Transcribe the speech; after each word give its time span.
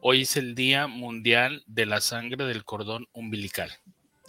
Hoy 0.01 0.21
es 0.21 0.37
el 0.37 0.55
Día 0.55 0.87
Mundial 0.87 1.63
de 1.67 1.85
la 1.85 2.01
Sangre 2.01 2.45
del 2.45 2.63
Cordón 2.63 3.07
Umbilical. 3.13 3.71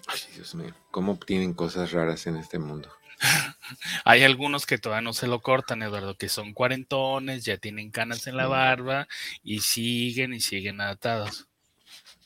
Ay, 0.06 0.20
Dios 0.34 0.54
mío, 0.54 0.74
¿cómo 0.90 1.12
obtienen 1.12 1.54
cosas 1.54 1.92
raras 1.92 2.26
en 2.26 2.36
este 2.36 2.58
mundo? 2.58 2.90
Hay 4.04 4.22
algunos 4.22 4.66
que 4.66 4.78
todavía 4.78 5.02
no 5.02 5.12
se 5.12 5.26
lo 5.26 5.40
cortan, 5.40 5.82
Eduardo, 5.82 6.16
que 6.16 6.28
son 6.28 6.52
cuarentones, 6.52 7.44
ya 7.44 7.56
tienen 7.56 7.90
canas 7.90 8.26
en 8.26 8.36
la 8.36 8.46
barba 8.46 9.08
y 9.42 9.60
siguen 9.60 10.34
y 10.34 10.40
siguen 10.40 10.80
adaptados. 10.80 11.48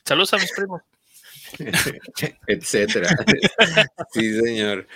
Saludos 0.05 0.33
a 0.33 0.37
mis 0.37 0.51
primos. 0.51 0.81
etcétera. 2.47 3.09
sí, 4.11 4.39
señor. 4.39 4.87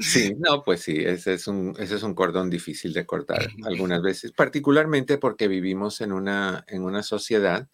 Sí, 0.00 0.34
no, 0.38 0.62
pues 0.62 0.82
sí, 0.82 0.96
ese 0.98 1.34
es, 1.34 1.46
un, 1.46 1.74
ese 1.78 1.96
es 1.96 2.02
un 2.02 2.14
cordón 2.14 2.50
difícil 2.50 2.92
de 2.92 3.06
cortar 3.06 3.48
algunas 3.64 4.02
veces, 4.02 4.32
particularmente 4.32 5.18
porque 5.18 5.48
vivimos 5.48 6.00
en 6.00 6.12
una, 6.12 6.64
en 6.68 6.82
una 6.82 7.02
sociedad 7.02 7.68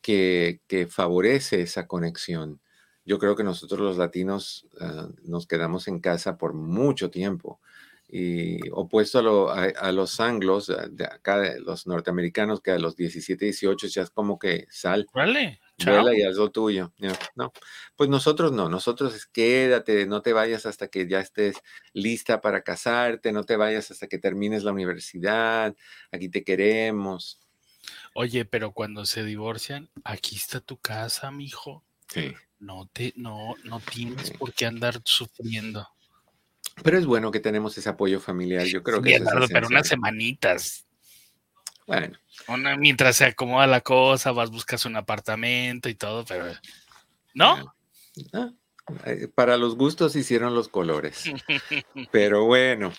que, 0.00 0.60
que 0.66 0.86
favorece 0.86 1.62
esa 1.62 1.86
conexión. 1.86 2.60
Yo 3.04 3.18
creo 3.18 3.36
que 3.36 3.44
nosotros 3.44 3.80
los 3.80 3.96
latinos 3.96 4.66
ah, 4.80 5.08
nos 5.24 5.46
quedamos 5.46 5.88
en 5.88 6.00
casa 6.00 6.36
por 6.36 6.54
mucho 6.54 7.10
tiempo 7.10 7.60
y 8.08 8.68
opuesto 8.70 9.50
a, 9.50 9.64
a, 9.64 9.92
los 9.92 10.20
anglos, 10.20 10.72
de 10.90 11.04
acá, 11.04 11.56
los 11.58 11.86
norteamericanos, 11.86 12.60
que 12.60 12.70
a 12.70 12.78
los 12.78 12.96
17, 12.96 13.46
18 13.46 13.88
ya 13.88 14.02
es 14.02 14.10
como 14.10 14.38
que 14.38 14.66
sal. 14.70 15.06
Vale. 15.12 15.60
Vuela 15.84 16.16
y 16.16 16.22
haz 16.22 16.36
lo 16.36 16.50
tuyo. 16.50 16.92
No, 17.34 17.52
pues 17.96 18.08
nosotros 18.08 18.52
no, 18.52 18.68
nosotros 18.68 19.14
es 19.14 19.26
quédate, 19.26 20.06
no 20.06 20.22
te 20.22 20.32
vayas 20.32 20.64
hasta 20.66 20.88
que 20.88 21.06
ya 21.06 21.20
estés 21.20 21.56
lista 21.92 22.40
para 22.40 22.62
casarte, 22.62 23.32
no 23.32 23.44
te 23.44 23.56
vayas 23.56 23.90
hasta 23.90 24.06
que 24.06 24.18
termines 24.18 24.64
la 24.64 24.72
universidad, 24.72 25.76
aquí 26.10 26.28
te 26.28 26.44
queremos. 26.44 27.40
Oye, 28.14 28.44
pero 28.44 28.72
cuando 28.72 29.04
se 29.04 29.22
divorcian, 29.22 29.90
aquí 30.04 30.36
está 30.36 30.60
tu 30.60 30.78
casa, 30.78 31.30
mijo. 31.30 31.84
Sí. 32.08 32.32
No 32.58 32.88
te, 32.92 33.12
no, 33.16 33.54
no 33.64 33.80
tienes 33.80 34.30
por 34.30 34.54
qué 34.54 34.66
andar 34.66 35.02
sufriendo. 35.04 35.86
Pero 36.82 36.98
es 36.98 37.06
bueno 37.06 37.30
que 37.30 37.40
tenemos 37.40 37.76
ese 37.76 37.88
apoyo 37.88 38.20
familiar, 38.20 38.64
yo 38.64 38.82
creo 38.82 39.02
que. 39.02 39.22
pero 39.52 39.66
unas 39.66 39.88
semanitas. 39.88 40.85
Bueno. 41.86 42.18
mientras 42.78 43.16
se 43.16 43.26
acomoda 43.26 43.66
la 43.66 43.80
cosa, 43.80 44.32
vas, 44.32 44.50
buscas 44.50 44.84
un 44.84 44.96
apartamento 44.96 45.88
y 45.88 45.94
todo, 45.94 46.24
pero. 46.24 46.46
¿No? 47.34 47.74
Ah, 48.32 48.52
eh, 49.04 49.28
para 49.34 49.56
los 49.56 49.76
gustos 49.76 50.16
hicieron 50.16 50.54
los 50.54 50.68
colores. 50.68 51.24
pero 52.10 52.44
bueno. 52.44 52.92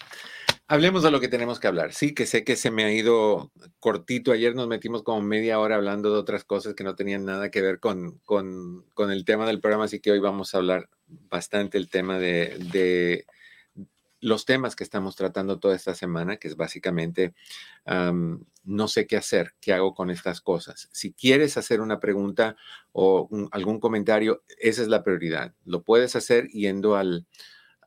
Hablemos 0.69 1.01
de 1.01 1.11
lo 1.11 1.21
que 1.21 1.29
tenemos 1.29 1.61
que 1.61 1.67
hablar. 1.67 1.93
Sí, 1.93 2.13
que 2.13 2.25
sé 2.25 2.43
que 2.43 2.57
se 2.57 2.71
me 2.71 2.83
ha 2.83 2.91
ido 2.91 3.53
cortito. 3.79 4.33
Ayer 4.33 4.53
nos 4.53 4.67
metimos 4.67 5.01
como 5.01 5.21
media 5.21 5.59
hora 5.59 5.75
hablando 5.75 6.11
de 6.11 6.19
otras 6.19 6.43
cosas 6.43 6.73
que 6.73 6.83
no 6.83 6.93
tenían 6.93 7.23
nada 7.23 7.49
que 7.49 7.61
ver 7.61 7.79
con, 7.79 8.19
con, 8.25 8.83
con 8.93 9.09
el 9.09 9.23
tema 9.23 9.45
del 9.47 9.61
programa, 9.61 9.85
así 9.85 10.01
que 10.01 10.11
hoy 10.11 10.19
vamos 10.19 10.53
a 10.53 10.57
hablar 10.57 10.89
bastante 11.07 11.77
el 11.77 11.89
tema 11.89 12.19
de, 12.19 12.57
de 12.73 13.25
los 14.19 14.45
temas 14.45 14.75
que 14.75 14.83
estamos 14.83 15.15
tratando 15.15 15.59
toda 15.59 15.75
esta 15.75 15.93
semana, 15.93 16.37
que 16.37 16.47
es 16.47 16.55
básicamente, 16.55 17.33
no 17.85 18.87
sé 18.87 19.07
qué 19.07 19.17
hacer, 19.17 19.53
qué 19.59 19.73
hago 19.73 19.93
con 19.93 20.09
estas 20.09 20.41
cosas. 20.41 20.89
Si 20.91 21.13
quieres 21.13 21.57
hacer 21.57 21.81
una 21.81 21.99
pregunta 21.99 22.55
o 22.91 23.29
algún 23.51 23.79
comentario, 23.79 24.43
esa 24.59 24.81
es 24.81 24.87
la 24.87 25.03
prioridad. 25.03 25.53
Lo 25.65 25.83
puedes 25.83 26.15
hacer 26.15 26.47
yendo 26.49 26.95
al, 26.95 27.27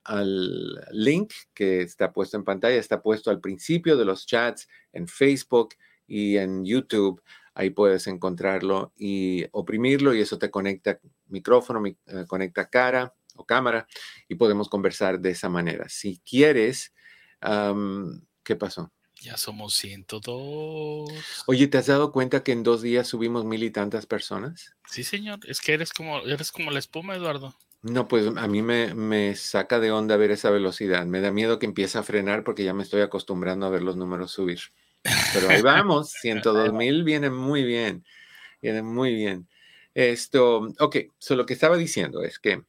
al 0.05 0.81
link 0.93 1.33
que 1.55 1.83
está 1.83 2.13
puesto 2.13 2.37
en 2.37 2.45
pantalla, 2.45 2.77
está 2.77 3.03
puesto 3.03 3.31
al 3.31 3.41
principio 3.41 3.97
de 3.97 4.05
los 4.05 4.27
chats 4.27 4.69
en 4.93 5.09
Facebook 5.09 5.71
y 6.07 6.37
en 6.37 6.65
YouTube. 6.65 7.23
Ahí 7.55 7.71
puedes 7.71 8.07
encontrarlo 8.07 8.93
y 8.97 9.47
oprimirlo 9.51 10.15
y 10.15 10.21
eso 10.21 10.39
te 10.39 10.51
conecta 10.51 11.01
micrófono, 11.27 11.85
eh, 11.85 11.97
conecta 12.27 12.71
cara 12.71 13.15
cámara 13.47 13.87
y 14.29 14.37
podemos 14.37 14.69
conversar 14.69 15.21
de 15.21 15.31
esa 15.31 15.49
manera. 15.49 15.89
Si 15.89 16.21
quieres, 16.25 16.95
¿qué 18.43 18.57
pasó? 18.57 18.93
Ya 19.21 19.37
somos 19.37 19.75
102. 19.75 21.45
Oye, 21.47 21.67
¿te 21.69 21.77
has 21.77 21.87
dado 21.87 22.11
cuenta 22.11 22.43
que 22.43 22.53
en 22.53 22.63
dos 22.63 22.81
días 22.81 23.07
subimos 23.07 23.45
mil 23.45 23.63
y 23.63 23.71
tantas 23.71 24.07
personas? 24.07 24.75
Sí, 24.87 25.05
señor. 25.05 25.41
Es 25.47 25.61
que 25.61 25.75
eres 25.75 25.93
como, 25.93 26.21
eres 26.21 26.51
como 26.51 26.71
la 26.71 26.79
espuma, 26.79 27.17
Eduardo. 27.17 27.55
No, 27.83 28.09
pues 28.09 28.27
a 28.35 28.49
mí 28.49 28.63
me, 28.63 28.95
me 28.95 29.37
saca 29.37 29.79
de 29.79 29.91
onda 29.91 30.17
ver 30.17 30.31
esa 30.31 30.51
velocidad. 30.51 31.05
Me 31.05 31.21
da 31.21 31.33
miedo 31.33 31.59
que 31.59 31.67
empiece 31.67 31.99
a 31.99 32.03
frenar 32.03 32.45
porque 32.45 32.65
ya 32.65 32.73
me 32.73 32.83
estoy 32.83 33.03
acostumbrando 33.03 33.67
a 33.67 33.71
ver 33.71 33.83
los 33.83 33.97
números 33.97 34.33
subir. 34.33 34.61
Pero 35.35 35.51
ahí 35.51 35.63
vamos, 35.63 36.13
102 36.21 36.73
mil 36.73 37.05
viene 37.05 37.29
muy 37.29 37.63
bien. 37.65 38.05
Viene 38.63 38.83
muy 38.83 39.15
bien. 39.15 39.49
Esto, 39.95 40.73
ok, 40.79 40.97
so 41.19 41.37
lo 41.37 41.47
que 41.47 41.55
estaba 41.55 41.77
diciendo 41.77 42.23
es 42.23 42.39
que 42.39 42.63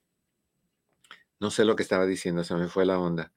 no 1.41 1.51
sé 1.51 1.65
lo 1.65 1.75
que 1.75 1.83
estaba 1.83 2.05
diciendo, 2.05 2.43
se 2.45 2.55
me 2.55 2.67
fue 2.69 2.85
la 2.85 2.99
onda. 2.99 3.33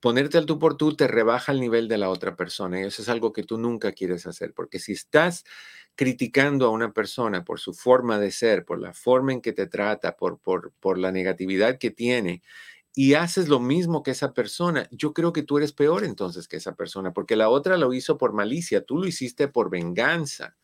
ponerte 0.00 0.38
al 0.38 0.46
tú 0.46 0.58
por 0.58 0.76
tú 0.76 0.94
te 0.96 1.06
rebaja 1.08 1.52
el 1.52 1.60
nivel 1.60 1.88
de 1.88 1.98
la 1.98 2.10
otra 2.10 2.36
persona 2.36 2.80
y 2.80 2.84
eso 2.84 3.02
es 3.02 3.08
algo 3.08 3.32
que 3.32 3.42
tú 3.42 3.58
nunca 3.58 3.92
quieres 3.92 4.26
hacer, 4.26 4.52
porque 4.54 4.78
si 4.78 4.92
estás 4.92 5.44
criticando 5.94 6.66
a 6.66 6.70
una 6.70 6.92
persona 6.92 7.44
por 7.44 7.60
su 7.60 7.74
forma 7.74 8.18
de 8.18 8.30
ser, 8.30 8.64
por 8.64 8.80
la 8.80 8.92
forma 8.94 9.32
en 9.32 9.40
que 9.42 9.52
te 9.52 9.66
trata, 9.66 10.16
por, 10.16 10.38
por, 10.38 10.72
por 10.80 10.98
la 10.98 11.12
negatividad 11.12 11.78
que 11.78 11.90
tiene, 11.90 12.42
y 12.94 13.14
haces 13.14 13.48
lo 13.48 13.60
mismo 13.60 14.02
que 14.02 14.10
esa 14.12 14.34
persona, 14.34 14.88
yo 14.90 15.12
creo 15.14 15.32
que 15.32 15.42
tú 15.42 15.58
eres 15.58 15.72
peor 15.72 16.04
entonces 16.04 16.48
que 16.48 16.56
esa 16.56 16.74
persona, 16.74 17.12
porque 17.12 17.36
la 17.36 17.48
otra 17.48 17.76
lo 17.76 17.92
hizo 17.94 18.18
por 18.18 18.32
malicia, 18.32 18.84
tú 18.84 18.98
lo 18.98 19.06
hiciste 19.06 19.48
por 19.48 19.70
venganza. 19.70 20.56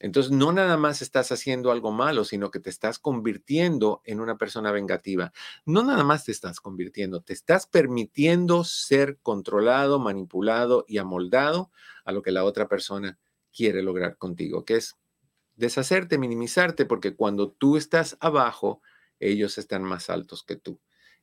Entonces, 0.00 0.32
no 0.32 0.50
nada 0.52 0.78
más 0.78 1.02
estás 1.02 1.30
haciendo 1.30 1.70
algo 1.70 1.92
malo, 1.92 2.24
sino 2.24 2.50
que 2.50 2.58
te 2.58 2.70
estás 2.70 2.98
convirtiendo 2.98 4.00
en 4.04 4.20
una 4.20 4.38
persona 4.38 4.72
vengativa. 4.72 5.32
No 5.66 5.84
nada 5.84 6.04
más 6.04 6.24
te 6.24 6.32
estás 6.32 6.60
convirtiendo, 6.60 7.20
te 7.20 7.34
estás 7.34 7.66
permitiendo 7.66 8.64
ser 8.64 9.18
controlado, 9.22 9.98
manipulado 9.98 10.84
y 10.88 10.98
amoldado 10.98 11.70
a 12.04 12.12
lo 12.12 12.22
que 12.22 12.32
la 12.32 12.44
otra 12.44 12.66
persona 12.66 13.18
quiere 13.52 13.82
lograr 13.82 14.16
contigo, 14.16 14.64
que 14.64 14.76
es 14.76 14.96
deshacerte, 15.56 16.18
minimizarte, 16.18 16.86
porque 16.86 17.14
cuando 17.14 17.50
tú 17.52 17.76
estás 17.76 18.16
abajo, 18.20 18.80
ellos 19.20 19.58
están 19.58 19.82
más 19.84 20.10
altos 20.10 20.42
que 20.44 20.56
tú. 20.56 20.80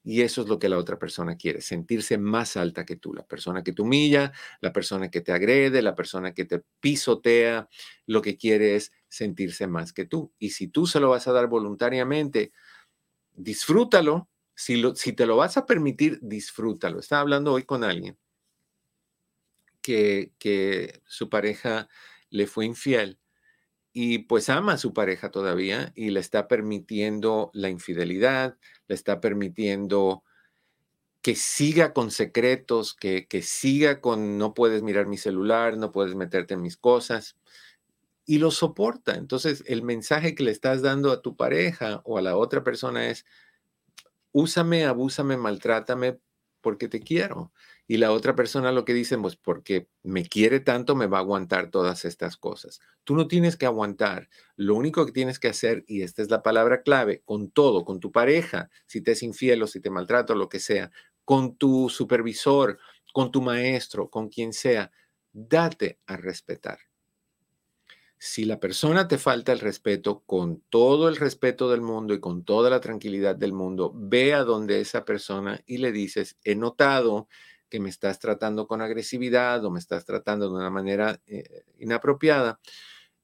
Y 0.09 0.21
eso 0.21 0.41
es 0.41 0.47
lo 0.47 0.57
que 0.57 0.69
la 0.69 0.77
otra 0.77 0.97
persona 0.97 1.35
quiere, 1.35 1.59
sentirse 1.59 2.17
más 2.17 2.55
alta 2.55 2.85
que 2.85 2.95
tú, 2.95 3.13
la 3.13 3.27
persona 3.27 3.61
que 3.61 3.73
te 3.73 3.81
humilla, 3.81 4.31
la 4.61 4.71
persona 4.71 5.11
que 5.11 5.19
te 5.19 5.33
agrede, 5.33 5.81
la 5.81 5.95
persona 5.95 6.33
que 6.33 6.45
te 6.45 6.63
pisotea, 6.79 7.67
lo 8.05 8.21
que 8.21 8.37
quiere 8.37 8.77
es 8.77 8.93
sentirse 9.09 9.67
más 9.67 9.91
que 9.91 10.05
tú. 10.05 10.31
Y 10.39 10.51
si 10.51 10.69
tú 10.69 10.87
se 10.87 11.01
lo 11.01 11.09
vas 11.09 11.27
a 11.27 11.33
dar 11.33 11.47
voluntariamente, 11.47 12.53
disfrútalo. 13.33 14.29
Si, 14.55 14.77
lo, 14.77 14.95
si 14.95 15.11
te 15.11 15.25
lo 15.25 15.35
vas 15.35 15.57
a 15.57 15.65
permitir, 15.65 16.19
disfrútalo. 16.21 16.99
Estaba 17.01 17.23
hablando 17.23 17.51
hoy 17.51 17.63
con 17.63 17.83
alguien 17.83 18.17
que, 19.81 20.31
que 20.39 21.01
su 21.05 21.29
pareja 21.29 21.89
le 22.29 22.47
fue 22.47 22.65
infiel 22.65 23.19
y 23.99 24.19
pues 24.19 24.47
ama 24.49 24.73
a 24.73 24.77
su 24.77 24.93
pareja 24.93 25.31
todavía 25.31 25.91
y 25.95 26.11
le 26.11 26.19
está 26.19 26.47
permitiendo 26.47 27.49
la 27.51 27.69
infidelidad, 27.69 28.55
le 28.87 28.93
está 28.93 29.19
permitiendo 29.19 30.23
que 31.23 31.33
siga 31.33 31.93
con 31.93 32.11
secretos, 32.11 32.93
que, 32.93 33.27
que 33.27 33.41
siga 33.41 33.99
con 33.99 34.37
no 34.37 34.53
puedes 34.53 34.83
mirar 34.83 35.07
mi 35.07 35.17
celular, 35.17 35.77
no 35.77 35.91
puedes 35.91 36.13
meterte 36.13 36.53
en 36.53 36.61
mis 36.61 36.77
cosas 36.77 37.37
y 38.23 38.37
lo 38.37 38.51
soporta. 38.51 39.15
Entonces 39.15 39.63
el 39.65 39.81
mensaje 39.81 40.35
que 40.35 40.43
le 40.43 40.51
estás 40.51 40.83
dando 40.83 41.11
a 41.11 41.23
tu 41.23 41.35
pareja 41.35 42.01
o 42.03 42.19
a 42.19 42.21
la 42.21 42.37
otra 42.37 42.63
persona 42.63 43.09
es, 43.09 43.25
úsame, 44.31 44.85
abúsame, 44.85 45.37
maltrátame 45.37 46.19
porque 46.61 46.87
te 46.87 46.99
quiero 46.99 47.51
y 47.87 47.97
la 47.97 48.11
otra 48.11 48.35
persona 48.35 48.73
lo 48.73 48.83
que 48.83 48.93
dice, 48.93 49.17
pues 49.17 49.37
porque 49.37 49.87
me 50.03 50.25
quiere 50.25 50.59
tanto, 50.59 50.95
me 50.95 51.07
va 51.07 51.19
a 51.19 51.21
aguantar 51.21 51.71
todas 51.71 52.03
estas 52.03 52.35
cosas. 52.35 52.81
Tú 53.05 53.15
no 53.15 53.27
tienes 53.27 53.55
que 53.55 53.65
aguantar. 53.65 54.27
Lo 54.57 54.75
único 54.75 55.05
que 55.05 55.13
tienes 55.13 55.39
que 55.39 55.47
hacer, 55.47 55.85
y 55.87 56.01
esta 56.01 56.21
es 56.21 56.29
la 56.29 56.43
palabra 56.43 56.81
clave, 56.81 57.21
con 57.23 57.49
todo, 57.49 57.85
con 57.85 58.01
tu 58.01 58.11
pareja, 58.11 58.69
si 58.87 58.99
te 59.01 59.13
es 59.13 59.23
infiel 59.23 59.63
o 59.63 59.67
si 59.67 59.79
te 59.79 59.89
maltrata 59.89 60.35
lo 60.35 60.49
que 60.49 60.59
sea, 60.59 60.91
con 61.23 61.55
tu 61.55 61.89
supervisor, 61.89 62.77
con 63.13 63.31
tu 63.31 63.41
maestro, 63.41 64.09
con 64.09 64.27
quien 64.27 64.51
sea, 64.51 64.91
date 65.31 65.99
a 66.07 66.17
respetar. 66.17 66.79
Si 68.19 68.45
la 68.45 68.59
persona 68.59 69.07
te 69.07 69.17
falta 69.17 69.53
el 69.53 69.59
respeto, 69.59 70.23
con 70.25 70.61
todo 70.69 71.07
el 71.07 71.15
respeto 71.15 71.69
del 71.69 71.81
mundo 71.81 72.13
y 72.13 72.19
con 72.19 72.43
toda 72.43 72.69
la 72.69 72.81
tranquilidad 72.81 73.35
del 73.35 73.53
mundo, 73.53 73.93
ve 73.95 74.33
a 74.33 74.43
donde 74.43 74.81
esa 74.81 75.05
persona 75.05 75.61
y 75.67 75.77
le 75.77 75.91
dices, 75.91 76.37
he 76.43 76.55
notado 76.55 77.27
que 77.69 77.79
me 77.79 77.89
estás 77.89 78.19
tratando 78.19 78.67
con 78.67 78.81
agresividad 78.81 79.63
o 79.65 79.71
me 79.71 79.79
estás 79.79 80.05
tratando 80.05 80.49
de 80.49 80.55
una 80.55 80.69
manera 80.69 81.21
eh, 81.27 81.63
inapropiada. 81.79 82.59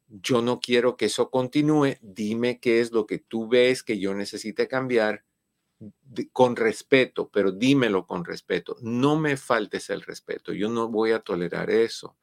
Yo 0.07 0.41
no 0.41 0.59
quiero 0.59 0.97
que 0.97 1.05
eso 1.05 1.29
continúe. 1.29 1.97
Dime 2.01 2.59
qué 2.59 2.81
es 2.81 2.91
lo 2.91 3.05
que 3.07 3.19
tú 3.19 3.47
ves 3.47 3.83
que 3.83 3.99
yo 3.99 4.13
necesite 4.13 4.67
cambiar 4.67 5.23
con 6.31 6.55
respeto, 6.55 7.29
pero 7.31 7.51
dímelo 7.51 8.05
con 8.05 8.23
respeto. 8.23 8.77
No 8.81 9.17
me 9.17 9.37
faltes 9.37 9.89
el 9.89 10.01
respeto. 10.01 10.53
Yo 10.53 10.69
no 10.69 10.87
voy 10.89 11.11
a 11.11 11.19
tolerar 11.19 11.69
eso. 11.69 12.17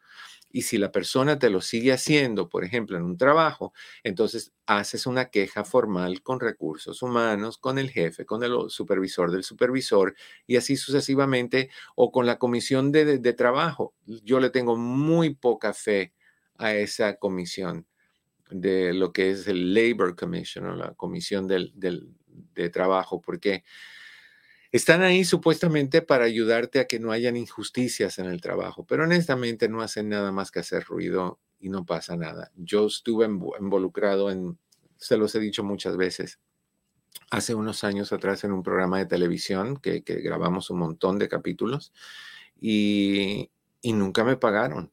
Y 0.52 0.62
si 0.62 0.78
la 0.78 0.90
persona 0.90 1.38
te 1.38 1.48
lo 1.48 1.60
sigue 1.60 1.92
haciendo, 1.92 2.48
por 2.48 2.64
ejemplo, 2.64 2.96
en 2.96 3.04
un 3.04 3.16
trabajo, 3.16 3.72
entonces 4.02 4.52
haces 4.66 5.06
una 5.06 5.26
queja 5.26 5.64
formal 5.64 6.22
con 6.22 6.40
recursos 6.40 7.02
humanos, 7.02 7.56
con 7.58 7.78
el 7.78 7.90
jefe, 7.90 8.26
con 8.26 8.42
el 8.42 8.52
supervisor 8.68 9.30
del 9.30 9.44
supervisor 9.44 10.14
y 10.46 10.56
así 10.56 10.76
sucesivamente, 10.76 11.70
o 11.94 12.10
con 12.10 12.26
la 12.26 12.38
comisión 12.38 12.90
de, 12.90 13.32
trabajo. 13.32 13.94
Yo 14.06 14.40
le 14.40 14.50
tengo 14.50 14.76
muy 14.76 15.34
poca 15.34 15.72
fe 15.72 16.14
a 16.58 16.74
esa 16.74 17.16
comisión 17.16 17.86
de 18.50 18.92
lo 18.92 19.12
que 19.12 19.30
es 19.30 19.46
el 19.46 19.72
Labor 19.72 20.16
Commission 20.16 20.66
o 20.66 20.74
la 20.74 20.94
comisión 20.94 21.46
del, 21.46 21.72
de 21.76 22.70
trabajo, 22.70 23.20
porque 23.20 23.62
están 24.72 25.02
ahí 25.02 25.24
supuestamente 25.24 26.02
para 26.02 26.24
ayudarte 26.24 26.80
a 26.80 26.86
que 26.86 27.00
no 27.00 27.12
hayan 27.12 27.36
injusticias 27.36 28.18
en 28.18 28.26
el 28.26 28.40
trabajo, 28.40 28.84
pero 28.84 29.04
honestamente 29.04 29.68
no 29.68 29.82
hacen 29.82 30.08
nada 30.08 30.30
más 30.32 30.50
que 30.50 30.60
hacer 30.60 30.84
ruido 30.84 31.40
y 31.58 31.68
no 31.70 31.84
pasa 31.84 32.16
nada. 32.16 32.52
Yo 32.56 32.86
estuve 32.86 33.26
involucrado 33.26 34.30
en, 34.30 34.58
se 34.96 35.16
los 35.16 35.34
he 35.34 35.40
dicho 35.40 35.64
muchas 35.64 35.96
veces, 35.96 36.38
hace 37.30 37.54
unos 37.54 37.84
años 37.84 38.12
atrás 38.12 38.44
en 38.44 38.52
un 38.52 38.62
programa 38.62 38.98
de 38.98 39.06
televisión 39.06 39.76
que, 39.76 40.00
grabamos 40.00 40.70
un 40.70 40.78
montón 40.78 41.18
de 41.18 41.28
capítulos 41.28 41.92
y, 42.60 43.50
nunca 43.82 44.24
me 44.24 44.36
pagaron. 44.36 44.92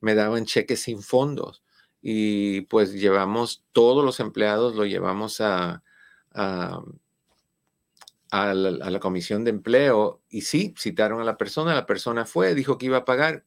Me 0.00 0.14
daban 0.14 0.44
cheques 0.44 0.80
sin 0.80 1.02
fondos 1.02 1.62
y 2.00 2.62
pues 2.62 2.92
llevamos 2.92 3.64
todos 3.72 4.04
los 4.04 4.20
empleados, 4.20 4.76
lo 4.76 4.86
llevamos 4.86 5.40
a 5.40 5.82
a 6.38 6.80
la, 8.30 9.00
comisión 9.00 9.44
de 9.44 9.50
empleo 9.50 10.22
y 10.28 10.42
sí, 10.42 10.74
citaron 10.78 11.20
a 11.20 11.24
la 11.24 11.36
persona, 11.36 11.74
la 11.74 11.86
persona 11.86 12.26
fue, 12.26 12.54
dijo 12.54 12.78
que 12.78 12.86
iba 12.86 12.98
a 12.98 13.04
pagar, 13.04 13.44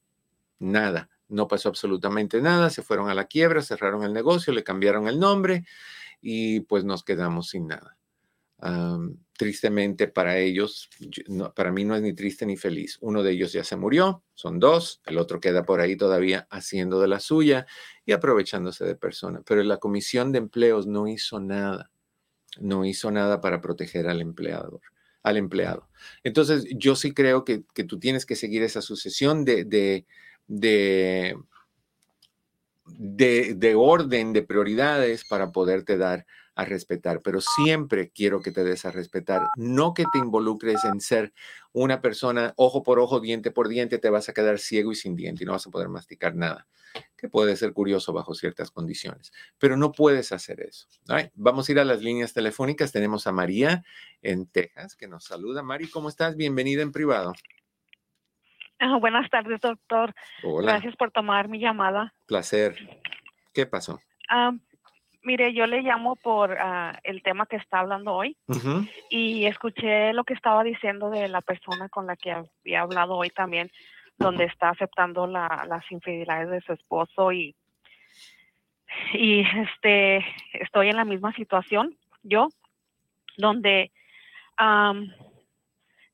nada, 0.59 1.09
no 1.27 1.47
pasó 1.47 1.69
absolutamente 1.69 2.41
nada, 2.41 2.69
se 2.69 2.81
fueron 2.81 3.09
a 3.09 3.13
la 3.13 3.25
quiebra, 3.25 3.61
cerraron 3.61 4.03
el 4.03 4.13
negocio, 4.13 4.53
le 4.53 4.63
cambiaron 4.63 5.07
el 5.07 5.19
nombre 5.19 5.65
y 6.21 6.61
pues 6.61 6.83
nos 6.83 7.03
quedamos 7.03 7.49
sin 7.49 7.67
nada. 7.67 7.97
tristemente 9.37 10.07
para 10.07 10.37
ellos, 10.37 10.89
para 11.55 11.71
mí 11.71 11.83
no 11.83 11.95
es 11.95 12.01
ni 12.03 12.13
triste 12.13 12.45
ni 12.45 12.57
feliz. 12.57 12.97
Uno 13.01 13.23
de 13.23 13.31
ellos 13.31 13.53
ya 13.53 13.63
se 13.63 13.75
murió, 13.75 14.23
son 14.35 14.59
dos, 14.59 15.01
el 15.05 15.17
otro 15.17 15.39
queda 15.39 15.63
por 15.63 15.79
ahí 15.79 15.95
todavía 15.95 16.47
haciendo 16.51 16.99
de 17.01 17.07
la 17.07 17.19
suya 17.19 17.65
y 18.05 18.11
aprovechándose 18.13 18.85
de 18.85 18.95
persona, 18.95 19.41
pero 19.45 19.63
la 19.63 19.77
comisión 19.77 20.31
de 20.31 20.39
empleos 20.39 20.87
no 20.87 21.07
hizo 21.07 21.39
nada 21.39 21.90
no 22.59 22.85
hizo 22.85 23.11
nada 23.11 23.41
para 23.41 23.61
proteger 23.61 24.07
al 24.07 24.21
empleador, 24.21 24.81
al 25.23 25.37
empleado. 25.37 25.87
Entonces, 26.23 26.65
yo 26.75 26.95
sí 26.95 27.13
creo 27.13 27.45
que, 27.45 27.63
tú 27.87 27.99
tienes 27.99 28.25
que 28.25 28.35
seguir 28.35 28.63
esa 28.63 28.81
sucesión 28.81 29.45
de, 29.45 29.63
de, 29.65 30.05
de, 30.47 31.35
de, 32.85 33.75
orden, 33.75 34.33
de 34.33 34.43
prioridades 34.43 35.25
para 35.25 35.51
poderte 35.51 35.97
dar 35.97 36.25
a 36.55 36.65
respetar, 36.65 37.21
pero 37.21 37.39
siempre 37.41 38.09
quiero 38.09 38.41
que 38.41 38.51
te 38.51 38.63
des 38.63 38.85
a 38.85 38.91
respetar, 38.91 39.41
no 39.55 39.93
que 39.93 40.05
te 40.11 40.19
involucres 40.19 40.83
en 40.83 40.99
ser 40.99 41.33
una 41.71 42.01
persona 42.01 42.53
ojo 42.57 42.83
por 42.83 42.99
ojo, 42.99 43.19
diente 43.19 43.51
por 43.51 43.67
diente, 43.67 43.99
te 43.99 44.09
vas 44.09 44.27
a 44.29 44.33
quedar 44.33 44.59
ciego 44.59 44.91
y 44.91 44.95
sin 44.95 45.15
diente 45.15 45.43
y 45.43 45.47
no 45.47 45.53
vas 45.53 45.65
a 45.65 45.69
poder 45.71 45.87
masticar 45.87 46.35
nada, 46.35 46.67
que 47.15 47.29
puede 47.29 47.55
ser 47.55 47.71
curioso 47.71 48.11
bajo 48.11 48.33
ciertas 48.33 48.69
condiciones, 48.69 49.31
pero 49.57 49.77
no 49.77 49.93
puedes 49.93 50.33
hacer 50.33 50.59
eso. 50.59 50.87
Vamos 51.35 51.69
a 51.69 51.71
ir 51.71 51.79
a 51.79 51.85
las 51.85 52.01
líneas 52.01 52.33
telefónicas, 52.33 52.91
tenemos 52.91 53.27
a 53.27 53.31
María 53.31 53.83
en 54.21 54.45
Texas 54.45 54.95
que 54.95 55.07
nos 55.07 55.23
saluda. 55.23 55.63
Mari, 55.63 55.89
¿cómo 55.89 56.09
estás? 56.09 56.35
Bienvenida 56.35 56.81
en 56.81 56.91
privado. 56.91 57.33
Ah, 58.79 58.97
buenas 58.99 59.29
tardes, 59.29 59.61
doctor. 59.61 60.13
Gracias 60.43 60.95
por 60.95 61.11
tomar 61.11 61.47
mi 61.47 61.59
llamada. 61.59 62.13
Placer. 62.25 62.75
¿Qué 63.53 63.65
pasó? 63.67 64.01
Mire, 65.23 65.53
yo 65.53 65.67
le 65.67 65.81
llamo 65.81 66.15
por 66.15 66.57
ah, 66.59 66.99
el 67.03 67.21
tema 67.21 67.45
que 67.45 67.57
está 67.57 67.79
hablando 67.79 68.13
hoy 68.13 68.35
y 69.09 69.45
escuché 69.45 70.13
lo 70.13 70.23
que 70.23 70.33
estaba 70.33 70.63
diciendo 70.63 71.09
de 71.11 71.27
la 71.27 71.41
persona 71.41 71.89
con 71.89 72.07
la 72.07 72.15
que 72.15 72.31
había 72.31 72.81
hablado 72.81 73.15
hoy 73.15 73.29
también, 73.29 73.71
donde 74.17 74.45
está 74.45 74.69
aceptando 74.69 75.27
las 75.27 75.91
infidelidades 75.91 76.49
de 76.49 76.61
su 76.61 76.73
esposo 76.73 77.31
y, 77.31 77.55
y 79.13 79.41
este, 79.41 80.25
estoy 80.53 80.89
en 80.89 80.97
la 80.97 81.05
misma 81.05 81.33
situación, 81.33 81.95
yo, 82.23 82.49
donde 83.37 83.91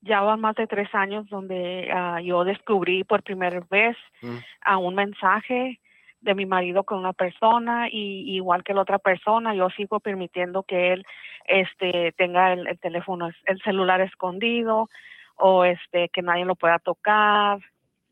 ya 0.02 0.20
van 0.20 0.40
más 0.40 0.54
de 0.56 0.66
tres 0.66 0.94
años 0.94 1.28
donde 1.28 1.90
ah, 1.92 2.20
yo 2.20 2.44
descubrí 2.44 3.04
por 3.04 3.22
primera 3.22 3.60
vez 3.70 3.96
mm. 4.22 4.36
a 4.62 4.78
un 4.78 4.94
mensaje 4.94 5.80
de 6.20 6.34
mi 6.34 6.46
marido 6.46 6.84
con 6.84 6.98
una 6.98 7.12
persona 7.12 7.88
y 7.88 8.34
igual 8.34 8.64
que 8.64 8.74
la 8.74 8.82
otra 8.82 8.98
persona 8.98 9.54
yo 9.54 9.70
sigo 9.70 10.00
permitiendo 10.00 10.64
que 10.64 10.92
él 10.92 11.06
este 11.44 12.12
tenga 12.12 12.52
el, 12.52 12.78
teléfono 12.80 13.30
el 13.46 13.62
celular 13.62 14.00
escondido 14.00 14.88
o 15.36 15.64
este 15.64 16.08
que 16.08 16.22
nadie 16.22 16.44
lo 16.44 16.56
pueda 16.56 16.78
tocar 16.80 17.60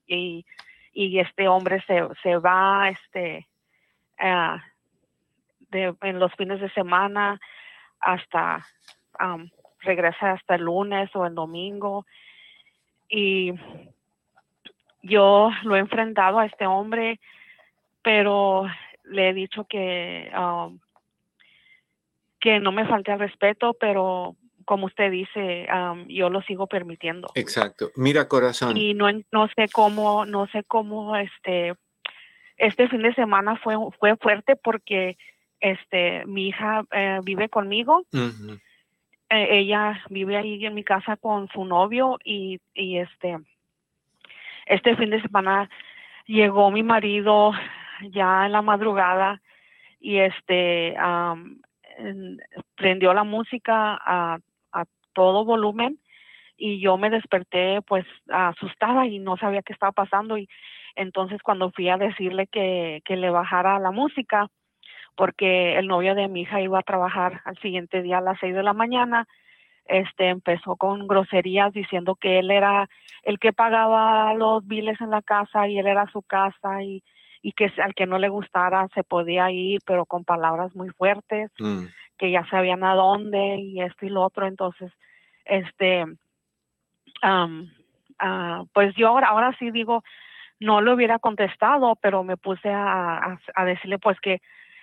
y, 0.06 0.46
y 0.92 1.18
este 1.18 1.48
hombre 1.48 1.82
se, 1.86 2.06
se 2.22 2.36
va 2.36 2.88
este 2.90 3.46
de, 5.70 5.94
en 6.02 6.18
los 6.18 6.32
fines 6.34 6.60
de 6.60 6.70
semana 6.70 7.40
hasta 8.00 8.64
regresa 9.80 10.32
hasta 10.32 10.54
el 10.54 10.62
lunes 10.62 11.10
o 11.14 11.26
el 11.26 11.34
domingo 11.34 12.06
y 13.08 13.52
yo 15.02 15.50
lo 15.62 15.76
he 15.76 15.80
enfrentado 15.80 16.38
a 16.38 16.46
este 16.46 16.66
hombre 16.66 17.20
pero 18.06 18.68
le 19.02 19.30
he 19.30 19.34
dicho 19.34 19.64
que, 19.64 20.30
um, 20.38 20.78
que 22.38 22.60
no 22.60 22.70
me 22.70 22.86
falte 22.86 23.10
el 23.10 23.18
respeto, 23.18 23.74
pero 23.80 24.36
como 24.64 24.86
usted 24.86 25.10
dice, 25.10 25.66
um, 25.74 26.06
yo 26.06 26.30
lo 26.30 26.40
sigo 26.42 26.68
permitiendo. 26.68 27.26
Exacto. 27.34 27.90
Mira, 27.96 28.28
corazón. 28.28 28.76
Y 28.76 28.94
no, 28.94 29.08
no 29.32 29.48
sé 29.56 29.66
cómo, 29.72 30.24
no 30.24 30.46
sé 30.46 30.62
cómo 30.62 31.16
este, 31.16 31.74
este 32.58 32.88
fin 32.88 33.02
de 33.02 33.12
semana 33.14 33.56
fue, 33.56 33.74
fue 33.98 34.16
fuerte 34.18 34.54
porque 34.54 35.18
este, 35.58 36.24
mi 36.26 36.46
hija 36.46 36.84
eh, 36.92 37.18
vive 37.24 37.48
conmigo. 37.48 38.04
Eh, 38.12 39.48
ella 39.50 40.00
vive 40.10 40.36
ahí 40.36 40.64
en 40.64 40.74
mi 40.74 40.84
casa 40.84 41.16
con 41.16 41.48
su 41.48 41.64
novio 41.64 42.20
y, 42.22 42.60
y 42.72 42.98
este, 42.98 43.38
este 44.66 44.94
fin 44.94 45.10
de 45.10 45.20
semana 45.22 45.68
llegó 46.24 46.70
mi 46.70 46.84
marido 46.84 47.52
ya 48.10 48.46
en 48.46 48.52
la 48.52 48.62
madrugada 48.62 49.40
y 50.00 50.18
este 50.18 50.94
prendió 52.74 53.14
la 53.14 53.24
música 53.24 53.98
a, 54.04 54.38
todo 55.14 55.46
volumen 55.46 55.98
y 56.58 56.78
yo 56.78 56.98
me 56.98 57.08
desperté 57.08 57.80
pues 57.80 58.04
asustada 58.28 59.06
y 59.06 59.18
no 59.18 59.38
sabía 59.38 59.62
qué 59.62 59.72
estaba 59.72 59.92
pasando 59.92 60.36
y 60.36 60.46
entonces 60.94 61.40
cuando 61.42 61.70
fui 61.70 61.88
a 61.88 61.96
decirle 61.96 62.48
que, 62.48 63.00
que 63.02 63.16
le 63.16 63.30
bajara 63.30 63.78
la 63.78 63.92
música 63.92 64.48
porque 65.14 65.78
el 65.78 65.86
novio 65.86 66.14
de 66.14 66.28
mi 66.28 66.42
hija 66.42 66.60
iba 66.60 66.80
a 66.80 66.82
trabajar 66.82 67.40
al 67.46 67.56
siguiente 67.60 68.02
día 68.02 68.18
a 68.18 68.20
las 68.20 68.38
seis 68.40 68.54
de 68.54 68.62
la 68.62 68.74
mañana 68.74 69.26
este 69.86 70.28
empezó 70.28 70.76
con 70.76 71.06
groserías 71.06 71.72
diciendo 71.72 72.16
que 72.16 72.40
él 72.40 72.50
era 72.50 72.88
el 73.22 73.38
que 73.38 73.52
pagaba 73.52 74.34
los 74.34 74.66
biles 74.66 75.00
en 75.00 75.10
la 75.10 75.22
casa 75.22 75.68
y 75.68 75.78
él 75.78 75.86
era 75.86 76.06
su 76.10 76.22
casa 76.22 76.82
y 76.82 77.02
y 77.46 77.52
que 77.52 77.72
al 77.80 77.94
que 77.94 78.06
no 78.06 78.18
le 78.18 78.28
gustara 78.28 78.88
se 78.92 79.04
podía 79.04 79.52
ir, 79.52 79.78
pero 79.86 80.04
con 80.04 80.24
palabras 80.24 80.74
muy 80.74 80.88
fuertes, 80.88 81.48
mm. 81.60 81.84
que 82.18 82.32
ya 82.32 82.44
sabían 82.50 82.82
a 82.82 82.96
dónde 82.96 83.58
y 83.58 83.80
esto 83.82 84.04
y 84.04 84.08
lo 84.08 84.24
otro. 84.24 84.48
Entonces, 84.48 84.90
este, 85.44 86.04
ah, 87.22 88.64
pues 88.72 88.96
yo 88.96 89.06
ahora, 89.06 89.28
ahora 89.28 89.54
sí 89.60 89.70
digo, 89.70 90.02
no 90.58 90.80
le 90.80 90.92
hubiera 90.92 91.20
contestado, 91.20 91.94
pero 92.02 92.24
me 92.24 92.36
puse 92.36 92.68
a, 92.68 93.38
a, 93.54 93.64
decirle 93.64 94.00
pues 94.00 94.18
que, 94.18 94.40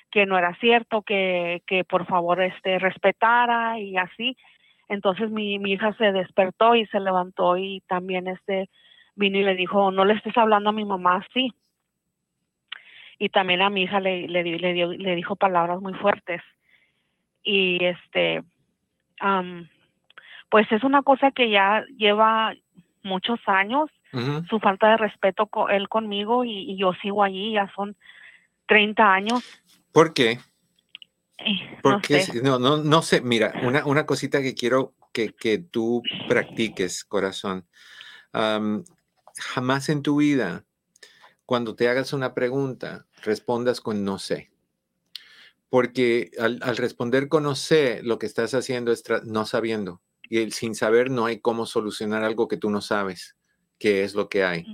que 0.09 0.25
no 0.25 0.37
era 0.37 0.55
cierto, 0.55 1.01
que, 1.01 1.63
que 1.67 1.83
por 1.83 2.05
favor 2.05 2.41
este, 2.41 2.79
respetara 2.79 3.77
y 3.77 3.97
así. 3.97 4.37
Entonces 4.87 5.29
mi, 5.31 5.59
mi 5.59 5.73
hija 5.73 5.91
se 5.97 6.13
despertó 6.13 6.75
y 6.75 6.85
se 6.85 7.01
levantó 7.01 7.57
y 7.57 7.81
también 7.89 8.29
este 8.29 8.69
vino 9.15 9.37
y 9.37 9.43
le 9.43 9.55
dijo, 9.55 9.91
no 9.91 10.05
le 10.05 10.13
estés 10.13 10.37
hablando 10.37 10.69
a 10.69 10.73
mi 10.73 10.85
mamá 10.85 11.25
así 11.29 11.53
y 13.19 13.29
también 13.29 13.61
a 13.61 13.69
mi 13.69 13.83
hija 13.83 13.99
le, 13.99 14.27
le, 14.27 14.43
le, 14.43 14.73
dio, 14.73 14.91
le 14.91 15.15
dijo 15.15 15.35
palabras 15.35 15.79
muy 15.81 15.93
fuertes. 15.93 16.41
Y 17.43 17.83
este, 17.83 18.43
pues 20.49 20.71
es 20.71 20.83
una 20.83 21.01
cosa 21.01 21.31
que 21.31 21.49
ya 21.49 21.83
lleva 21.97 22.53
muchos 23.03 23.39
años, 23.47 23.89
su 24.47 24.59
falta 24.59 24.91
de 24.91 24.97
respeto 24.97 25.47
con 25.47 25.71
él 25.71 25.89
conmigo 25.89 26.45
y, 26.45 26.77
yo 26.77 26.93
sigo 27.01 27.23
allí, 27.23 27.53
ya 27.53 27.71
son 27.75 27.95
30 28.67 29.13
años. 29.13 29.43
¿Por 29.91 30.13
qué? 30.13 30.39
Porque 31.81 32.23
no, 32.43 32.59
no, 32.59 32.77
no, 32.77 33.01
sé, 33.01 33.21
mira, 33.21 33.53
una, 33.63 33.85
una 33.85 34.05
cosita 34.05 34.41
que 34.41 34.53
quiero 34.53 34.93
que, 35.11 35.33
que 35.33 35.57
tú 35.57 36.03
practiques, 36.27 37.03
corazón. 37.03 37.65
jamás 38.31 39.89
en 39.89 40.03
tu 40.03 40.17
vida 40.17 40.63
cuando 41.45 41.75
te 41.75 41.87
hagas 41.89 42.13
una 42.13 42.33
pregunta, 42.33 43.07
respondas 43.21 43.81
con 43.81 44.03
no 44.03 44.19
sé. 44.19 44.51
Porque 45.69 46.31
al, 46.39 46.59
responder 46.77 47.27
con 47.27 47.43
no 47.43 47.55
sé, 47.55 48.01
lo 48.03 48.19
que 48.19 48.25
estás 48.25 48.53
haciendo 48.53 48.91
es 48.91 49.03
no 49.23 49.45
sabiendo. 49.45 50.01
Y 50.29 50.39
el, 50.39 50.53
sin 50.53 50.75
saber 50.75 51.09
no 51.09 51.25
hay 51.25 51.39
cómo 51.39 51.65
solucionar 51.65 52.23
algo 52.23 52.47
que 52.47 52.57
tú 52.57 52.69
no 52.69 52.81
sabes, 52.81 53.35
qué 53.79 54.03
es 54.03 54.13
lo 54.13 54.29
que 54.29 54.43
hay. 54.43 54.65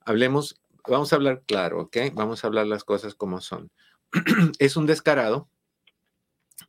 Hablemos, 0.00 0.60
vamos 0.88 1.12
a 1.12 1.16
hablar 1.16 1.42
claro, 1.46 1.82
¿ok? 1.82 1.96
Vamos 2.14 2.42
a 2.42 2.46
hablar 2.46 2.66
las 2.66 2.84
cosas 2.84 3.14
como 3.14 3.40
son. 3.40 3.70
es 4.58 4.76
un 4.76 4.86
descarado, 4.86 5.48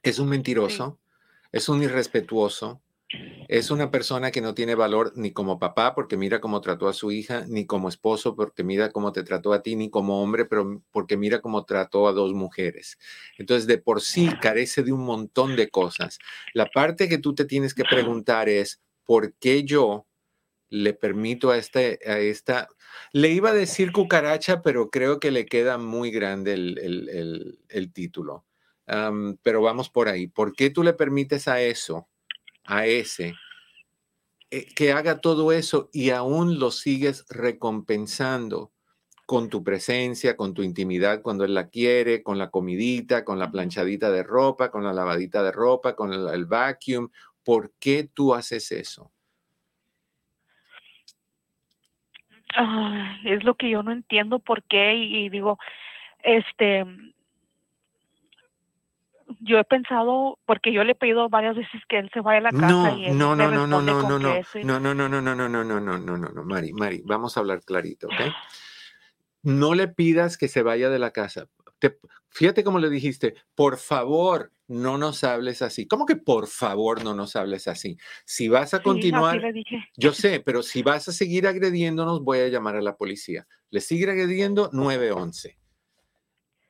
es 0.03 0.19
un 0.19 0.29
mentiroso, 0.29 0.99
es 1.51 1.69
un 1.69 1.81
irrespetuoso, 1.81 2.81
es 3.47 3.71
una 3.71 3.89
persona 3.89 4.31
que 4.31 4.41
no 4.41 4.53
tiene 4.53 4.75
valor 4.75 5.13
ni 5.15 5.31
como 5.31 5.59
papá 5.59 5.95
porque 5.95 6.17
mira 6.17 6.41
cómo 6.41 6.59
trató 6.59 6.89
a 6.89 6.93
su 6.93 7.11
hija, 7.11 7.45
ni 7.47 7.65
como 7.65 7.87
esposo 7.87 8.35
porque 8.35 8.63
mira 8.63 8.91
cómo 8.91 9.11
te 9.13 9.23
trató 9.23 9.53
a 9.53 9.61
ti, 9.61 9.75
ni 9.75 9.89
como 9.89 10.21
hombre, 10.21 10.45
pero 10.45 10.83
porque 10.91 11.15
mira 11.15 11.39
cómo 11.39 11.63
trató 11.63 12.07
a 12.07 12.11
dos 12.11 12.33
mujeres. 12.33 12.97
Entonces, 13.37 13.67
de 13.67 13.77
por 13.77 14.01
sí 14.01 14.29
carece 14.41 14.83
de 14.83 14.91
un 14.91 15.05
montón 15.05 15.55
de 15.55 15.69
cosas. 15.69 16.19
La 16.53 16.65
parte 16.65 17.07
que 17.07 17.17
tú 17.17 17.33
te 17.33 17.45
tienes 17.45 17.73
que 17.73 17.83
preguntar 17.83 18.49
es, 18.49 18.81
¿por 19.05 19.33
qué 19.35 19.63
yo 19.63 20.05
le 20.69 20.93
permito 20.93 21.51
a, 21.51 21.57
este, 21.57 21.99
a 22.05 22.19
esta... 22.19 22.67
Le 23.13 23.29
iba 23.29 23.51
a 23.51 23.53
decir 23.53 23.93
cucaracha, 23.93 24.61
pero 24.61 24.89
creo 24.89 25.19
que 25.19 25.31
le 25.31 25.45
queda 25.45 25.77
muy 25.77 26.11
grande 26.11 26.53
el, 26.53 27.91
título. 27.93 28.45
pero 29.43 29.61
vamos 29.61 29.89
por 29.89 30.09
ahí. 30.09 30.27
¿Por 30.27 30.53
qué 30.53 30.69
tú 30.69 30.83
le 30.83 30.91
permites 30.91 31.47
a 31.47 31.61
eso? 31.61 32.09
A 32.67 32.85
ese, 32.85 33.33
eh, 34.51 34.67
que 34.75 34.91
haga 34.91 35.19
todo 35.19 35.51
eso 35.51 35.89
y 35.91 36.11
aún 36.11 36.59
lo 36.59 36.69
sigues 36.71 37.25
recompensando 37.29 38.71
con 39.25 39.49
tu 39.49 39.63
presencia, 39.63 40.37
con 40.37 40.53
tu 40.53 40.63
intimidad 40.63 41.21
cuando 41.21 41.43
él 41.43 41.53
la 41.53 41.69
quiere, 41.69 42.23
con 42.23 42.37
la 42.37 42.49
comidita, 42.49 43.25
con 43.25 43.39
la 43.39 43.51
planchadita 43.51 44.11
de 44.11 44.23
ropa, 44.23 44.69
con 44.71 44.83
la 44.83 44.93
lavadita 44.93 45.43
de 45.43 45.51
ropa, 45.51 45.95
con 45.95 46.13
el, 46.13 46.45
vacuum. 46.45 47.09
¿Por 47.43 47.73
qué 47.79 48.09
tú 48.13 48.33
haces 48.33 48.71
eso? 48.71 49.11
es 53.25 53.43
lo 53.43 53.55
que 53.55 53.69
yo 53.69 53.83
no 53.83 53.91
entiendo 53.91 54.39
por 54.39 54.63
qué 54.63 54.95
y, 54.95 55.29
digo, 55.29 55.59
este, 56.23 56.85
yo 59.41 59.59
he 59.59 59.63
pensado, 59.63 60.39
porque 60.45 60.71
yo 60.71 60.83
le 60.83 60.93
he 60.93 60.95
pedido 60.95 61.29
varias 61.29 61.55
veces 61.55 61.81
que 61.89 61.99
él 61.99 62.09
se 62.13 62.21
vaya 62.21 62.39
a 62.39 62.41
la 62.41 62.51
casa 62.51 62.63
no, 62.67 62.97
y 62.99 63.05
él 63.05 63.17
no, 63.17 63.35
no, 63.35 63.51
no, 63.51 63.67
no, 63.67 63.81
no, 63.81 63.81
no, 63.81 64.19
no, 64.19 64.19
no, 64.19 64.79
no, 64.79 64.79
no, 64.79 64.93
no, 64.95 65.09
no, 65.09 65.21
no, 65.21 65.35
no, 65.35 65.63
no, 65.63 65.63
no, 65.63 65.97
no, 65.99 66.17
no, 66.17 66.29
no, 66.29 66.43
Mari, 66.43 66.73
Mari, 66.73 67.01
vamos 67.05 67.35
a 67.37 67.41
hablar 67.41 67.61
clarito, 67.63 68.07
¿ok? 68.07 68.21
No 69.43 69.75
le 69.75 69.87
pidas 69.87 70.37
que 70.37 70.47
se 70.47 70.61
vaya 70.61 70.89
de 70.89 70.99
la 70.99 71.11
casa. 71.11 71.47
Te- 71.79 71.99
fíjate 72.29 72.63
cómo 72.63 72.79
le 72.79 72.89
dijiste, 72.89 73.35
por 73.55 73.77
favor, 73.77 74.51
no 74.67 74.97
nos 74.97 75.23
hables 75.23 75.61
así. 75.61 75.87
¿Cómo 75.87 76.05
que 76.05 76.15
por 76.15 76.47
favor 76.47 77.03
no 77.03 77.13
nos 77.13 77.35
hables 77.35 77.67
así? 77.67 77.97
Si 78.25 78.49
vas 78.49 78.73
a 78.73 78.77
Sí, 78.77 78.83
continuar, 78.83 79.37
le 79.41 79.53
dije. 79.53 79.87
yo 79.95 80.11
sé, 80.13 80.41
pero 80.41 80.63
si 80.63 80.81
vas 80.83 81.07
a 81.07 81.11
seguir 81.11 81.47
agrediéndonos, 81.47 82.23
voy 82.23 82.39
a 82.39 82.47
llamar 82.49 82.75
a 82.75 82.81
la 82.81 82.97
policía. 82.97 83.47
Le 83.69 83.79
sigue 83.79 84.09
agrediendo 84.09 84.69
911. 84.73 85.57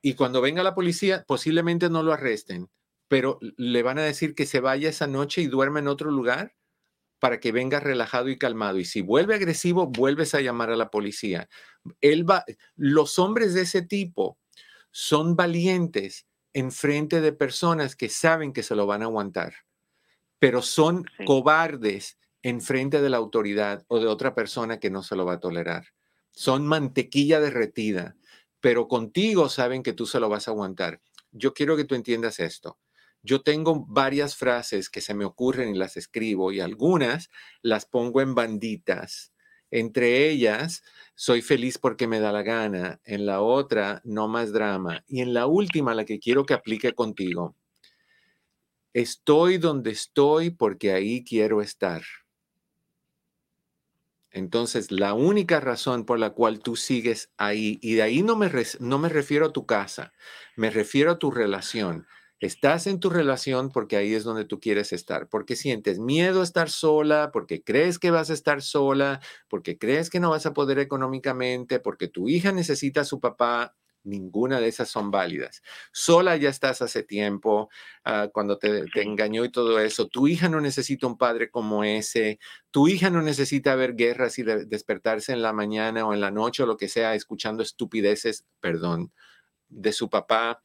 Y 0.02 0.14
cuando 0.14 0.40
venga 0.40 0.62
la 0.62 0.74
policía, 0.74 1.24
posiblemente 1.26 1.90
no 1.90 2.02
lo 2.02 2.12
arresten, 2.12 2.68
pero 3.08 3.38
le 3.56 3.82
van 3.82 3.98
a 3.98 4.02
decir 4.02 4.34
que 4.34 4.46
se 4.46 4.60
vaya 4.60 4.88
esa 4.88 5.06
noche 5.06 5.42
y 5.42 5.46
duerma 5.46 5.80
en 5.80 5.88
otro 5.88 6.10
lugar 6.10 6.54
para 7.20 7.40
que 7.40 7.52
venga 7.52 7.80
relajado 7.80 8.28
y 8.28 8.38
calmado. 8.38 8.78
Y 8.78 8.84
si 8.84 9.02
vuelve 9.02 9.34
agresivo, 9.34 9.88
vuelves 9.88 10.34
a 10.34 10.40
llamar 10.40 10.70
a 10.70 10.76
la 10.76 10.90
policía. 10.90 11.48
Él 12.00 12.28
va, 12.28 12.44
los 12.76 13.18
hombres 13.18 13.54
de 13.54 13.62
ese 13.62 13.82
tipo 13.82 14.38
son 14.92 15.36
valientes 15.36 16.26
en 16.54 16.72
frente 16.72 17.20
de 17.20 17.32
personas 17.32 17.96
que 17.96 18.08
saben 18.08 18.52
que 18.52 18.62
se 18.64 18.76
lo 18.76 18.86
van 18.86 19.02
a 19.02 19.06
aguantar, 19.06 19.54
pero 20.38 20.62
son 20.62 21.04
Sí. 21.18 21.24
cobardes 21.24 22.18
en 22.42 22.60
frente 22.60 23.00
de 23.02 23.10
la 23.10 23.16
autoridad 23.18 23.84
o 23.88 23.98
de 24.00 24.06
otra 24.06 24.34
persona 24.34 24.78
que 24.80 24.90
no 24.90 25.02
se 25.02 25.16
lo 25.16 25.24
va 25.26 25.34
a 25.34 25.40
tolerar. 25.40 25.86
Son 26.32 26.66
mantequilla 26.66 27.40
derretida, 27.40 28.16
pero 28.60 28.88
contigo 28.88 29.48
saben 29.48 29.82
que 29.82 29.92
tú 29.92 30.06
se 30.06 30.20
lo 30.20 30.28
vas 30.28 30.48
a 30.48 30.52
aguantar. 30.52 31.00
Yo 31.30 31.54
quiero 31.54 31.76
que 31.76 31.84
tú 31.84 31.94
entiendas 31.94 32.40
esto. 32.40 32.78
Yo 33.22 33.42
tengo 33.42 33.84
varias 33.86 34.36
frases 34.36 34.88
que 34.88 35.00
se 35.00 35.14
me 35.14 35.24
ocurren 35.24 35.74
y 35.74 35.78
las 35.78 35.96
escribo 35.96 36.52
y 36.52 36.60
algunas 36.60 37.30
las 37.62 37.86
pongo 37.86 38.20
en 38.20 38.34
banditas. 38.34 39.32
Entre 39.70 40.30
ellas, 40.30 40.82
soy 41.14 41.42
feliz 41.42 41.78
porque 41.78 42.06
me 42.06 42.20
da 42.20 42.32
la 42.32 42.42
gana. 42.42 43.00
En 43.04 43.26
la 43.26 43.42
otra, 43.42 44.00
no 44.04 44.28
más 44.28 44.52
drama. 44.52 45.04
Y 45.06 45.20
en 45.20 45.34
la 45.34 45.46
última, 45.46 45.94
la 45.94 46.04
que 46.04 46.18
quiero 46.18 46.46
que 46.46 46.54
aplique 46.54 46.94
contigo. 46.94 47.54
Estoy 48.94 49.58
donde 49.58 49.90
estoy 49.90 50.50
porque 50.50 50.92
ahí 50.92 51.22
quiero 51.22 51.60
estar. 51.60 52.02
Entonces, 54.30 54.90
la 54.92 55.14
única 55.14 55.58
razón 55.60 56.04
por 56.04 56.18
la 56.18 56.30
cual 56.30 56.60
tú 56.60 56.76
sigues 56.76 57.32
ahí, 57.38 57.78
y 57.82 57.94
de 57.94 58.02
ahí 58.02 58.22
no 58.22 58.36
me, 58.36 58.50
no 58.80 58.98
me 58.98 59.08
refiero 59.08 59.46
a 59.46 59.52
tu 59.52 59.66
casa, 59.66 60.12
me 60.56 60.70
refiero 60.70 61.10
a 61.12 61.18
tu 61.18 61.30
relación. 61.30 62.06
Estás 62.40 62.86
en 62.86 63.00
tu 63.00 63.10
relación 63.10 63.70
porque 63.70 63.96
ahí 63.96 64.14
es 64.14 64.22
donde 64.24 64.44
tú 64.44 64.60
quieres 64.60 64.92
estar, 64.92 65.28
porque 65.28 65.56
sientes 65.56 65.98
miedo 65.98 66.40
a 66.40 66.44
estar 66.44 66.70
sola, 66.70 67.30
porque 67.32 67.62
crees 67.64 67.98
que 67.98 68.10
vas 68.12 68.30
a 68.30 68.34
estar 68.34 68.62
sola, 68.62 69.20
porque 69.48 69.76
crees 69.78 70.08
que 70.10 70.20
no 70.20 70.30
vas 70.30 70.46
a 70.46 70.52
poder 70.54 70.78
económicamente, 70.78 71.80
porque 71.80 72.06
tu 72.06 72.28
hija 72.28 72.52
necesita 72.52 73.00
a 73.00 73.04
su 73.04 73.18
papá. 73.20 73.74
Ninguna 74.08 74.60
de 74.60 74.68
esas 74.68 74.88
son 74.88 75.10
válidas. 75.10 75.62
Sola 75.92 76.36
ya 76.36 76.48
estás 76.48 76.82
hace 76.82 77.02
tiempo, 77.02 77.68
ah, 78.04 78.28
cuando 78.32 78.58
te, 78.58 78.84
engañó 79.02 79.44
y 79.44 79.50
todo 79.50 79.78
eso. 79.80 80.08
Tu 80.08 80.28
hija 80.28 80.48
no 80.48 80.60
necesita 80.60 81.06
un 81.06 81.18
padre 81.18 81.50
como 81.50 81.84
ese. 81.84 82.38
Tu 82.70 82.88
hija 82.88 83.10
no 83.10 83.22
necesita 83.22 83.74
ver 83.76 83.94
guerras 83.94 84.38
y 84.38 84.42
de- 84.42 84.64
despertarse 84.66 85.32
en 85.32 85.42
la 85.42 85.52
mañana 85.52 86.06
o 86.06 86.14
en 86.14 86.20
la 86.20 86.30
noche 86.30 86.62
o 86.62 86.66
lo 86.66 86.76
que 86.76 86.88
sea 86.88 87.14
escuchando 87.14 87.62
estupideces, 87.62 88.46
perdón, 88.60 89.12
de 89.68 89.92
su 89.92 90.10
papá. 90.10 90.62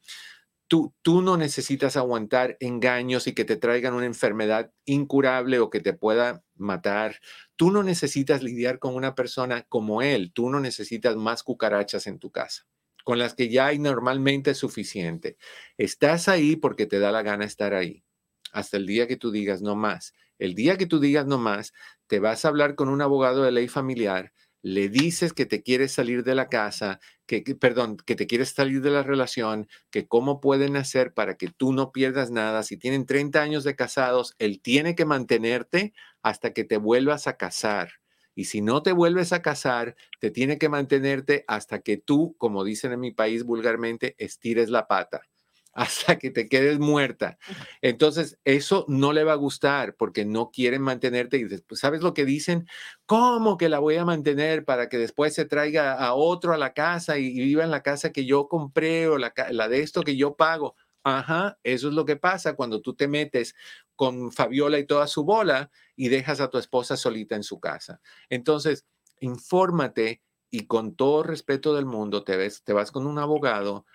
Tú, 0.66 0.94
tú 1.02 1.22
no 1.22 1.36
necesitas 1.36 1.96
aguantar 1.96 2.56
engaños 2.60 3.26
y 3.26 3.34
que 3.34 3.44
te 3.44 3.56
traigan 3.56 3.94
una 3.94 4.06
enfermedad 4.06 4.72
incurable 4.86 5.58
o 5.60 5.70
que 5.70 5.80
te 5.80 5.92
pueda 5.92 6.42
matar. 6.56 7.20
Tú 7.56 7.70
no 7.70 7.82
necesitas 7.82 8.42
lidiar 8.42 8.78
con 8.78 8.94
una 8.94 9.14
persona 9.14 9.62
como 9.68 10.02
él. 10.02 10.32
Tú 10.32 10.50
no 10.50 10.60
necesitas 10.60 11.16
más 11.16 11.42
cucarachas 11.42 12.06
en 12.06 12.18
tu 12.18 12.30
casa, 12.30 12.66
con 13.04 13.18
las 13.18 13.34
que 13.34 13.48
ya 13.50 13.66
hay 13.66 13.78
normalmente 13.78 14.54
suficiente. 14.54 15.36
Estás 15.78 16.28
ahí 16.28 16.56
porque 16.56 16.86
te 16.86 16.98
da 16.98 17.12
la 17.12 17.22
gana 17.22 17.44
estar 17.44 17.74
ahí. 17.74 18.04
Hasta 18.52 18.76
el 18.76 18.86
día 18.86 19.06
que 19.08 19.16
tú 19.16 19.30
digas 19.30 19.62
no 19.62 19.76
más. 19.76 20.12
El 20.38 20.54
día 20.54 20.76
que 20.78 20.86
tú 20.86 21.00
digas 21.00 21.26
no 21.26 21.38
más, 21.38 21.72
te 22.06 22.18
vas 22.20 22.44
a 22.44 22.48
hablar 22.48 22.74
con 22.74 22.88
un 22.88 23.02
abogado 23.02 23.42
de 23.42 23.52
ley 23.52 23.68
familiar, 23.68 24.32
le 24.62 24.88
dices 24.88 25.32
que 25.32 25.46
te 25.46 25.62
quieres 25.62 25.92
salir 25.92 26.24
de 26.24 26.34
la 26.34 26.48
casa, 26.48 26.98
que, 27.26 27.44
que- 27.44 27.54
perdón, 27.54 27.96
que 27.98 28.16
te 28.16 28.26
quieres 28.26 28.50
salir 28.50 28.80
de 28.80 28.90
la 28.90 29.02
relación, 29.02 29.68
que 29.90 30.06
cómo 30.08 30.40
pueden 30.40 30.76
hacer 30.76 31.12
para 31.14 31.36
que 31.36 31.48
tú 31.50 31.72
no 31.72 31.92
pierdas 31.92 32.30
nada. 32.30 32.62
Si 32.62 32.76
tienen 32.78 33.06
30 33.06 33.42
años 33.42 33.62
de 33.64 33.76
casados, 33.76 34.34
él 34.38 34.60
tiene 34.62 34.94
que 34.94 35.04
mantenerte 35.04 35.92
hasta 36.22 36.52
que 36.52 36.64
te 36.64 36.78
vuelvas 36.78 37.26
a 37.26 37.36
casar. 37.36 37.90
Y 38.34 38.44
si 38.44 38.60
no 38.60 38.82
te 38.82 38.92
vuelves 38.92 39.32
a 39.32 39.42
casar, 39.42 39.96
te 40.20 40.30
tiene 40.30 40.58
que 40.58 40.68
mantenerte 40.68 41.44
hasta 41.46 41.80
que 41.80 41.96
tú, 41.96 42.34
como 42.38 42.64
dicen 42.64 42.92
en 42.92 43.00
mi 43.00 43.12
país 43.12 43.44
vulgarmente, 43.44 44.14
estires 44.18 44.70
la 44.70 44.86
pata, 44.86 45.22
hasta 45.72 46.18
que 46.18 46.30
te 46.30 46.48
quedes 46.48 46.78
muerta. 46.78 47.38
Entonces, 47.82 48.38
eso 48.44 48.84
no 48.88 49.12
le 49.12 49.24
va 49.24 49.32
a 49.32 49.36
gustar 49.36 49.96
porque 49.96 50.24
no 50.24 50.50
quieren 50.50 50.82
mantenerte. 50.82 51.36
Y 51.36 51.44
después, 51.44 51.80
¿sabes 51.80 52.02
lo 52.02 52.14
que 52.14 52.24
dicen? 52.24 52.66
¿Cómo 53.06 53.56
que 53.56 53.68
la 53.68 53.78
voy 53.78 53.96
a 53.96 54.04
mantener 54.04 54.64
para 54.64 54.88
que 54.88 54.98
después 54.98 55.34
se 55.34 55.44
traiga 55.44 55.94
a 55.94 56.14
otro 56.14 56.52
a 56.52 56.58
la 56.58 56.74
casa 56.74 57.18
y, 57.18 57.32
viva 57.32 57.64
en 57.64 57.70
la 57.70 57.82
casa 57.82 58.12
que 58.12 58.24
yo 58.24 58.48
compré 58.48 59.08
o 59.08 59.18
la, 59.18 59.32
la 59.50 59.68
de 59.68 59.80
esto 59.80 60.02
que 60.02 60.16
yo 60.16 60.36
pago? 60.36 60.76
Ajá, 61.06 61.58
eso 61.62 61.88
es 61.88 61.94
lo 61.94 62.06
que 62.06 62.16
pasa 62.16 62.54
cuando 62.54 62.80
tú 62.80 62.94
te 62.94 63.08
metes 63.08 63.54
con 63.96 64.32
Fabiola 64.32 64.78
y 64.78 64.86
toda 64.86 65.06
su 65.06 65.24
bola 65.24 65.70
y 65.96 66.08
dejas 66.08 66.40
a 66.40 66.50
tu 66.50 66.58
esposa 66.58 66.96
solita 66.96 67.36
en 67.36 67.42
su 67.42 67.60
casa. 67.60 68.00
Entonces, 68.28 68.86
infórmate 69.20 70.22
y 70.50 70.66
con 70.66 70.94
todo 70.96 71.22
respeto 71.22 71.74
del 71.74 71.86
mundo 71.86 72.24
te, 72.24 72.36
ves, 72.36 72.62
te 72.62 72.72
vas 72.72 72.90
con 72.90 73.06
un 73.06 73.18
abogado, 73.18 73.86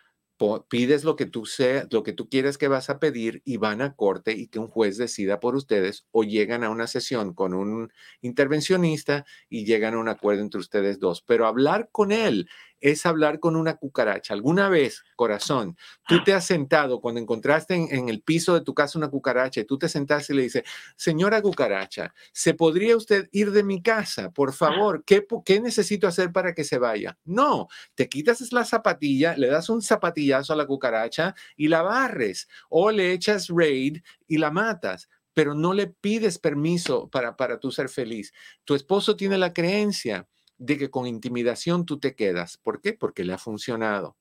pides 0.69 1.03
lo 1.03 1.15
que 1.15 1.25
tú 1.25 1.45
sea, 1.45 1.85
lo 1.91 2.03
que 2.03 2.13
tú 2.13 2.29
quieres 2.29 2.57
que 2.57 2.69
vas 2.69 2.89
a 2.89 2.99
pedir 2.99 3.41
y 3.43 3.57
van 3.57 3.81
a 3.81 3.95
corte 3.95 4.31
y 4.31 4.47
que 4.47 4.59
un 4.59 4.67
juez 4.67 4.97
decida 4.97 5.39
por 5.39 5.55
ustedes 5.55 6.05
o 6.11 6.23
llegan 6.23 6.63
a 6.63 6.69
una 6.69 6.87
sesión 6.87 7.33
con 7.33 7.53
un 7.53 7.91
intervencionista 8.21 9.25
y 9.49 9.65
llegan 9.65 9.95
a 9.95 9.99
un 9.99 10.07
acuerdo 10.07 10.41
entre 10.41 10.61
ustedes 10.61 10.99
dos. 10.99 11.21
Pero 11.21 11.45
hablar 11.45 11.89
con 11.91 12.11
él 12.11 12.47
es 12.81 13.05
hablar 13.05 13.39
con 13.39 13.55
una 13.55 13.75
cucaracha. 13.75 14.33
¿Alguna 14.33 14.69
vez, 14.69 15.03
corazón, 15.15 15.77
tú 16.05 16.23
te 16.23 16.33
has 16.33 16.45
sentado 16.45 17.01
cuando 17.01 17.21
encontraste 17.21 17.75
en, 17.75 18.09
el 18.09 18.21
piso 18.21 18.53
de 18.53 18.61
tu 18.61 18.73
casa 18.73 18.97
una 18.97 19.09
cucaracha 19.09 19.61
y 19.61 19.65
tú 19.65 19.77
te 19.77 19.89
sentaste 19.89 20.33
y 20.33 20.35
le 20.37 20.41
dices, 20.43 20.63
señora 20.95 21.41
cucaracha, 21.41 22.13
¿se 22.33 22.53
podría 22.53 22.95
usted 22.95 23.27
ir 23.31 23.51
de 23.51 23.63
mi 23.63 23.81
casa? 23.81 24.31
Por 24.31 24.53
favor, 24.53 25.03
¿qué, 25.05 25.21
po- 25.21 25.43
qué 25.43 25.59
necesito 25.61 26.07
hacer 26.07 26.31
para 26.31 26.53
que 26.53 26.63
se 26.63 26.77
vaya? 26.77 27.17
No, 27.25 27.67
te 27.95 28.09
quitas 28.09 28.39
la 28.51 28.65
zapatilla, 28.65 29.35
le 29.37 29.47
das 29.47 29.69
un 29.69 29.81
zapatillazo 29.81 30.53
a 30.53 30.55
la 30.55 30.65
cucaracha 30.65 31.35
y 31.55 31.67
la 31.67 31.81
barres 31.81 32.47
o 32.69 32.91
le 32.91 33.11
echas 33.11 33.47
raid 33.49 33.97
y 34.27 34.37
la 34.37 34.51
matas. 34.51 35.09
Pero 35.33 35.53
no 35.53 35.73
le 35.73 35.87
pides 35.87 36.39
permiso 36.39 37.09
para, 37.09 37.37
para 37.37 37.59
tú 37.59 37.71
ser 37.71 37.87
feliz. 37.87 38.33
Tu 38.65 38.75
esposo 38.75 39.15
tiene 39.15 39.37
la 39.37 39.53
creencia 39.53 40.27
de 40.59 40.77
que 40.77 40.91
con 40.91 41.07
intimidación 41.07 41.85
tú 41.85 41.99
te 41.99 42.15
quedas. 42.15 42.57
¿Por 42.57 42.81
qué? 42.81 42.93
Porque 42.93 43.23
le 43.23 43.33
ha 43.33 43.37
funcionado. 43.39 44.17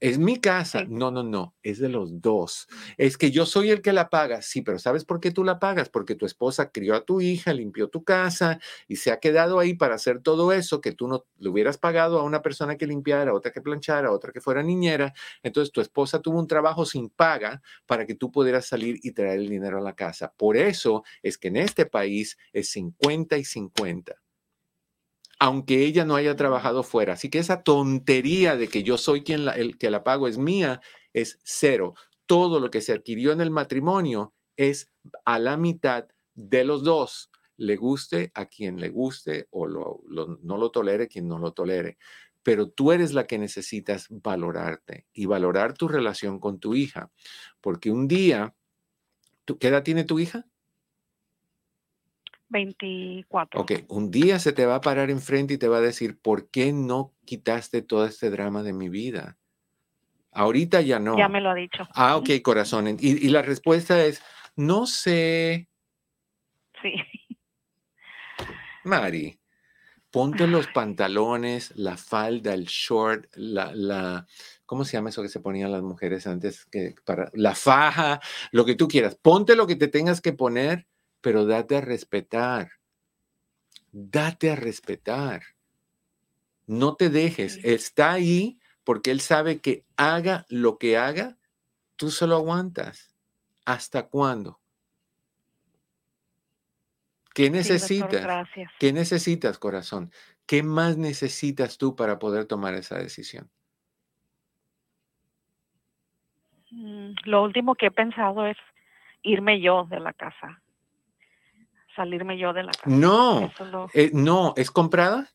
Es 0.00 0.18
mi 0.18 0.40
casa. 0.40 0.84
No, 0.88 1.10
no, 1.10 1.22
no. 1.22 1.54
Es 1.62 1.78
de 1.78 1.88
los 1.88 2.20
dos. 2.20 2.68
Es 2.96 3.16
que 3.18 3.30
yo 3.30 3.46
soy 3.46 3.70
el 3.70 3.82
que 3.82 3.92
la 3.92 4.10
paga. 4.10 4.42
Sí, 4.42 4.62
pero 4.62 4.78
¿sabes 4.78 5.04
por 5.04 5.20
qué 5.20 5.30
tú 5.30 5.44
la 5.44 5.58
pagas? 5.58 5.88
Porque 5.88 6.14
tu 6.14 6.26
esposa 6.26 6.70
crió 6.70 6.94
a 6.94 7.04
tu 7.04 7.20
hija, 7.20 7.52
limpió 7.52 7.88
tu 7.88 8.04
casa 8.04 8.58
y 8.88 8.96
se 8.96 9.10
ha 9.10 9.20
quedado 9.20 9.58
ahí 9.58 9.74
para 9.74 9.94
hacer 9.94 10.20
todo 10.20 10.52
eso 10.52 10.80
que 10.80 10.92
tú 10.92 11.08
no 11.08 11.26
le 11.38 11.48
hubieras 11.48 11.78
pagado 11.78 12.18
a 12.18 12.24
una 12.24 12.42
persona 12.42 12.76
que 12.76 12.86
limpiara, 12.86 13.32
a 13.32 13.34
otra 13.34 13.52
que 13.52 13.60
planchara, 13.60 14.08
a 14.08 14.12
otra 14.12 14.32
que 14.32 14.40
fuera 14.40 14.62
niñera. 14.62 15.12
Entonces 15.42 15.72
tu 15.72 15.80
esposa 15.80 16.20
tuvo 16.20 16.38
un 16.38 16.46
trabajo 16.46 16.84
sin 16.86 17.10
paga 17.10 17.62
para 17.86 18.06
que 18.06 18.14
tú 18.14 18.30
pudieras 18.30 18.66
salir 18.66 18.98
y 19.02 19.12
traer 19.12 19.40
el 19.40 19.48
dinero 19.48 19.78
a 19.78 19.82
la 19.82 19.94
casa. 19.94 20.32
Por 20.36 20.56
eso 20.56 21.04
es 21.22 21.38
que 21.38 21.48
en 21.48 21.56
este 21.56 21.86
país 21.86 22.38
es 22.52 22.70
50 22.70 23.36
y 23.36 23.44
50 23.44 24.21
aunque 25.42 25.84
ella 25.84 26.04
no 26.04 26.14
haya 26.14 26.36
trabajado 26.36 26.84
fuera. 26.84 27.14
Así 27.14 27.28
que 27.28 27.40
esa 27.40 27.64
tontería 27.64 28.54
de 28.54 28.68
que 28.68 28.84
yo 28.84 28.96
soy 28.96 29.24
quien 29.24 29.44
la, 29.44 29.50
el 29.56 29.76
que 29.76 29.90
la 29.90 30.04
pago 30.04 30.28
es 30.28 30.38
mía 30.38 30.80
es 31.12 31.40
cero. 31.42 31.94
Todo 32.26 32.60
lo 32.60 32.70
que 32.70 32.80
se 32.80 32.92
adquirió 32.92 33.32
en 33.32 33.40
el 33.40 33.50
matrimonio 33.50 34.34
es 34.56 34.92
a 35.24 35.40
la 35.40 35.56
mitad 35.56 36.06
de 36.36 36.62
los 36.62 36.84
dos. 36.84 37.28
Le 37.56 37.74
guste 37.74 38.30
a 38.34 38.46
quien 38.46 38.78
le 38.78 38.90
guste 38.90 39.48
o 39.50 39.66
no 39.66 40.56
lo 40.56 40.70
tolere 40.70 41.08
quien 41.08 41.26
no 41.26 41.40
lo 41.40 41.52
tolere. 41.52 41.98
Pero 42.44 42.68
tú 42.70 42.92
eres 42.92 43.12
la 43.12 43.26
que 43.26 43.38
necesitas 43.38 44.06
valorarte 44.10 45.08
y 45.12 45.26
valorar 45.26 45.74
tu 45.74 45.88
relación 45.88 46.38
con 46.38 46.60
tu 46.60 46.76
hija. 46.76 47.10
Porque 47.60 47.90
un 47.90 48.06
día, 48.06 48.54
¿tú, 49.44 49.58
¿qué 49.58 49.68
edad 49.68 49.82
tiene 49.82 50.04
tu 50.04 50.20
hija? 50.20 50.46
24. 52.52 53.60
Ok, 53.60 53.72
un 53.88 54.10
día 54.10 54.38
se 54.38 54.52
te 54.52 54.66
va 54.66 54.76
a 54.76 54.80
parar 54.80 55.10
enfrente 55.10 55.54
y 55.54 55.58
te 55.58 55.68
va 55.68 55.78
a 55.78 55.80
decir, 55.80 56.18
¿por 56.20 56.48
qué 56.50 56.72
no 56.72 57.12
quitaste 57.24 57.82
todo 57.82 58.06
este 58.06 58.30
drama 58.30 58.62
de 58.62 58.72
mi 58.72 58.88
vida? 58.88 59.38
Ahorita 60.30 60.80
ya 60.80 60.98
no. 60.98 61.18
Ya 61.18 61.28
me 61.28 61.40
lo 61.40 61.50
ha 61.50 61.54
dicho. 61.54 61.88
Ah, 61.94 62.16
ok, 62.16 62.30
corazón. 62.42 62.88
Y, 63.00 63.26
y 63.26 63.28
la 63.30 63.42
respuesta 63.42 64.04
es, 64.04 64.22
no 64.54 64.86
sé. 64.86 65.68
Sí. 66.80 66.94
Mari, 68.84 69.38
ponte 70.10 70.46
los 70.46 70.66
pantalones, 70.68 71.72
la 71.76 71.96
falda, 71.96 72.52
el 72.52 72.66
short, 72.66 73.26
la, 73.34 73.72
la, 73.74 74.26
¿cómo 74.66 74.84
se 74.84 74.92
llama 74.92 75.08
eso 75.08 75.22
que 75.22 75.28
se 75.28 75.40
ponían 75.40 75.72
las 75.72 75.82
mujeres 75.82 76.26
antes? 76.26 76.66
Que 76.66 76.94
para, 77.04 77.30
la 77.32 77.54
faja, 77.54 78.20
lo 78.52 78.64
que 78.64 78.74
tú 78.74 78.88
quieras. 78.88 79.16
Ponte 79.20 79.56
lo 79.56 79.66
que 79.66 79.76
te 79.76 79.88
tengas 79.88 80.20
que 80.20 80.32
poner, 80.32 80.86
pero 81.22 81.46
date 81.46 81.76
a 81.76 81.80
respetar. 81.80 82.72
Date 83.92 84.50
a 84.50 84.56
respetar. 84.56 85.42
No 86.66 86.96
te 86.96 87.08
dejes. 87.08 87.58
Está 87.64 88.12
ahí 88.12 88.58
porque 88.84 89.10
él 89.10 89.20
sabe 89.20 89.60
que 89.60 89.84
haga 89.96 90.44
lo 90.48 90.78
que 90.78 90.98
haga, 90.98 91.38
tú 91.96 92.10
solo 92.10 92.36
aguantas. 92.36 93.14
¿Hasta 93.64 94.08
cuándo? 94.08 94.60
¿Qué 97.34 97.48
necesitas? 97.48 98.48
¿Qué 98.78 98.92
necesitas, 98.92 99.58
corazón? 99.58 100.12
¿Qué 100.44 100.62
más 100.62 100.98
necesitas 100.98 101.78
tú 101.78 101.94
para 101.94 102.18
poder 102.18 102.46
tomar 102.46 102.74
esa 102.74 102.98
decisión? 102.98 103.48
Mm, 106.72 107.12
lo 107.24 107.44
último 107.44 107.74
que 107.74 107.86
he 107.86 107.90
pensado 107.90 108.46
es 108.46 108.56
irme 109.22 109.60
yo 109.60 109.84
de 109.84 110.00
la 110.00 110.12
casa. 110.12 110.60
Salirme 111.94 112.38
yo 112.38 112.52
de 112.52 112.62
la 112.62 112.72
casa. 112.72 112.88
No, 112.88 113.50
eh, 113.92 114.10
no, 114.14 114.54
¿es 114.56 114.70
comprada? 114.70 115.28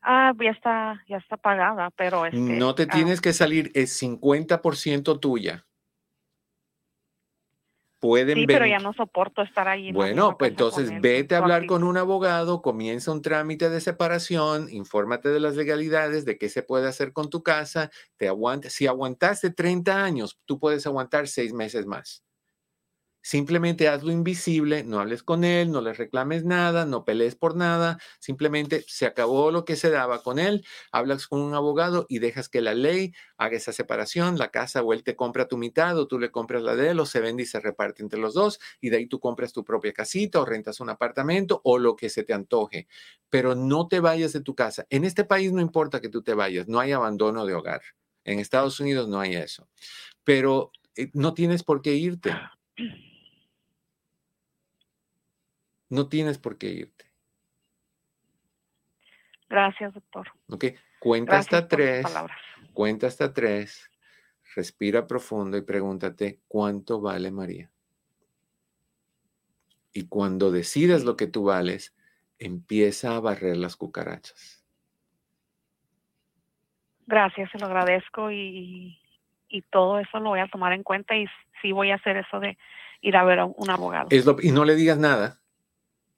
Ah, 0.00 0.32
ya 0.40 0.50
está, 0.50 1.02
ya 1.08 1.16
está 1.16 1.36
pagada, 1.36 1.90
pero 1.90 2.22
no 2.30 2.74
te 2.74 2.84
ah 2.84 2.88
tienes 2.92 3.20
que 3.20 3.32
salir, 3.32 3.72
es 3.74 4.00
50% 4.00 5.18
tuya 5.18 5.66
pueden 8.06 8.36
Sí, 8.36 8.46
pero 8.46 8.66
ya 8.66 8.78
no 8.78 8.92
soporto 8.92 9.42
estar 9.42 9.66
ahí. 9.68 9.92
Bueno, 9.92 10.36
pues 10.38 10.50
entonces 10.50 10.92
vete 11.00 11.34
a 11.34 11.38
hablar 11.38 11.66
con 11.66 11.82
un 11.82 11.96
abogado, 11.96 12.62
comienza 12.62 13.10
un 13.10 13.22
trámite 13.22 13.70
de 13.70 13.80
separación, 13.80 14.68
infórmate 14.70 15.30
de 15.30 15.40
las 15.40 15.56
legalidades, 15.56 16.24
de 16.24 16.38
qué 16.38 16.48
se 16.48 16.62
puede 16.62 16.88
hacer 16.88 17.12
con 17.12 17.30
tu 17.30 17.42
casa, 17.42 17.90
te 18.16 18.28
aguanta. 18.28 18.70
Si 18.70 18.86
aguantaste 18.86 19.50
30 19.50 20.04
años, 20.04 20.38
tú 20.44 20.58
puedes 20.58 20.86
aguantar 20.86 21.28
seis 21.28 21.52
meses 21.52 21.86
más. 21.86 22.22
Simplemente 23.26 23.88
hazlo 23.88 24.12
invisible, 24.12 24.84
no 24.84 25.00
hables 25.00 25.24
con 25.24 25.42
él, 25.42 25.72
no 25.72 25.80
le 25.80 25.92
reclames 25.92 26.44
nada, 26.44 26.86
no 26.86 27.04
pelees 27.04 27.34
por 27.34 27.56
nada, 27.56 27.98
simplemente 28.20 28.84
se 28.86 29.04
acabó 29.04 29.50
lo 29.50 29.64
que 29.64 29.74
se 29.74 29.90
daba 29.90 30.22
con 30.22 30.38
él, 30.38 30.64
hablas 30.92 31.26
con 31.26 31.40
un 31.40 31.52
abogado 31.52 32.06
y 32.08 32.20
dejas 32.20 32.48
que 32.48 32.60
la 32.60 32.72
ley 32.72 33.14
haga 33.36 33.56
esa 33.56 33.72
separación, 33.72 34.38
la 34.38 34.52
casa 34.52 34.80
o 34.80 34.92
él 34.92 35.02
te 35.02 35.16
compra 35.16 35.48
tu 35.48 35.58
mitad 35.58 35.98
o 35.98 36.06
tú 36.06 36.20
le 36.20 36.30
compras 36.30 36.62
la 36.62 36.76
de 36.76 36.90
él 36.90 37.00
o 37.00 37.04
se 37.04 37.18
vende 37.18 37.42
y 37.42 37.46
se 37.46 37.58
reparte 37.58 38.00
entre 38.00 38.20
los 38.20 38.32
dos 38.32 38.60
y 38.80 38.90
de 38.90 38.98
ahí 38.98 39.08
tú 39.08 39.18
compras 39.18 39.52
tu 39.52 39.64
propia 39.64 39.92
casita 39.92 40.40
o 40.40 40.44
rentas 40.44 40.78
un 40.78 40.90
apartamento 40.90 41.60
o 41.64 41.78
lo 41.78 41.96
que 41.96 42.10
se 42.10 42.22
te 42.22 42.32
antoje, 42.32 42.86
pero 43.28 43.56
no 43.56 43.88
te 43.88 43.98
vayas 43.98 44.34
de 44.34 44.40
tu 44.40 44.54
casa. 44.54 44.86
En 44.88 45.04
este 45.04 45.24
país 45.24 45.50
no 45.50 45.60
importa 45.60 46.00
que 46.00 46.10
tú 46.10 46.22
te 46.22 46.34
vayas, 46.34 46.68
no 46.68 46.78
hay 46.78 46.92
abandono 46.92 47.44
de 47.44 47.54
hogar. 47.54 47.82
En 48.22 48.38
Estados 48.38 48.78
Unidos 48.78 49.08
no 49.08 49.18
hay 49.18 49.34
eso, 49.34 49.68
pero 50.22 50.70
eh, 50.94 51.10
no 51.12 51.34
tienes 51.34 51.64
por 51.64 51.82
qué 51.82 51.94
irte. 51.94 52.30
No 55.88 56.08
tienes 56.08 56.38
por 56.38 56.58
qué 56.58 56.68
irte. 56.68 57.06
Gracias, 59.48 59.94
doctor. 59.94 60.28
Ok, 60.48 60.64
cuenta 60.98 61.38
hasta 61.38 61.68
tres. 61.68 62.06
Cuenta 62.72 63.06
hasta 63.06 63.32
tres. 63.32 63.90
Respira 64.54 65.06
profundo 65.06 65.56
y 65.56 65.62
pregúntate 65.62 66.40
cuánto 66.48 67.00
vale 67.00 67.30
María. 67.30 67.70
Y 69.92 70.08
cuando 70.08 70.50
decidas 70.50 71.04
lo 71.04 71.16
que 71.16 71.26
tú 71.26 71.44
vales, 71.44 71.94
empieza 72.38 73.16
a 73.16 73.20
barrer 73.20 73.56
las 73.56 73.76
cucarachas. 73.76 74.64
Gracias, 77.06 77.50
se 77.50 77.58
lo 77.58 77.66
agradezco 77.66 78.30
y, 78.32 78.98
y 79.48 79.62
todo 79.62 80.00
eso 80.00 80.18
lo 80.18 80.30
voy 80.30 80.40
a 80.40 80.48
tomar 80.48 80.72
en 80.72 80.82
cuenta 80.82 81.16
y 81.16 81.26
sí 81.62 81.72
voy 81.72 81.92
a 81.92 81.94
hacer 81.94 82.16
eso 82.16 82.40
de 82.40 82.58
ir 83.00 83.16
a 83.16 83.24
ver 83.24 83.38
a 83.38 83.44
un 83.44 83.70
abogado. 83.70 84.08
y 84.10 84.50
no 84.50 84.64
le 84.64 84.74
digas 84.74 84.98
nada. 84.98 85.40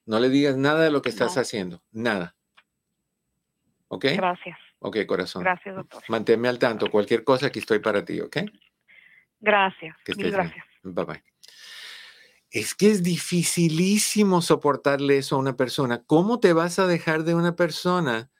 No 0.09 0.19
le 0.21 0.31
digas 0.31 0.57
nada 0.57 0.85
de 0.85 0.91
lo 0.91 1.03
que 1.03 1.11
estás 1.11 1.37
haciendo, 1.37 1.83
nada. 1.93 2.35
¿Ok? 3.89 4.07
Gracias. 4.17 4.59
Ok, 4.79 5.05
corazón. 5.07 5.43
Gracias, 5.43 5.77
doctor. 5.77 6.03
Manténme 6.09 6.49
al 6.49 6.59
tanto. 6.59 6.91
Cualquier 6.91 7.25
cosa, 7.25 7.49
aquí 7.49 7.59
estoy 7.59 7.81
para 7.81 8.03
ti, 8.07 8.19
¿ok? 8.23 8.39
Gracias. 9.39 9.95
gracias. 10.07 10.65
Bye 10.83 11.05
bye. 11.05 11.23
Es 12.51 12.75
que 12.75 12.91
es 12.91 13.03
dificilísimo 13.03 14.41
soportarle 14.41 15.19
eso 15.19 15.37
a 15.37 15.41
una 15.41 15.57
persona. 15.57 16.03
¿Cómo 16.07 16.41
te 16.41 16.55
vas 16.55 16.79
a 16.79 16.87
dejar 16.87 17.25
de 17.25 17.35
una 17.35 17.55
persona 17.55 18.31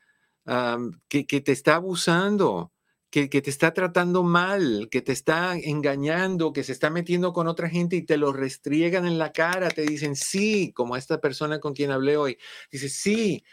que, 1.11 1.27
que, 1.27 1.43
te 1.43 1.53
está 1.53 1.75
abusando? 1.75 2.73
Que, 3.11 3.29
te 3.29 3.51
está 3.51 3.73
tratando 3.73 4.23
mal, 4.23 4.89
que 4.91 5.01
te 5.01 5.13
está 5.13 5.57
engañando, 5.57 6.53
que 6.53 6.63
se 6.63 6.73
está 6.73 6.91
metiendo 6.91 7.33
con 7.33 7.49
otra 7.49 7.69
gente 7.69 7.97
y 7.97 8.03
te 8.03 8.19
lo 8.19 8.33
restriegan 8.33 9.07
en 9.07 9.19
la 9.19 9.33
cara, 9.33 9.71
te 9.71 9.83
dicen 9.83 10.15
sí, 10.15 10.73
como 10.75 10.97
esta 10.97 11.21
persona 11.21 11.59
con 11.59 11.75
quien 11.75 11.91
hablé 11.91 12.17
hoy, 12.17 12.39
dice 12.71 12.89
sí, 12.89 13.45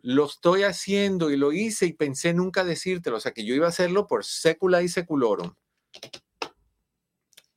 lo 0.00 0.26
estoy 0.26 0.64
haciendo 0.64 1.30
y 1.30 1.36
lo 1.36 1.52
hice 1.52 1.86
y 1.86 1.92
pensé 1.92 2.34
nunca 2.34 2.64
decírtelo, 2.64 3.16
o 3.16 3.20
sea 3.20 3.32
que 3.32 3.44
yo 3.44 3.54
iba 3.54 3.66
a 3.66 3.70
hacerlo 3.70 4.06
por 4.06 4.24
sécula 4.24 4.82
y 4.82 4.88
seculorum. 4.88 5.54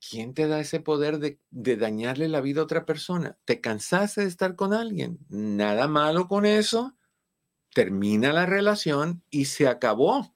¿Quién 0.09 0.33
te 0.33 0.47
da 0.47 0.59
ese 0.59 0.79
poder 0.81 1.19
de, 1.19 1.39
de 1.51 1.77
dañarle 1.77 2.27
la 2.27 2.41
vida 2.41 2.61
a 2.61 2.65
otra 2.65 2.85
persona? 2.85 3.37
¿Te 3.45 3.61
cansaste 3.61 4.21
de 4.21 4.27
estar 4.27 4.55
con 4.55 4.73
alguien? 4.73 5.19
Nada 5.29 5.87
malo 5.87 6.27
con 6.27 6.45
eso. 6.45 6.97
Termina 7.73 8.33
la 8.33 8.45
relación 8.45 9.23
y 9.29 9.45
se 9.45 9.67
acabó 9.67 10.35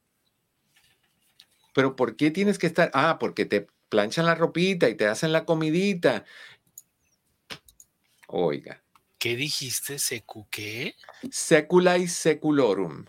pero 1.75 1.97
¿por 1.97 2.15
qué 2.15 2.31
tienes 2.31 2.57
que 2.57 2.67
estar? 2.67 2.89
Ah, 2.93 3.17
porque 3.19 3.43
te 3.43 3.67
planchan 3.89 4.25
la 4.25 4.33
ropita 4.33 4.87
y 4.87 4.95
te 4.95 5.07
hacen 5.07 5.33
la 5.33 5.43
comidita. 5.43 6.23
Oiga. 8.27 8.81
¿Qué 9.19 9.35
dijiste? 9.35 9.99
¿Secu 9.99 10.47
qué? 10.49 10.95
Secula 11.29 11.97
y 11.97 12.07
seculorum. 12.07 13.03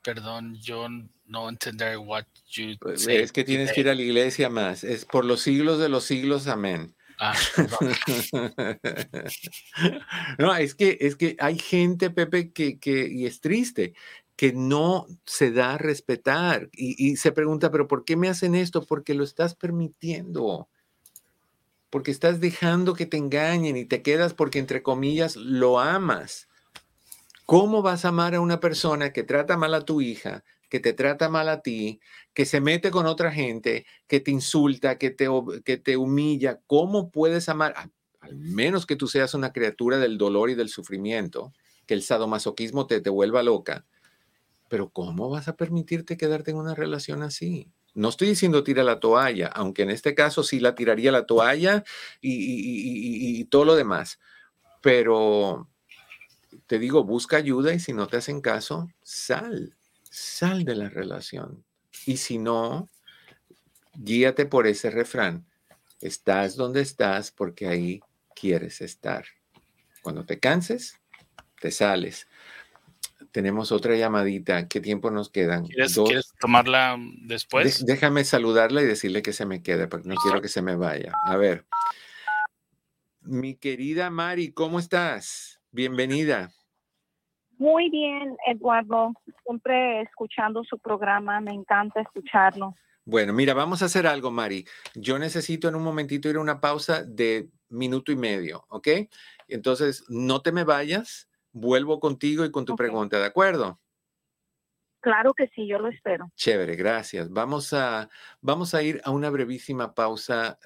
Perdón, 0.00 0.54
yo 0.62 0.86
no 1.26 1.48
entender 1.48 1.98
what 1.98 2.24
you 2.50 2.76
pues, 2.78 3.04
Es 3.08 3.32
que 3.32 3.42
tienes 3.42 3.72
que 3.72 3.80
ir 3.80 3.88
a 3.88 3.96
la 3.96 4.02
iglesia 4.02 4.48
más. 4.48 4.84
Es 4.84 5.04
por 5.04 5.24
los 5.24 5.40
siglos 5.40 5.80
de 5.80 5.88
los 5.88 6.04
siglos, 6.04 6.46
amén. 6.46 6.94
Ah, 7.18 7.34
no, 10.38 10.54
es 10.54 10.74
que, 10.74 10.98
es 11.00 11.16
que 11.16 11.36
hay 11.38 11.58
gente, 11.58 12.10
Pepe, 12.10 12.52
que, 12.52 12.78
que, 12.78 13.08
y 13.08 13.26
es 13.26 13.40
triste, 13.40 13.94
que 14.36 14.52
no 14.52 15.06
se 15.24 15.50
da 15.52 15.74
a 15.74 15.78
respetar 15.78 16.68
y, 16.72 17.16
se 17.16 17.32
pregunta, 17.32 17.70
pero 17.70 17.86
¿por 17.86 18.04
qué 18.04 18.16
me 18.16 18.28
hacen 18.28 18.54
esto? 18.54 18.84
Porque 18.84 19.14
lo 19.14 19.24
estás 19.24 19.54
permitiendo, 19.54 20.68
porque 21.90 22.10
estás 22.10 22.40
dejando 22.40 22.94
que 22.94 23.06
te 23.06 23.18
engañen 23.18 23.76
y 23.76 23.84
te 23.84 24.02
quedas 24.02 24.34
porque, 24.34 24.58
entre 24.58 24.82
comillas, 24.82 25.36
lo 25.36 25.78
amas. 25.78 26.48
¿Cómo 27.44 27.82
vas 27.82 28.04
a 28.04 28.08
amar 28.08 28.34
a 28.34 28.40
una 28.40 28.60
persona 28.60 29.12
que 29.12 29.22
trata 29.22 29.56
mal 29.56 29.74
a 29.74 29.84
tu 29.84 30.00
hija, 30.00 30.42
que 30.70 30.80
te 30.80 30.94
trata 30.94 31.28
mal 31.28 31.48
a 31.48 31.60
ti, 31.60 32.00
que 32.32 32.46
se 32.46 32.60
mete 32.60 32.90
con 32.90 33.04
otra 33.04 33.30
gente, 33.30 33.84
que 34.06 34.20
te 34.20 34.30
insulta, 34.30 34.96
que 34.96 35.10
te, 35.10 35.28
que 35.64 35.76
te 35.76 35.96
humilla? 35.98 36.60
¿Cómo 36.66 37.10
puedes 37.10 37.48
amar? 37.50 37.74
Al 38.20 38.36
menos 38.36 38.86
que 38.86 38.96
tú 38.96 39.06
seas 39.06 39.34
una 39.34 39.52
criatura 39.52 39.98
del 39.98 40.16
dolor 40.16 40.48
y 40.48 40.54
del 40.54 40.70
sufrimiento, 40.70 41.52
que 41.84 41.94
el 41.94 42.02
sadomasoquismo 42.02 42.86
te, 42.86 43.00
te 43.00 43.10
vuelva 43.10 43.42
loca 43.42 43.84
pero 44.72 44.88
¿cómo 44.88 45.28
vas 45.28 45.48
a 45.48 45.56
permitirte 45.56 46.16
quedarte 46.16 46.50
en 46.50 46.56
una 46.56 46.74
relación 46.74 47.22
así? 47.22 47.70
No 47.92 48.08
estoy 48.08 48.28
diciendo 48.28 48.64
tira 48.64 48.82
la 48.82 49.00
toalla, 49.00 49.48
aunque 49.48 49.82
en 49.82 49.90
este 49.90 50.14
caso 50.14 50.42
sí 50.42 50.60
la 50.60 50.74
tiraría 50.74 51.12
la 51.12 51.26
toalla 51.26 51.84
y, 52.22 53.44
todo 53.50 53.66
lo 53.66 53.74
demás. 53.74 54.18
Pero 54.80 55.68
te 56.66 56.78
digo, 56.78 57.04
busca 57.04 57.36
ayuda 57.36 57.74
y 57.74 57.80
si 57.80 57.92
no 57.92 58.06
te 58.06 58.16
hacen 58.16 58.40
caso, 58.40 58.88
sal, 59.02 59.76
sal 60.04 60.64
de 60.64 60.74
la 60.74 60.88
relación. 60.88 61.62
Y 62.06 62.16
si 62.16 62.38
no, 62.38 62.88
guíate 63.92 64.46
por 64.46 64.66
ese 64.66 64.90
refrán. 64.90 65.44
Estás 66.00 66.56
donde 66.56 66.80
estás 66.80 67.30
porque 67.30 67.66
ahí 67.66 68.00
quieres 68.34 68.80
estar. 68.80 69.26
Cuando 70.00 70.24
te 70.24 70.38
canses, 70.38 70.98
te 71.60 71.70
sales 71.70 72.26
tenemos 73.32 73.72
otra 73.72 73.96
llamadita. 73.96 74.68
¿Qué 74.68 74.80
tiempo 74.80 75.10
nos 75.10 75.30
quedan? 75.30 75.66
¿Quieres, 75.66 76.32
tomarla 76.38 76.96
después? 77.22 77.84
déjame 77.84 78.24
saludarla 78.24 78.82
y 78.82 78.86
decirle 78.86 79.22
que 79.22 79.32
se 79.32 79.46
me 79.46 79.62
quede, 79.62 79.88
porque 79.88 80.08
no 80.08 80.14
quiero 80.16 80.40
que 80.40 80.48
se 80.48 80.62
me 80.62 80.76
vaya. 80.76 81.12
A 81.24 81.36
ver. 81.36 81.64
Mi 83.22 83.54
querida 83.54 84.10
Mari, 84.10 84.52
¿cómo 84.52 84.78
estás? 84.78 85.60
Bienvenida. 85.70 86.52
Muy 87.58 87.88
bien, 87.90 88.36
Eduardo. 88.46 89.14
Siempre 89.44 90.02
escuchando 90.02 90.62
su 90.64 90.78
programa, 90.78 91.40
me 91.40 91.52
encanta 91.52 92.00
escucharlo. 92.00 92.74
Bueno, 93.04 93.32
mira, 93.32 93.54
vamos 93.54 93.82
a 93.82 93.86
hacer 93.86 94.06
algo, 94.06 94.30
Mari. 94.30 94.66
Yo 94.94 95.18
necesito 95.18 95.68
en 95.68 95.76
un 95.76 95.82
momentito 95.82 96.28
ir 96.28 96.36
a 96.36 96.40
una 96.40 96.60
pausa 96.60 97.02
de 97.02 97.48
minuto 97.68 98.12
y 98.12 98.16
medio, 98.16 98.64
¿ok? 98.68 98.88
Entonces, 99.48 100.04
no 100.08 100.42
te 100.42 100.52
me 100.52 100.64
vayas, 100.64 101.28
vuelvo 101.52 102.00
contigo 102.00 102.44
y 102.44 102.50
con 102.50 102.64
tu 102.64 102.76
pregunta, 102.76 103.18
¿de 103.18 103.26
acuerdo? 103.26 103.80
Claro 105.00 105.34
que 105.34 105.48
sí, 105.48 105.66
yo 105.66 105.78
lo 105.78 105.88
espero. 105.88 106.30
Chévere, 106.36 106.76
gracias. 106.76 107.28
Vamos 107.28 107.72
a, 107.72 108.08
vamos 108.40 108.72
a 108.72 108.82
ir 108.82 109.00
a 109.04 109.10
una 109.10 109.30
brevísima 109.30 109.94
pausa. 109.94 110.58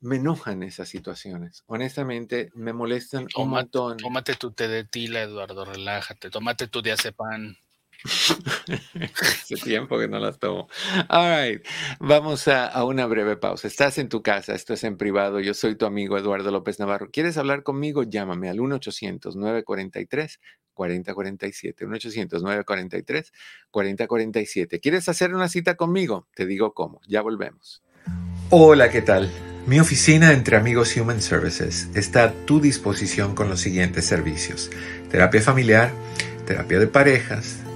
me 0.00 0.16
enojan 0.16 0.62
esas 0.64 0.88
situaciones. 0.88 1.62
Honestamente, 1.66 2.50
me 2.54 2.72
molestan 2.72 3.28
un 3.36 3.50
montón. 3.50 3.96
Tómate 3.98 4.34
tu 4.34 4.52
té 4.52 4.66
de 4.66 4.84
tila, 4.84 5.22
Eduardo, 5.22 5.64
relájate. 5.64 6.30
Tómate 6.30 6.66
tu 6.66 6.82
diazepam. 6.82 7.56
Hace 9.22 9.56
tiempo 9.56 9.98
que 9.98 10.08
no 10.08 10.18
las 10.18 10.38
tomo. 10.38 10.68
All 11.08 11.50
right. 11.50 11.66
Vamos 12.00 12.48
a, 12.48 12.66
a, 12.66 12.84
una 12.84 13.06
breve 13.06 13.36
pausa. 13.36 13.66
Estás 13.68 13.98
en 13.98 14.08
tu 14.08 14.22
casa, 14.22 14.54
esto 14.54 14.74
es 14.74 14.84
en 14.84 14.96
privado. 14.96 15.40
Yo 15.40 15.54
soy 15.54 15.74
tu 15.74 15.86
amigo 15.86 16.16
Eduardo 16.16 16.50
López 16.50 16.78
Navarro. 16.78 17.10
¿Quieres 17.10 17.36
hablar 17.38 17.62
conmigo? 17.62 18.02
Llámame 18.04 18.48
al 18.48 18.58
1-800-943. 18.58 20.38
4047, 20.78 21.86
1-800-943-4047. 23.72 24.80
¿Quieres 24.80 25.08
hacer 25.08 25.34
una 25.34 25.48
cita 25.48 25.74
conmigo? 25.74 26.28
Te 26.34 26.46
digo 26.46 26.72
cómo, 26.72 27.00
ya 27.08 27.20
volvemos. 27.20 27.82
Hola, 28.50 28.88
¿qué 28.88 29.02
tal? 29.02 29.28
Mi 29.66 29.80
oficina 29.80 30.32
entre 30.32 30.56
amigos 30.56 30.96
Human 30.96 31.20
Services 31.20 31.90
está 31.94 32.22
a 32.24 32.32
tu 32.46 32.60
disposición 32.60 33.34
con 33.34 33.50
los 33.50 33.60
siguientes 33.60 34.06
servicios. 34.06 34.70
Terapia 35.10 35.42
familiar, 35.42 35.92
terapia 36.46 36.78
de 36.78 36.86
parejas, 36.86 37.58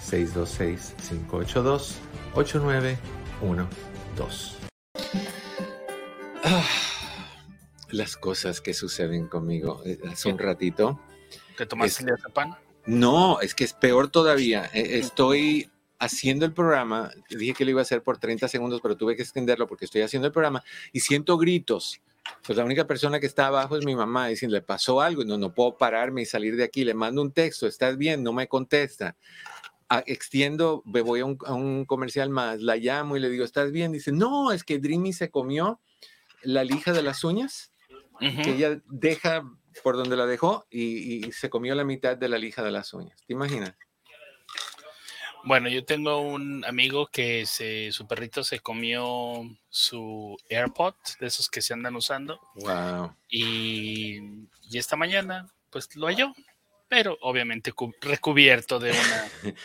626-582-8912. 0.00 2.96
las 7.90 8.16
cosas 8.16 8.60
que 8.60 8.74
suceden 8.74 9.26
conmigo. 9.26 9.82
Eh, 9.84 9.98
hace 10.10 10.28
un 10.28 10.38
ratito. 10.38 11.00
¿Te 11.56 11.66
tomaste 11.66 12.04
el 12.04 12.32
pan? 12.32 12.56
No, 12.86 13.40
es 13.40 13.54
que 13.54 13.64
es 13.64 13.72
peor 13.72 14.08
todavía. 14.08 14.70
E, 14.72 14.98
estoy 14.98 15.70
haciendo 15.98 16.44
el 16.44 16.52
programa, 16.52 17.10
dije 17.30 17.54
que 17.54 17.64
lo 17.64 17.70
iba 17.70 17.80
a 17.80 17.82
hacer 17.82 18.02
por 18.02 18.18
30 18.18 18.48
segundos, 18.48 18.80
pero 18.82 18.96
tuve 18.96 19.16
que 19.16 19.22
extenderlo 19.22 19.66
porque 19.66 19.86
estoy 19.86 20.02
haciendo 20.02 20.26
el 20.26 20.32
programa 20.32 20.62
y 20.92 21.00
siento 21.00 21.38
gritos. 21.38 22.00
Pues 22.44 22.58
la 22.58 22.64
única 22.64 22.86
persona 22.86 23.20
que 23.20 23.26
está 23.26 23.46
abajo 23.46 23.76
es 23.76 23.84
mi 23.84 23.94
mamá, 23.94 24.28
diciendo, 24.28 24.56
le 24.56 24.62
pasó 24.62 25.00
algo, 25.00 25.24
no, 25.24 25.38
no 25.38 25.54
puedo 25.54 25.76
pararme 25.76 26.22
y 26.22 26.26
salir 26.26 26.56
de 26.56 26.64
aquí, 26.64 26.84
le 26.84 26.94
mando 26.94 27.22
un 27.22 27.32
texto, 27.32 27.66
¿estás 27.66 27.96
bien? 27.96 28.22
No 28.22 28.32
me 28.32 28.48
contesta. 28.48 29.16
Ah, 29.88 30.02
extiendo, 30.06 30.82
me 30.84 31.00
voy 31.00 31.20
a 31.20 31.24
un, 31.24 31.84
comercial 31.84 32.28
más, 32.30 32.60
la 32.60 32.76
llamo 32.76 33.16
y 33.16 33.20
le 33.20 33.30
digo, 33.30 33.44
¿estás 33.44 33.70
bien? 33.70 33.92
Dice, 33.92 34.10
no, 34.10 34.50
es 34.50 34.64
que 34.64 34.80
Dreamy 34.80 35.12
se 35.12 35.30
comió 35.30 35.80
la 36.42 36.64
lija 36.64 36.92
de 36.92 37.02
las 37.02 37.22
uñas, 37.22 37.70
que 38.18 38.54
ella 38.54 38.80
deja 38.86 39.48
por 39.84 39.96
donde 39.96 40.16
la 40.16 40.26
dejó 40.26 40.66
y, 40.70 41.26
y 41.26 41.32
se 41.32 41.50
comió 41.50 41.74
la 41.74 41.84
mitad 41.84 42.16
de 42.16 42.28
la 42.28 42.38
lija 42.38 42.64
de 42.64 42.72
las 42.72 42.92
uñas. 42.92 43.22
¿Te 43.26 43.34
imaginas? 43.34 43.74
Bueno, 45.46 45.68
yo 45.68 45.84
tengo 45.84 46.18
un 46.18 46.64
amigo 46.64 47.06
que 47.06 47.46
se, 47.46 47.92
su 47.92 48.08
perrito 48.08 48.42
se 48.42 48.58
comió 48.58 49.48
su 49.68 50.36
AirPod, 50.50 50.94
de 51.20 51.28
esos 51.28 51.48
que 51.48 51.62
se 51.62 51.72
andan 51.72 51.94
usando. 51.94 52.40
Wow. 52.56 53.14
Y, 53.28 54.48
esta 54.72 54.96
mañana, 54.96 55.48
pues 55.70 55.94
lo 55.94 56.08
halló, 56.08 56.34
pero 56.88 57.16
obviamente 57.20 57.72
recubierto 58.00 58.80
de 58.80 58.90
una. 58.90 59.54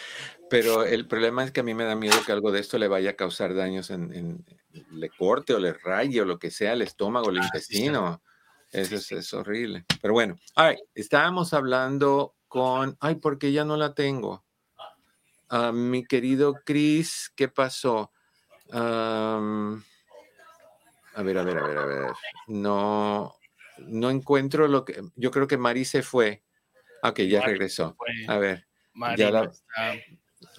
pero 0.52 0.86
el 0.86 1.08
problema 1.08 1.44
es 1.44 1.52
que 1.52 1.62
a 1.62 1.64
mí 1.64 1.74
me 1.74 1.86
da 1.86 1.96
miedo 1.96 2.24
que 2.24 2.32
algo 2.32 2.52
de 2.52 2.60
esto 2.60 2.78
le 2.78 2.88
vaya 2.88 3.10
a 3.10 3.16
causar 3.16 3.56
daños 3.56 3.90
en, 3.90 4.46
le 4.92 5.10
corte 5.10 5.56
o 5.56 5.60
le 5.60 5.74
raye 5.74 6.22
o 6.22 6.26
lo 6.26 6.38
que 6.38 6.52
sea, 6.52 6.74
el 6.74 6.84
estómago, 6.84 7.32
el 7.32 7.40
ah, 7.40 7.46
intestino. 7.46 8.22
Eso 8.70 9.18
es, 9.18 9.34
horrible. 9.34 9.86
Pero 10.00 10.14
bueno, 10.14 10.36
estábamos 10.94 11.56
hablando 11.56 12.36
con. 12.48 12.98
Ay, 13.00 13.16
porque 13.16 13.52
ya 13.52 13.66
no 13.66 13.78
la 13.78 13.96
tengo. 13.96 14.46
Ah, 15.54 15.74
mi 15.74 16.06
querido 16.06 16.62
Chris, 16.66 17.30
¿qué 17.36 17.50
pasó? 17.50 18.14
a 18.74 19.42
ver, 21.18 21.38
a 21.38 21.44
ver, 21.44 21.58
a 21.58 21.68
ver, 21.68 21.78
a 21.78 21.86
ver. 21.86 22.12
No, 22.48 23.36
no 23.80 24.10
encuentro 24.10 24.70
lo 24.70 24.86
que. 24.86 25.02
Yo 25.16 25.30
creo 25.30 25.48
que 25.48 25.58
Mari 25.58 25.84
se 25.84 26.04
fue. 26.04 26.42
Ok, 27.04 27.20
ya 27.24 27.42
regresó. 27.42 27.98
A 28.30 28.38
ver. 28.38 28.66
ya 29.18 29.52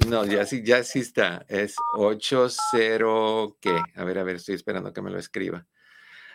no, 0.07 0.27
ya 0.27 0.45
sí, 0.45 0.63
ya 0.63 0.85
sí 0.85 1.01
está. 1.01 1.47
Es 1.49 1.75
80 1.95 3.57
qué. 3.63 3.75
A 3.97 4.05
ver, 4.05 4.19
a 4.19 4.25
ver, 4.25 4.37
estoy 4.37 4.57
esperando 4.57 4.93
que 4.93 5.01
me 5.01 5.11
lo 5.11 5.19
escriba. 5.19 5.67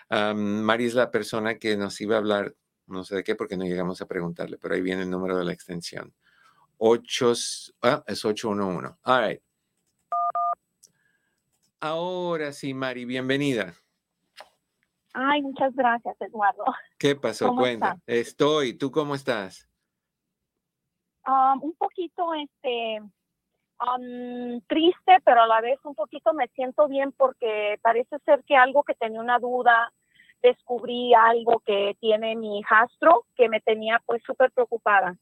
Mari 0.09 0.85
es 0.85 0.95
la 0.95 1.11
persona 1.11 1.59
que 1.59 1.77
nos 1.77 2.01
iba 2.01 2.15
a 2.15 2.17
hablar, 2.17 2.55
no 2.87 3.03
sé 3.03 3.17
de 3.17 3.23
qué, 3.23 3.35
porque 3.35 3.55
no 3.55 3.65
llegamos 3.65 4.01
a 4.01 4.07
preguntarle, 4.07 4.57
pero 4.57 4.73
ahí 4.73 4.81
viene 4.81 5.03
el 5.03 5.11
número 5.11 5.37
de 5.37 5.45
la 5.45 5.53
extensión. 5.53 6.11
8, 6.77 7.33
ah, 7.83 8.03
es 8.07 8.23
811. 8.23 8.95
All 9.03 9.27
right. 9.27 9.41
Ahora 11.79 12.51
sí, 12.51 12.73
Mari, 12.73 13.05
bienvenida. 13.05 13.73
Ay, 15.13 15.41
muchas 15.41 15.75
gracias, 15.75 16.15
Eduardo. 16.21 16.63
¿Qué 16.97 17.15
pasó? 17.15 17.55
Cuenta. 17.55 17.97
Estoy. 18.05 18.73
¿Tú 18.77 18.91
cómo 18.91 19.15
estás? 19.15 19.67
Um, 21.25 21.63
un 21.63 21.75
poquito, 21.75 22.33
este, 22.35 23.01
um, 23.01 24.61
triste, 24.67 25.17
pero 25.25 25.41
a 25.41 25.47
la 25.47 25.61
vez 25.61 25.79
un 25.83 25.95
poquito 25.95 26.33
me 26.33 26.47
siento 26.49 26.87
bien 26.87 27.11
porque 27.11 27.79
parece 27.81 28.17
ser 28.25 28.43
que 28.43 28.55
algo 28.55 28.83
que 28.83 28.93
tenía 28.93 29.19
una 29.19 29.39
duda, 29.39 29.91
descubrí 30.41 31.13
algo 31.13 31.59
que 31.65 31.97
tiene 31.99 32.35
mi 32.35 32.59
hijastro 32.59 33.25
que 33.35 33.49
me 33.49 33.59
tenía 33.59 34.01
pues 34.05 34.21
súper 34.23 34.51
preocupada. 34.51 35.17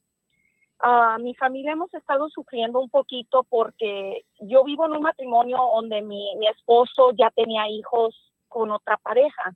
Uh, 0.83 1.21
mi 1.21 1.33
familia 1.35 1.71
hemos 1.71 1.93
estado 1.93 2.27
sufriendo 2.29 2.79
un 2.79 2.89
poquito 2.89 3.43
porque 3.43 4.25
yo 4.41 4.63
vivo 4.65 4.85
en 4.85 4.91
un 4.91 5.03
matrimonio 5.03 5.57
donde 5.57 6.01
mi, 6.01 6.35
mi 6.35 6.47
esposo 6.47 7.11
ya 7.17 7.31
tenía 7.31 7.69
hijos 7.69 8.33
con 8.49 8.71
otra 8.71 8.97
pareja. 8.97 9.53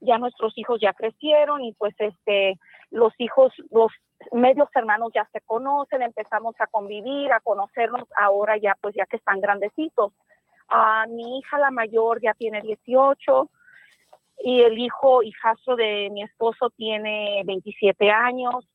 Ya 0.00 0.18
nuestros 0.18 0.56
hijos 0.56 0.80
ya 0.80 0.92
crecieron 0.94 1.62
y 1.62 1.72
pues 1.74 1.94
este 1.98 2.58
los 2.90 3.12
hijos, 3.18 3.52
los 3.70 3.92
medios 4.32 4.68
hermanos 4.74 5.10
ya 5.14 5.28
se 5.32 5.40
conocen, 5.42 6.02
empezamos 6.02 6.54
a 6.58 6.66
convivir, 6.66 7.32
a 7.32 7.40
conocernos 7.40 8.08
ahora 8.16 8.56
ya 8.56 8.76
pues 8.80 8.94
ya 8.94 9.04
que 9.06 9.16
están 9.16 9.40
grandecitos. 9.40 10.12
Uh, 10.70 11.08
mi 11.10 11.38
hija 11.38 11.58
la 11.58 11.70
mayor 11.70 12.20
ya 12.22 12.32
tiene 12.32 12.62
18 12.62 13.50
y 14.38 14.62
el 14.62 14.78
hijo 14.78 15.22
hijastro 15.22 15.76
de 15.76 16.08
mi 16.10 16.22
esposo 16.22 16.70
tiene 16.70 17.42
27 17.44 18.10
años 18.10 18.66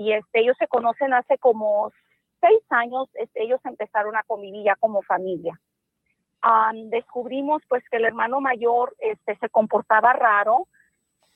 y 0.00 0.14
este, 0.14 0.40
ellos 0.40 0.56
se 0.58 0.66
conocen 0.66 1.12
hace 1.12 1.36
como 1.36 1.92
seis 2.40 2.60
años, 2.70 3.10
este, 3.12 3.42
ellos 3.42 3.60
empezaron 3.66 4.16
a 4.16 4.22
convivir 4.22 4.64
ya 4.64 4.74
como 4.76 5.02
familia. 5.02 5.60
descubrimos 6.88 7.60
pues 7.68 7.86
que 7.90 7.98
el 7.98 8.06
hermano 8.06 8.40
mayor 8.40 8.96
este, 8.98 9.36
se 9.36 9.50
comportaba 9.50 10.14
raro 10.14 10.68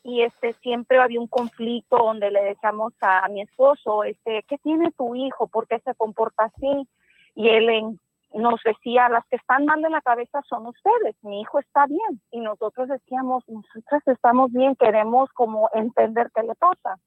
y 0.02 0.22
este, 0.22 0.54
siempre 0.62 0.98
había 0.98 1.20
un 1.20 1.26
conflicto 1.26 1.98
donde 1.98 2.30
le 2.30 2.42
decíamos 2.42 2.94
a, 3.02 3.28
mi 3.28 3.42
esposo, 3.42 4.02
este, 4.02 4.42
¿qué 4.48 4.56
tiene 4.56 4.90
tu 4.92 5.14
hijo? 5.14 5.46
¿Por 5.46 5.66
qué 5.66 5.78
se 5.80 5.94
comporta 5.94 6.44
así? 6.44 6.88
Y 7.34 7.50
él 7.50 7.98
nos 8.32 8.62
decía, 8.64 9.10
las 9.10 9.26
que 9.26 9.36
están 9.36 9.66
mal 9.66 9.82
de 9.82 9.90
la 9.90 10.00
cabeza 10.00 10.40
son 10.48 10.68
ustedes, 10.68 11.14
mi 11.20 11.42
hijo 11.42 11.58
está 11.58 11.84
bien. 11.86 12.22
Y 12.30 12.40
nosotros 12.40 12.88
decíamos, 12.88 13.44
nosotros 13.46 14.02
estamos 14.06 14.50
bien, 14.52 14.74
queremos 14.74 15.28
como 15.34 15.68
entender 15.74 16.30
qué 16.34 16.44
le 16.44 16.54
pasa. 16.54 16.98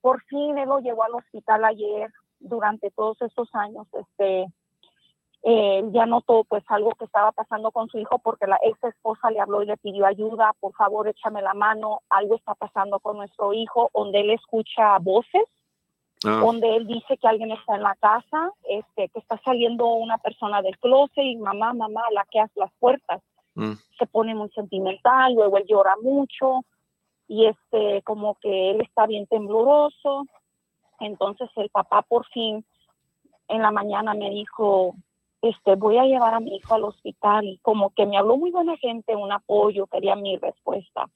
Por 0.00 0.22
fin 0.24 0.58
él 0.58 0.68
lo 0.68 0.80
llevó 0.80 1.04
al 1.04 1.14
hospital 1.14 1.64
ayer, 1.64 2.10
durante 2.40 2.90
todos 2.90 3.20
estos 3.22 3.54
años, 3.54 3.86
este, 3.92 4.46
ya 5.92 6.06
notó 6.06 6.44
pues 6.44 6.64
algo 6.68 6.92
que 6.98 7.04
estaba 7.04 7.32
pasando 7.32 7.70
con 7.70 7.88
su 7.88 7.98
hijo 7.98 8.18
porque 8.18 8.46
la 8.46 8.58
ex 8.62 8.82
esposa 8.84 9.30
le 9.30 9.40
habló 9.40 9.62
y 9.62 9.66
le 9.66 9.76
pidió 9.76 10.06
ayuda, 10.06 10.54
por 10.60 10.74
favor 10.74 11.08
échame 11.08 11.40
la 11.42 11.54
mano, 11.54 12.00
algo 12.10 12.36
está 12.36 12.54
pasando 12.54 12.98
con 13.00 13.16
nuestro 13.16 13.52
hijo, 13.52 13.90
donde 13.94 14.20
él 14.20 14.30
escucha 14.30 14.98
voces, 14.98 15.44
ah. 16.24 16.40
donde 16.42 16.76
él 16.76 16.86
dice 16.86 17.16
que 17.16 17.28
alguien 17.28 17.52
está 17.52 17.76
en 17.76 17.82
la 17.82 17.94
casa, 17.96 18.52
este, 18.68 19.08
que 19.08 19.18
está 19.18 19.40
saliendo 19.44 19.86
una 19.86 20.18
persona 20.18 20.60
del 20.62 20.78
closet 20.78 21.24
y 21.24 21.36
mamá, 21.36 21.72
mamá, 21.72 22.02
la 22.12 22.26
que 22.30 22.40
hace 22.40 22.58
las 22.60 22.72
puertas. 22.78 23.22
Mm. 23.54 23.72
Se 23.98 24.06
pone 24.06 24.34
muy 24.34 24.50
sentimental, 24.50 25.34
luego 25.34 25.56
él 25.58 25.64
llora 25.66 25.94
mucho, 26.02 26.64
y 27.30 27.46
este 27.46 28.02
como 28.02 28.34
que 28.40 28.72
él 28.72 28.80
está 28.80 29.06
bien 29.06 29.24
tembloroso. 29.28 30.26
Entonces 30.98 31.48
el 31.54 31.70
papá 31.70 32.02
por 32.02 32.26
fin 32.26 32.64
en 33.46 33.62
la 33.62 33.70
mañana 33.70 34.14
me 34.14 34.30
dijo, 34.30 34.96
este, 35.40 35.76
voy 35.76 35.96
a 35.98 36.06
llevar 36.06 36.34
a 36.34 36.40
mi 36.40 36.56
hijo 36.56 36.74
al 36.74 36.82
hospital 36.82 37.44
y 37.44 37.58
como 37.58 37.90
que 37.90 38.04
me 38.04 38.18
habló 38.18 38.36
muy 38.36 38.50
buena 38.50 38.76
gente, 38.78 39.14
un 39.14 39.30
apoyo, 39.30 39.86
quería 39.86 40.16
mi 40.16 40.38
respuesta. 40.38 41.08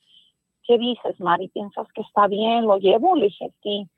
¿Qué 0.62 0.79
dices, 0.79 1.18
Mari? 1.20 1.48
¿Piensas 1.48 1.88
que 1.92 2.03
está 2.03 2.29
bien? 2.29 2.64
¿Lo 2.64 2.79
llevo? 2.79 3.16
Le 3.16 3.27
dije, 3.27 3.53
sí. 3.64 3.88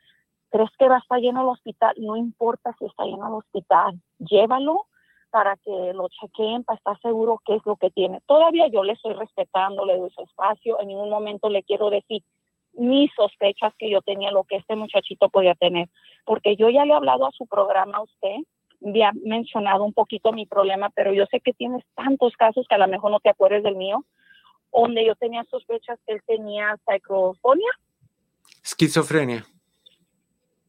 ¿Crees 0.49 0.71
que 0.79 0.89
va 0.89 0.97
a 0.97 1.01
estar 1.01 1.21
lleno 1.21 1.43
el 1.43 1.49
hospital? 1.49 1.95
No 1.99 2.17
importa 2.17 2.75
si 2.79 2.87
está 2.87 3.05
lleno 3.05 3.29
el 3.29 3.35
hospital, 3.35 4.01
llévalo 4.21 4.87
para 5.31 5.57
que 5.57 5.93
lo 5.93 6.09
chequeen, 6.09 6.65
para 6.65 6.79
estar 6.79 7.01
seguro 7.01 7.41
qué 7.45 7.57
es 7.57 7.63
lo 7.67 7.77
que 7.77 7.91
tiene. 7.91 8.21
Todavía 8.27 8.69
yo 8.69 8.85
le 8.85 8.93
estoy 8.95 9.15
respetando, 9.15 9.85
le 9.85 9.99
doy 9.99 10.11
su 10.11 10.23
espacio, 10.23 10.81
en 10.81 10.89
ningún 10.89 11.11
momento 11.11 11.49
le 11.49 11.63
quiero 11.63 11.91
decir 11.91 12.23
mis 12.75 13.11
sospechas 13.15 13.73
que 13.79 13.91
yo 13.91 14.03
tenía 14.03 14.31
lo 14.31 14.45
que 14.45 14.57
este 14.57 14.77
muchachito 14.77 15.29
podía 15.31 15.55
tener, 15.55 15.89
porque 16.25 16.57
yo 16.57 16.69
ya 16.69 16.85
le 16.85 16.93
he 16.93 16.97
hablado 16.97 17.27
a 17.27 17.33
su 17.33 17.47
programa 17.47 17.99
a 17.99 18.03
usted, 18.03 18.37
había 18.87 19.13
mencionado 19.25 19.85
un 19.85 19.95
poquito 19.95 20.33
mi 20.33 20.47
problema, 20.47 20.91
pero 20.91 21.13
yo 21.13 21.25
sé 21.31 21.41
que 21.41 21.55
tienes 21.55 21.83
tantos 21.95 22.35
casos 22.37 22.67
que 22.69 22.75
a 22.75 22.79
lo 22.79 22.89
mejor 22.89 23.11
no 23.11 23.21
te 23.21 23.31
acuerdes 23.31 23.63
del 23.63 23.77
mío, 23.77 24.05
donde 24.73 25.07
yo 25.07 25.15
tenía 25.15 25.43
sospechas 25.45 25.99
que 26.07 26.15
él 26.15 26.23
tenía 26.27 26.77
psicofonía. 26.87 27.71
Esquizofrenia 28.63 29.47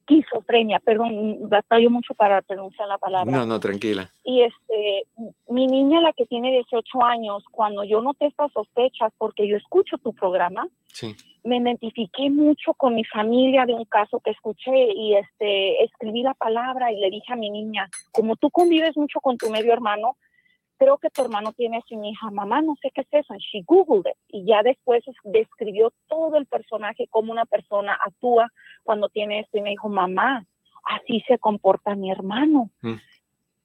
esquizofrenia, 0.07 0.79
perdón, 0.79 1.49
batallo 1.49 1.89
mucho 1.89 2.13
para 2.13 2.41
pronunciar 2.41 2.87
la 2.87 2.97
palabra. 2.97 3.31
No, 3.31 3.45
no, 3.45 3.59
tranquila. 3.59 4.09
Y 4.23 4.41
este, 4.43 5.03
mi 5.49 5.67
niña, 5.67 6.01
la 6.01 6.13
que 6.13 6.25
tiene 6.25 6.51
18 6.51 7.03
años, 7.03 7.43
cuando 7.51 7.83
yo 7.83 8.01
noté 8.01 8.27
estas 8.27 8.51
sospechas, 8.53 9.11
porque 9.17 9.47
yo 9.47 9.57
escucho 9.57 9.97
tu 9.97 10.13
programa, 10.13 10.67
me 11.43 11.57
identifiqué 11.57 12.29
mucho 12.29 12.73
con 12.73 12.95
mi 12.95 13.03
familia 13.03 13.65
de 13.65 13.73
un 13.73 13.85
caso 13.85 14.19
que 14.19 14.31
escuché 14.31 14.91
y 14.93 15.15
este, 15.15 15.83
escribí 15.83 16.23
la 16.23 16.33
palabra 16.33 16.91
y 16.91 16.99
le 16.99 17.09
dije 17.09 17.33
a 17.33 17.35
mi 17.37 17.49
niña, 17.49 17.89
como 18.11 18.35
tú 18.35 18.49
convives 18.49 18.97
mucho 18.97 19.19
con 19.19 19.37
tu 19.37 19.49
medio 19.49 19.73
hermano, 19.73 20.17
creo 20.77 20.97
que 20.97 21.09
tu 21.09 21.21
hermano 21.21 21.53
tiene 21.53 21.77
a 21.77 21.95
mi 21.95 22.11
hija, 22.11 22.29
mamá, 22.31 22.61
no 22.61 22.75
sé 22.81 22.91
qué 22.93 23.01
es 23.01 23.07
eso, 23.11 23.33
y 23.35 23.39
she 23.39 23.63
googled 23.65 24.09
it, 24.09 24.17
y 24.29 24.45
ya 24.45 24.63
después 24.63 25.03
describió 25.23 25.91
todo 26.07 26.37
el 26.37 26.45
personaje, 26.45 27.07
cómo 27.09 27.31
una 27.31 27.45
persona 27.45 27.97
actúa 28.05 28.51
cuando 28.83 29.09
tiene 29.09 29.39
esto, 29.39 29.57
y 29.57 29.61
me 29.61 29.71
dijo, 29.71 29.89
mamá, 29.89 30.45
así 30.83 31.23
se 31.27 31.37
comporta 31.37 31.95
mi 31.95 32.11
hermano. 32.11 32.69
Mm. 32.81 32.95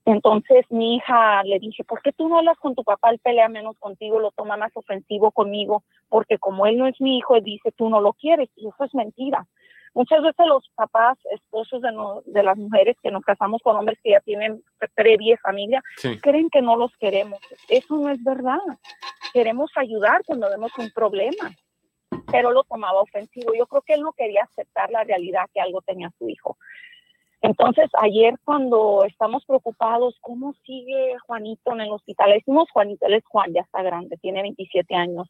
Entonces 0.05 0.66
mi 0.68 0.96
hija 0.96 1.44
le 1.44 1.61
dije, 1.61 1.84
¿por 1.84 2.03
qué 2.03 2.12
tú 2.12 2.28
no 2.28 2.39
hablas 2.39 2.59
con 2.59 2.74
tu 2.74 2.82
papá? 2.82 3.11
Él 3.11 3.20
pelea 3.20 3.49
menos 3.49 3.78
contigo, 3.78 4.18
lo 4.18 4.32
toma 4.32 4.57
más 4.57 4.72
ofensivo 4.74 5.30
conmigo, 5.30 5.84
porque 6.09 6.39
como 6.39 6.66
él 6.66 6.76
no 6.76 6.89
es 6.89 7.01
mi 7.01 7.18
hijo, 7.18 7.37
él 7.37 7.45
dice, 7.45 7.70
tú 7.72 7.89
no 7.89 8.01
lo 8.01 8.12
quieres, 8.14 8.49
y 8.57 8.66
eso 8.66 8.84
es 8.84 8.95
mentira. 8.95 9.47
Muchas 9.95 10.22
veces 10.22 10.47
los 10.47 10.68
papás, 10.74 11.18
esposos 11.30 11.82
de, 11.82 12.43
las 12.43 12.57
mujeres 12.57 12.97
que 13.03 13.11
nos 13.11 13.22
casamos 13.22 13.61
con 13.62 13.76
hombres 13.76 13.99
que 14.03 14.12
ya 14.12 14.20
tienen 14.20 14.62
previa 14.95 15.36
familia, 15.38 15.82
creen 16.22 16.49
que 16.49 16.62
no 16.62 16.76
los 16.76 16.97
queremos. 16.97 17.38
Eso 17.68 17.97
no 17.97 18.09
es 18.09 18.22
verdad. 18.24 18.59
Queremos 19.34 19.70
ayudar 19.76 20.22
cuando 20.24 20.49
vemos 20.49 20.72
un 20.78 20.90
problema, 20.90 21.55
pero 22.30 22.53
lo 22.53 22.64
tomaba 22.64 23.03
ofensivo. 23.03 23.53
Yo 23.55 23.66
creo 23.66 23.82
que 23.82 23.95
él 23.95 24.03
no 24.03 24.12
quería 24.12 24.45
aceptar 24.45 24.90
la 24.90 25.05
realidad 25.05 25.45
que 25.53 25.61
algo 25.61 25.82
tenía 25.82 26.11
su 26.18 26.28
hijo. 26.28 26.57
Entonces, 27.43 27.90
ayer 28.01 28.34
cuando 28.45 29.05
estamos 29.05 29.45
preocupados, 29.45 30.16
¿cómo 30.20 30.55
sigue 30.64 31.16
Juanito 31.26 31.72
en 31.72 31.80
el 31.80 31.90
hospital? 31.90 32.30
Le 32.30 32.36
decimos 32.36 32.70
Juanito, 32.70 33.05
él 33.07 33.14
es 33.14 33.24
Juan, 33.26 33.53
ya 33.53 33.62
está 33.62 33.82
grande, 33.82 34.16
tiene 34.18 34.43
27 34.43 34.95
años. 34.95 35.28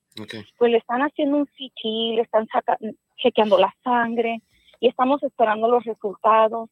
Pues 0.58 0.70
le 0.70 0.76
están 0.76 1.00
haciendo 1.00 1.38
un 1.38 1.46
CT, 1.46 1.82
le 2.14 2.20
están 2.20 2.46
chequeando 3.16 3.58
la 3.58 3.74
sangre, 3.82 4.42
y 4.82 4.88
estamos 4.88 5.22
esperando 5.22 5.68
los 5.68 5.84
resultados. 5.84 6.68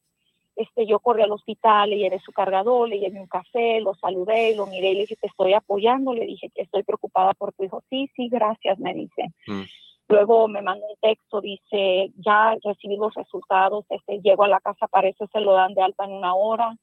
Este, 0.57 0.85
yo 0.85 0.99
corrí 0.99 1.23
al 1.23 1.31
hospital, 1.31 1.91
le 1.91 1.99
llevé 1.99 2.19
su 2.19 2.33
cargador, 2.33 2.89
le 2.89 2.99
llevé 2.99 3.21
un 3.21 3.29
café, 3.29 3.81
lo 3.81 3.95
saludé, 3.95 4.57
lo 4.57 4.67
miré 4.67 4.91
y 4.91 4.95
le 4.95 5.01
dije, 5.03 5.15
te 5.15 5.29
estoy 5.29 5.55
apoyando, 5.55 6.13
le 6.13 6.27
dije 6.27 6.51
que 6.53 6.63
estoy 6.63 6.83
preocupada 6.83 7.35
por 7.35 7.53
tu 7.53 7.63
hijo. 7.63 7.85
Sí, 7.89 8.11
sí, 8.17 8.29
gracias, 8.29 8.81
me 8.81 8.95
dice. 8.95 9.33
Mm. 9.47 9.63
Luego 10.09 10.49
me 10.49 10.61
mandó 10.61 10.87
un 10.89 10.97
texto, 11.01 11.41
dice, 11.41 12.11
ya 12.17 12.57
recibí 12.65 12.97
los 12.97 13.15
resultados, 13.15 13.87
este, 13.91 14.21
llego 14.21 14.43
a 14.43 14.49
la 14.49 14.59
casa, 14.59 14.89
parece 14.89 15.29
se 15.29 15.41
lo 15.41 15.53
dan 15.53 15.73
de 15.75 15.83
alta 15.83 16.05
en 16.05 16.11
una 16.11 16.35
hora, 16.35 16.77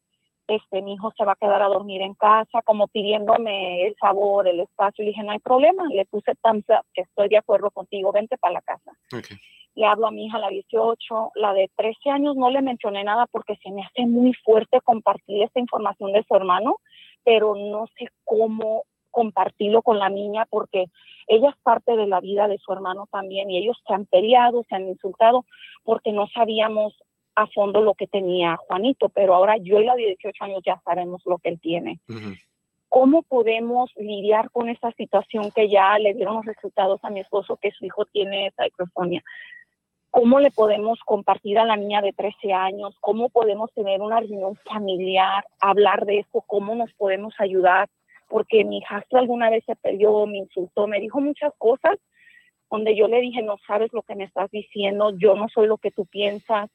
este, 0.47 0.81
mi 0.81 0.93
hijo 0.93 1.11
se 1.17 1.25
va 1.25 1.33
a 1.33 1.37
quedar 1.37 1.61
a 1.61 1.67
dormir 1.67 2.01
en 2.01 2.13
casa, 2.13 2.61
como 2.63 2.87
pidiéndome 2.87 3.85
el 3.87 3.95
favor, 3.95 4.47
el 4.47 4.61
espacio. 4.61 5.03
Le 5.03 5.11
dije, 5.11 5.23
no 5.23 5.31
hay 5.31 5.39
problema, 5.39 5.83
le 5.89 6.05
puse 6.05 6.33
thumbs 6.41 6.65
up, 6.69 6.85
que 6.93 7.01
estoy 7.01 7.29
de 7.29 7.37
acuerdo 7.37 7.71
contigo, 7.71 8.11
vente 8.11 8.37
para 8.37 8.53
la 8.53 8.61
casa. 8.61 8.91
Okay 9.15 9.37
le 9.77 9.85
hablo 9.85 10.07
a 10.07 10.11
mi 10.11 10.25
hija, 10.25 10.39
la 10.39 10.49
18, 10.49 11.31
la 11.35 11.53
de 11.53 11.69
13 11.75 12.09
años, 12.09 12.35
no 12.35 12.49
le 12.49 12.63
mencioné 12.63 13.03
nada 13.03 13.27
porque 13.27 13.55
se 13.61 13.69
me 13.69 13.83
hace 13.83 14.07
muy 14.07 14.33
fuerte 14.43 14.81
compartir 14.81 15.43
esta 15.43 15.59
información 15.59 16.13
de 16.13 16.23
su 16.27 16.35
hermano, 16.35 16.77
pero 17.23 17.53
no 17.55 17.85
sé 17.95 18.07
cómo 18.25 18.85
compartirlo 19.11 19.83
con 19.83 19.99
la 19.99 20.09
niña 20.09 20.47
porque 20.49 20.87
ella 21.27 21.49
es 21.49 21.55
parte 21.61 21.95
de 21.95 22.07
la 22.07 22.19
vida 22.19 22.47
de 22.47 22.57
su 22.57 22.73
hermano 22.73 23.07
también 23.11 23.51
y 23.51 23.59
ellos 23.59 23.77
se 23.85 23.93
han 23.93 24.07
peleado, 24.07 24.63
se 24.67 24.75
han 24.75 24.87
insultado 24.87 25.45
porque 25.83 26.11
no 26.11 26.27
sabíamos 26.33 26.93
a 27.37 27.45
fondo 27.47 27.81
lo 27.81 27.93
que 27.93 28.07
tenía 28.07 28.57
Juanito, 28.57 29.09
pero 29.09 29.35
ahora 29.35 29.57
yo 29.57 29.79
y 29.79 29.85
la 29.85 29.95
de 29.95 30.07
18 30.07 30.43
años 30.43 30.61
ya 30.65 30.81
sabemos 30.83 31.21
lo 31.25 31.37
que 31.37 31.49
él 31.49 31.59
tiene. 31.59 31.99
¿Cómo 32.89 33.21
podemos 33.21 33.91
lidiar 33.95 34.49
con 34.49 34.69
esta 34.69 34.91
situación 34.93 35.51
que 35.51 35.69
ya 35.69 35.99
le 35.99 36.15
dieron 36.15 36.37
los 36.37 36.45
resultados 36.45 36.99
a 37.03 37.11
mi 37.11 37.19
esposo 37.19 37.57
que 37.61 37.71
su 37.71 37.85
hijo 37.85 38.05
tiene 38.05 38.51
microfonía? 38.59 39.23
cómo 40.09 40.39
le 40.39 40.49
podemos 40.49 40.97
compartir 41.05 41.59
a 41.59 41.65
la 41.65 41.75
niña 41.75 42.01
de 42.01 42.11
13 42.11 42.51
años, 42.51 42.95
cómo 43.01 43.29
podemos 43.29 43.71
tener 43.73 44.01
una 44.01 44.19
reunión 44.19 44.55
familiar, 44.55 45.45
hablar 45.59 46.07
de 46.07 46.19
eso, 46.19 46.43
cómo 46.47 46.73
nos 46.73 46.91
podemos 46.93 47.35
ayudar, 47.37 47.87
porque 48.27 48.63
mi 48.63 48.79
hijastro 48.79 49.19
alguna 49.19 49.51
vez 49.51 49.63
se 49.65 49.75
perdió, 49.75 50.25
me 50.25 50.39
insultó, 50.39 50.87
me 50.87 50.99
dijo 50.99 51.21
muchas 51.21 51.53
cosas, 51.59 51.99
donde 52.71 52.95
yo 52.95 53.07
le 53.07 53.21
dije, 53.21 53.43
no 53.43 53.57
sabes 53.67 53.93
lo 53.93 54.01
que 54.01 54.15
me 54.15 54.23
estás 54.23 54.49
diciendo, 54.49 55.11
yo 55.17 55.35
no 55.35 55.49
soy 55.49 55.67
lo 55.67 55.77
que 55.77 55.91
tú 55.91 56.07
piensas. 56.07 56.69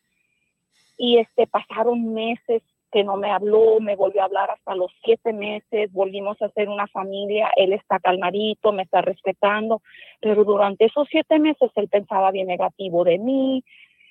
Y 1.05 1.19
este, 1.19 1.49
pasaron 1.49 2.15
meses 2.15 2.63
que 2.93 3.03
no 3.03 3.17
me 3.17 3.29
habló, 3.29 3.81
me 3.81 3.97
volvió 3.97 4.23
a 4.23 4.27
hablar 4.27 4.51
hasta 4.53 4.77
los 4.77 4.93
siete 5.03 5.33
meses, 5.33 5.91
volvimos 5.93 6.41
a 6.41 6.49
ser 6.51 6.69
una 6.69 6.87
familia, 6.87 7.51
él 7.57 7.73
está 7.73 7.99
calmadito, 7.99 8.71
me 8.71 8.85
está 8.85 9.03
respetando, 9.03 9.83
pero 10.21 10.45
durante 10.45 10.85
esos 10.85 11.09
siete 11.11 11.41
meses 11.41 11.73
él 11.75 11.89
pensaba 11.89 12.31
bien 12.31 12.47
negativo 12.47 13.03
de 13.03 13.19
mí 13.19 13.65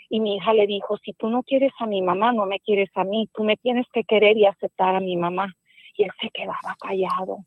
Y 0.09 0.19
mi 0.19 0.35
hija 0.35 0.53
le 0.53 0.67
dijo, 0.67 0.97
si 0.97 1.13
tú 1.13 1.29
no 1.29 1.43
quieres 1.43 1.71
a 1.79 1.85
mi 1.85 2.01
mamá, 2.01 2.33
no 2.33 2.45
me 2.45 2.59
quieres 2.59 2.89
a 2.95 3.05
mí, 3.05 3.29
tú 3.33 3.45
me 3.45 3.55
tienes 3.55 3.87
que 3.93 4.03
querer 4.03 4.35
y 4.35 4.45
aceptar 4.45 4.93
a 4.93 4.99
mi 4.99 5.15
mamá. 5.15 5.55
Y 5.95 6.03
él 6.03 6.11
se 6.19 6.29
quedaba 6.29 6.75
callado. 6.77 7.45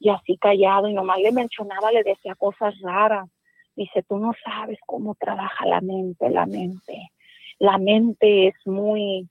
Y 0.00 0.08
así 0.08 0.36
callado, 0.38 0.88
y 0.88 0.94
nomás 0.94 1.20
le 1.20 1.30
mencionaba, 1.30 1.92
le 1.92 2.02
decía 2.02 2.34
cosas 2.34 2.74
raras. 2.80 3.28
Dice, 3.76 4.02
tú 4.02 4.18
no 4.18 4.32
sabes 4.44 4.80
cómo 4.86 5.14
trabaja 5.14 5.64
la 5.66 5.80
mente, 5.80 6.28
la 6.30 6.46
mente. 6.46 7.12
La 7.60 7.78
mente 7.78 8.48
es 8.48 8.54
muy, 8.64 9.28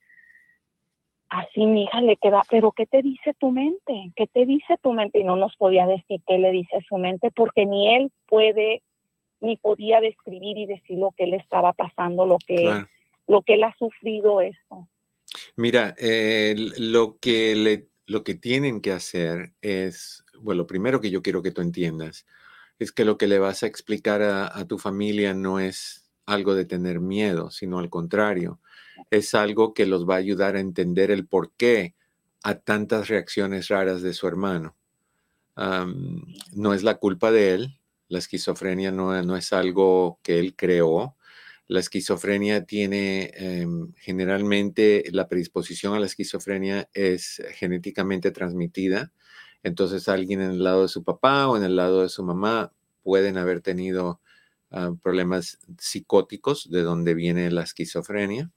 así 1.29 1.65
mi 1.65 1.83
hija 1.83 2.01
le 2.01 2.15
queda, 2.17 2.43
pero 2.49 2.71
¿qué 2.71 2.85
te 2.85 3.01
dice 3.01 3.33
tu 3.39 3.51
mente? 3.51 4.11
¿Qué 4.15 4.27
te 4.27 4.45
dice 4.45 4.77
tu 4.81 4.93
mente? 4.93 5.19
Y 5.19 5.23
no 5.23 5.35
nos 5.35 5.55
podía 5.55 5.85
decir 5.85 6.21
qué 6.27 6.37
le 6.37 6.51
dice 6.51 6.79
su 6.87 6.97
mente 6.97 7.31
porque 7.35 7.65
ni 7.65 7.95
él 7.95 8.11
puede, 8.27 8.83
ni 9.41 9.57
podía 9.57 9.99
describir 9.99 10.57
y 10.57 10.67
decir 10.67 10.97
lo 10.97 11.11
que 11.17 11.27
le 11.27 11.37
estaba 11.37 11.73
pasando, 11.73 12.25
lo 12.25 12.37
que, 12.45 12.85
lo 13.27 13.41
que 13.41 13.55
él 13.55 13.63
ha 13.63 13.75
sufrido 13.77 14.41
esto. 14.41 14.87
Mira, 15.55 15.95
eh, 15.99 16.55
lo, 16.77 17.17
que 17.19 17.55
le, 17.55 17.87
lo 18.05 18.23
que 18.23 18.35
tienen 18.35 18.81
que 18.81 18.91
hacer 18.91 19.53
es, 19.61 20.23
bueno, 20.39 20.59
lo 20.59 20.67
primero 20.67 21.01
que 21.01 21.11
yo 21.11 21.21
quiero 21.21 21.41
que 21.41 21.51
tú 21.51 21.61
entiendas 21.61 22.25
es 22.79 22.91
que 22.91 23.05
lo 23.05 23.17
que 23.17 23.27
le 23.27 23.39
vas 23.39 23.63
a 23.63 23.67
explicar 23.67 24.21
a 24.21 24.65
tu 24.65 24.77
familia 24.77 25.33
no 25.33 25.59
es 25.59 25.98
algo 26.33 26.55
de 26.55 26.65
tener 26.65 26.99
miedo, 26.99 27.51
sino 27.51 27.79
al 27.79 27.89
contrario 27.89 28.59
es 29.09 29.33
algo 29.33 29.73
que 29.73 29.85
los 29.85 30.07
va 30.07 30.15
a 30.15 30.19
ayudar 30.19 30.55
a 30.55 30.59
entender 30.59 31.11
el 31.11 31.25
por 31.25 31.51
qué 31.53 31.95
a 32.43 32.55
tantas 32.55 33.07
reacciones 33.07 33.67
raras 33.67 34.01
de 34.01 34.13
su 34.13 34.27
hermano. 34.27 34.75
no 35.55 36.73
es 36.73 36.83
la 36.83 36.95
culpa 36.95 37.31
de 37.31 37.53
él, 37.53 37.79
la 38.07 38.19
esquizofrenia 38.19 38.91
no, 38.91 39.21
no, 39.23 39.35
es 39.35 39.53
algo 39.53 40.19
que 40.23 40.39
él 40.39 40.55
creó. 40.55 41.15
La 41.67 41.79
esquizofrenia 41.79 42.65
tiene 42.65 43.31
em, 43.35 43.93
generalmente 43.97 45.03
la 45.11 45.27
predisposición 45.27 45.93
a 45.93 45.99
la 45.99 46.07
esquizofrenia 46.07 46.89
es 46.93 47.43
genéticamente 47.53 48.31
transmitida. 48.31 49.11
Entonces 49.61 50.07
alguien 50.07 50.41
en 50.41 50.51
el 50.51 50.63
lado 50.63 50.83
de 50.83 50.87
su 50.87 51.03
papá 51.03 51.47
o 51.47 51.57
en 51.57 51.63
el 51.63 51.75
lado 51.75 52.01
de 52.01 52.09
su 52.09 52.23
mamá 52.23 52.71
pueden 53.03 53.37
haber 53.37 53.61
tenido 53.61 54.21
ah, 54.71 54.91
problemas 55.01 55.59
psicóticos 55.77 56.69
de 56.69 56.83
donde 56.83 57.13
viene 57.13 57.51
la 57.51 57.63
esquizofrenia 57.63 58.51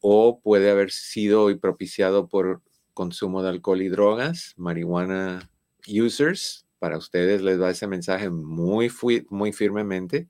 o 0.00 0.40
puede 0.42 0.70
haber 0.70 0.90
sido 0.90 1.50
y 1.50 1.56
propiciado 1.56 2.28
por 2.28 2.62
consumo 2.92 3.42
de 3.42 3.50
alcohol 3.50 3.82
y 3.82 3.88
drogas, 3.88 4.54
marihuana 4.56 5.50
users. 5.86 6.66
Para 6.78 6.98
ustedes 6.98 7.42
les 7.42 7.60
va 7.60 7.70
ese 7.70 7.86
mensaje 7.86 8.30
muy, 8.30 8.90
muy 9.30 9.52
firmemente. 9.52 10.28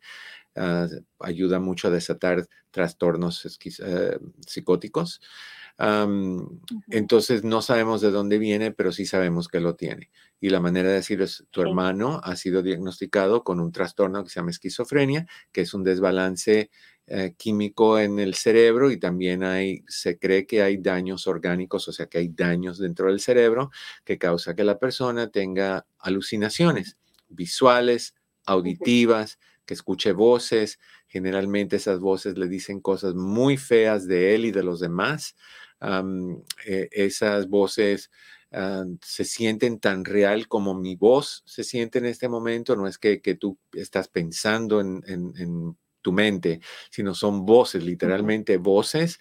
Ah, 0.55 0.87
ayuda 1.20 1.61
mucho 1.61 1.89
a 1.89 1.91
desatar 1.91 2.47
trastornos 2.70 3.59
eh, 3.81 4.18
psicóticos. 4.47 5.20
Entonces 5.79 7.45
no 7.45 7.62
sabemos 7.62 8.01
de 8.01 8.11
dónde 8.11 8.39
viene, 8.39 8.72
pero 8.72 8.93
sí 8.93 9.05
sabemos 9.07 9.49
que 9.49 9.61
lo 9.61 9.74
tiene. 9.74 10.11
Y 10.41 10.51
la 10.51 10.61
manera 10.61 10.89
de 10.89 10.97
decir 10.97 11.20
es, 11.22 11.45
tu 11.51 11.62
hermano 11.62 12.20
ha 12.24 12.37
sido 12.37 12.62
diagnosticado 12.62 13.45
con 13.45 13.61
un 13.61 13.72
trastorno 13.72 14.24
que 14.24 14.31
se 14.31 14.41
llama 14.41 14.51
esquizofrenia, 14.51 15.27
que 15.53 15.62
es 15.62 15.74
un 15.74 15.85
desbalance 15.85 16.70
eh, 17.09 17.35
químico 17.37 17.99
en 17.99 18.18
el 18.18 18.35
cerebro 18.35 18.91
y 18.91 18.99
también 18.99 19.45
hay, 19.45 19.85
se 19.87 20.18
cree 20.18 20.47
que 20.47 20.62
hay 20.62 20.79
daños 20.79 21.27
orgánicos, 21.27 21.87
o 21.87 21.93
sea 21.93 22.07
que 22.07 22.18
hay 22.18 22.29
daños 22.29 22.79
dentro 22.79 23.07
del 23.07 23.20
cerebro 23.20 23.70
que 24.05 24.18
causa 24.18 24.57
que 24.57 24.64
la 24.64 24.79
persona 24.79 25.31
tenga 25.31 25.87
alucinaciones 25.99 26.97
visuales, 27.29 28.14
auditivas, 28.45 29.39
que 29.64 29.74
escuche 29.74 30.12
voces. 30.12 30.79
Generalmente 31.09 31.77
esas 31.77 32.01
voces 32.01 32.39
le 32.39 32.49
dicen 32.49 32.81
cosas 32.81 33.14
muy 33.14 33.57
feas 33.57 34.07
de 34.07 34.35
él 34.35 34.45
y 34.45 34.51
de 34.51 34.62
los 34.62 34.81
demás. 34.81 35.37
Eh, 35.81 36.89
esas 36.93 37.49
voces 37.49 38.11
ah, 38.53 38.85
se 39.03 39.24
sienten 39.24 39.79
tan 39.79 40.05
real 40.05 40.49
como 40.49 40.74
mi 40.74 40.97
voz 40.97 41.43
se 41.47 41.64
siente 41.64 41.99
en 41.99 42.07
este 42.07 42.29
momento. 42.29 42.77
No 42.77 42.87
es 42.87 42.99
que, 42.99 43.18
tú 43.39 43.59
estás 43.72 44.09
pensando 44.09 44.81
en, 44.81 45.03
en 45.07 45.77
tu 46.07 46.12
mente, 46.12 46.61
sino 46.89 47.16
son 47.16 47.45
voces, 47.45 47.83
literalmente 47.83 48.59
voces. 48.59 49.18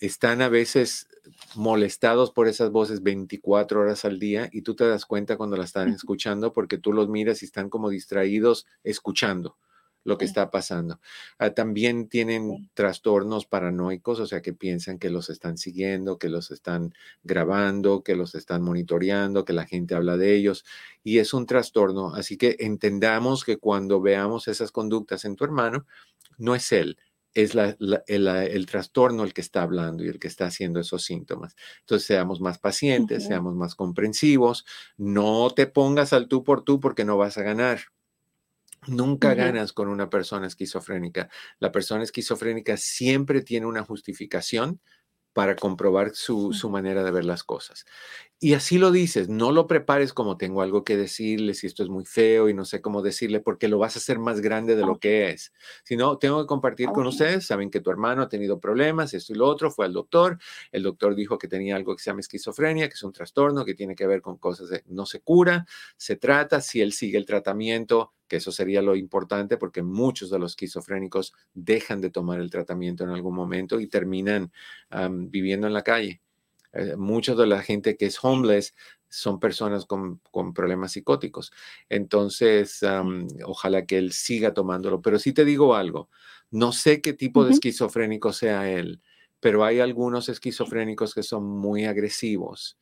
están 0.00 0.42
a 0.42 0.48
veces 0.48 1.06
molestados 1.54 2.32
por 2.32 2.48
esas 2.48 2.72
voces 2.72 3.04
24 3.04 3.82
horas 3.82 4.04
al 4.04 4.18
día 4.18 4.48
y 4.50 4.62
tú 4.62 4.74
te 4.74 4.84
das 4.88 5.06
cuenta 5.06 5.36
cuando 5.36 5.56
la 5.56 5.62
están 5.62 5.90
escuchando 5.90 6.52
porque 6.52 6.76
tú 6.76 6.92
los 6.92 7.08
miras 7.08 7.42
y 7.42 7.44
están 7.44 7.70
como 7.70 7.88
distraídos 7.88 8.66
escuchando 8.82 9.56
lo 10.04 10.18
que 10.18 10.24
está 10.24 10.50
pasando. 10.50 11.00
Ah, 11.38 11.50
también 11.50 12.08
tienen 12.08 12.70
trastornos 12.74 13.46
paranoicos, 13.46 14.20
o 14.20 14.26
sea, 14.26 14.42
que 14.42 14.52
piensan 14.52 14.98
que 14.98 15.10
los 15.10 15.30
están 15.30 15.58
siguiendo, 15.58 16.18
que 16.18 16.28
los 16.28 16.50
están 16.50 16.92
grabando, 17.22 18.02
que 18.02 18.16
los 18.16 18.34
están 18.34 18.62
monitoreando, 18.62 19.44
que 19.44 19.52
la 19.52 19.66
gente 19.66 19.94
habla 19.94 20.16
de 20.16 20.34
ellos. 20.34 20.64
Y 21.02 21.18
es 21.18 21.34
un 21.34 21.46
trastorno. 21.46 22.14
Así 22.14 22.36
que 22.36 22.56
entendamos 22.60 23.44
que 23.44 23.58
cuando 23.58 24.00
veamos 24.00 24.48
esas 24.48 24.72
conductas 24.72 25.24
en 25.24 25.36
tu 25.36 25.44
hermano, 25.44 25.86
no 26.38 26.54
es 26.54 26.72
él, 26.72 26.96
es 27.34 27.54
el, 27.54 28.66
trastorno 28.66 29.24
el 29.24 29.32
que 29.32 29.40
está 29.40 29.62
hablando 29.62 30.04
y 30.04 30.08
el 30.08 30.18
que 30.18 30.28
está 30.28 30.46
haciendo 30.46 30.80
esos 30.80 31.04
síntomas. 31.04 31.56
Entonces, 31.80 32.06
seamos 32.06 32.40
más 32.40 32.58
pacientes, 32.58 33.26
seamos 33.26 33.54
más 33.54 33.74
comprensivos, 33.74 34.64
no 34.96 35.50
te 35.50 35.66
pongas 35.66 36.12
al 36.12 36.28
tú 36.28 36.44
por 36.44 36.62
tú 36.62 36.80
porque 36.80 37.04
no 37.04 37.16
vas 37.16 37.38
a 37.38 37.42
ganar. 37.42 37.80
Nunca 38.86 39.34
ganas 39.34 39.72
con 39.72 39.88
una 39.88 40.10
persona 40.10 40.46
esquizofrénica. 40.46 41.28
La 41.60 41.70
persona 41.70 42.02
esquizofrénica 42.02 42.76
siempre 42.76 43.42
tiene 43.42 43.66
una 43.66 43.84
justificación 43.84 44.80
para 45.32 45.56
comprobar 45.56 46.14
su, 46.14 46.52
su, 46.52 46.68
manera 46.68 47.02
de 47.02 47.10
ver 47.10 47.24
las 47.24 47.42
cosas. 47.42 47.86
Y 48.38 48.54
así 48.54 48.76
lo 48.76 48.90
dices, 48.90 49.28
no 49.28 49.50
lo 49.52 49.66
prepares 49.66 50.12
como 50.12 50.36
tengo 50.36 50.62
algo 50.62 50.84
que 50.84 50.96
decirle, 50.96 51.54
si 51.54 51.66
esto 51.66 51.82
es 51.82 51.88
muy 51.88 52.04
feo 52.04 52.48
y 52.48 52.54
no 52.54 52.64
sé 52.64 52.82
cómo 52.82 53.02
decirle, 53.02 53.40
porque 53.40 53.68
lo 53.68 53.78
vas 53.78 53.96
a 53.96 53.98
hacer 53.98 54.18
más 54.18 54.40
grande 54.40 54.76
de 54.76 54.84
lo 54.84 54.98
que 54.98 55.30
es. 55.30 55.52
Si 55.84 55.96
no, 55.96 56.18
tengo 56.18 56.42
que 56.42 56.46
compartir 56.46 56.88
con 56.88 57.06
ustedes, 57.06 57.46
saben 57.46 57.70
que 57.70 57.80
tu 57.80 57.90
hermano 57.90 58.22
ha 58.22 58.28
tenido 58.28 58.60
problemas, 58.60 59.14
esto 59.14 59.32
y 59.32 59.36
lo 59.36 59.46
otro, 59.46 59.70
fue 59.70 59.86
al 59.86 59.92
doctor, 59.92 60.38
el 60.70 60.82
doctor 60.82 61.14
dijo 61.14 61.38
que 61.38 61.48
tenía 61.48 61.76
algo 61.76 61.96
que 61.96 62.02
se 62.02 62.10
llama 62.10 62.20
esquizofrenia, 62.20 62.88
que 62.88 62.94
es 62.94 63.02
un 63.02 63.12
trastorno 63.12 63.64
que 63.64 63.74
tiene 63.74 63.94
que 63.94 64.06
ver 64.06 64.20
con 64.20 64.36
cosas 64.36 64.68
de 64.68 64.82
no 64.86 65.06
se 65.06 65.20
cura, 65.20 65.64
se 65.96 66.16
trata, 66.16 66.60
si 66.60 66.80
él 66.80 66.92
sigue 66.92 67.16
el 67.16 67.24
tratamiento, 67.24 68.12
que 68.32 68.38
eso 68.38 68.50
sería 68.50 68.80
lo 68.80 68.96
importante 68.96 69.58
porque 69.58 69.82
muchos 69.82 70.30
de 70.30 70.38
los 70.38 70.52
esquizofrénicos 70.52 71.34
dejan 71.52 72.00
de 72.00 72.08
tomar 72.08 72.40
el 72.40 72.48
tratamiento 72.48 73.04
en 73.04 73.10
algún 73.10 73.34
momento 73.34 73.78
y 73.78 73.88
terminan 73.88 74.50
viviendo 75.28 75.66
en 75.66 75.74
la 75.74 75.82
calle. 75.82 76.22
Eh, 76.72 76.96
mucha 76.96 77.34
de 77.34 77.46
la 77.46 77.60
gente 77.60 77.98
que 77.98 78.06
es 78.06 78.24
homeless 78.24 78.74
son 79.10 79.38
personas 79.38 79.84
con, 79.84 80.22
problemas 80.54 80.92
psicóticos. 80.92 81.52
Entonces, 81.90 82.80
ojalá 83.44 83.84
que 83.84 83.98
él 83.98 84.12
siga 84.12 84.54
tomándolo. 84.54 85.02
Pero 85.02 85.18
sí 85.18 85.34
te 85.34 85.44
digo 85.44 85.74
algo, 85.74 86.08
no 86.50 86.72
sé 86.72 87.02
qué 87.02 87.12
tipo 87.12 87.44
de 87.44 87.52
esquizofrénico 87.52 88.32
sea 88.32 88.70
él, 88.70 89.02
pero 89.40 89.62
hay 89.62 89.80
algunos 89.80 90.30
esquizofrénicos 90.30 91.12
que 91.12 91.22
son 91.22 91.44
muy 91.44 91.84
agresivos 91.84 92.78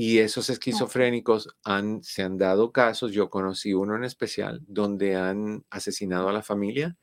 y 0.00 0.20
esos 0.20 0.48
esquizofrénicos 0.48 1.56
han, 1.64 2.04
se 2.04 2.22
han 2.22 2.38
dado 2.38 2.70
casos, 2.70 3.10
yo 3.10 3.28
conocí 3.28 3.74
uno 3.74 3.96
en 3.96 4.04
especial, 4.04 4.60
donde 4.64 5.16
han 5.16 5.64
asesinado 5.70 6.28
a 6.28 6.32
la 6.32 6.44
familia 6.44 6.96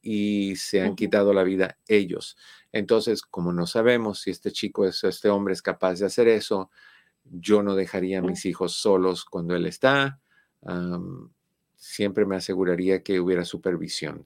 y 0.00 0.54
se 0.54 0.80
han 0.80 0.94
quitado 0.94 1.32
la 1.32 1.42
vida 1.42 1.76
ellos. 1.88 2.36
Entonces, 2.70 3.22
como 3.22 3.52
no 3.52 3.66
sabemos 3.66 4.20
si 4.20 4.30
este 4.30 4.52
chico, 4.52 4.86
es, 4.86 5.02
este 5.02 5.28
hombre 5.28 5.54
es 5.54 5.60
capaz 5.60 5.98
de 5.98 6.06
hacer 6.06 6.28
eso, 6.28 6.70
yo 7.24 7.64
no 7.64 7.74
dejaría 7.74 8.20
a 8.20 8.22
mis 8.22 8.46
hijos 8.46 8.74
solos 8.74 9.24
cuando 9.24 9.56
él 9.56 9.66
está. 9.66 10.20
siempre 11.74 12.26
me 12.26 12.36
aseguraría 12.36 13.02
que 13.02 13.18
hubiera 13.18 13.44
supervisión 13.44 14.24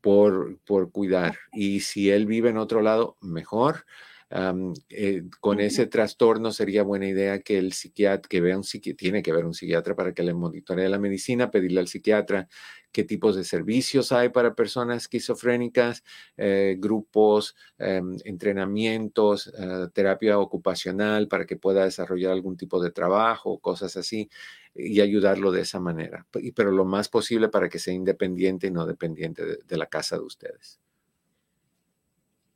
por, 0.00 0.58
por 0.60 0.90
cuidar. 0.90 1.36
Y 1.52 1.80
si 1.80 2.08
él 2.08 2.24
vive 2.24 2.48
en 2.48 2.56
otro 2.56 2.80
lado, 2.80 3.18
mejor. 3.20 3.84
Eh, 4.30 5.22
con 5.40 5.58
ese 5.60 5.86
trastorno 5.86 6.52
sería 6.52 6.82
buena 6.82 7.08
idea 7.08 7.40
que 7.40 7.56
el 7.56 7.72
psiquiatra, 7.72 8.28
que 8.28 8.40
vea 8.40 8.58
un 8.58 8.64
psiquiatra, 8.64 8.96
tiene 8.98 9.22
que 9.22 9.32
ver 9.32 9.46
un 9.46 9.54
psiquiatra 9.54 9.94
para 9.94 10.12
que 10.12 10.22
le 10.22 10.34
monitoree 10.34 10.88
la 10.88 10.98
medicina, 10.98 11.50
pedirle 11.50 11.80
al 11.80 11.88
psiquiatra 11.88 12.48
qué 12.92 13.04
tipos 13.04 13.36
de 13.36 13.44
servicios 13.44 14.12
hay 14.12 14.28
para 14.30 14.54
personas 14.54 15.02
esquizofrénicas, 15.02 16.04
eh, 16.36 16.76
grupos, 16.78 17.54
em, 17.78 18.16
entrenamientos, 18.24 19.52
eh, 19.58 19.88
terapia 19.92 20.38
ocupacional 20.38 21.28
para 21.28 21.46
que 21.46 21.56
pueda 21.56 21.84
desarrollar 21.84 22.32
algún 22.32 22.56
tipo 22.56 22.82
de 22.82 22.90
trabajo, 22.90 23.58
cosas 23.60 23.96
así, 23.96 24.28
y 24.74 25.00
ayudarlo 25.00 25.52
de 25.52 25.62
esa 25.62 25.80
manera. 25.80 26.26
Pero 26.54 26.70
lo 26.70 26.84
más 26.84 27.08
posible 27.08 27.48
para 27.48 27.68
que 27.68 27.78
sea 27.78 27.94
independiente 27.94 28.66
y 28.66 28.70
no 28.70 28.86
dependiente 28.86 29.44
de, 29.44 29.58
de 29.66 29.76
la 29.76 29.86
casa 29.86 30.16
de 30.16 30.24
ustedes. 30.24 30.80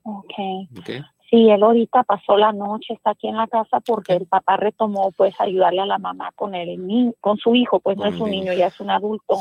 Ok. 0.05 0.35
okay. 0.79 1.03
Sí, 1.33 1.49
él 1.49 1.63
ahorita 1.63 2.03
pasó 2.03 2.37
la 2.37 2.53
noche, 2.53 2.93
está 2.93 3.13
aquí 3.13 3.27
en 3.27 3.39
la 3.39 3.47
casa 3.47 3.81
porque 3.81 4.13
el 4.13 4.27
papá 4.27 4.59
retomó 4.59 5.13
pues 5.17 5.35
ayudarle 5.41 5.81
a 5.81 5.87
la 5.87 5.97
mamá 5.97 6.31
con 6.37 6.55
el 6.55 6.79
con 7.21 7.39
su 7.39 7.55
hijo, 7.55 7.81
pues 7.81 7.97
no 7.97 8.05
es 8.05 8.21
un 8.21 8.31
niño, 8.31 8.53
ya 8.53 8.67
es 8.67 8.79
un 8.81 8.91
adulto. 8.91 9.39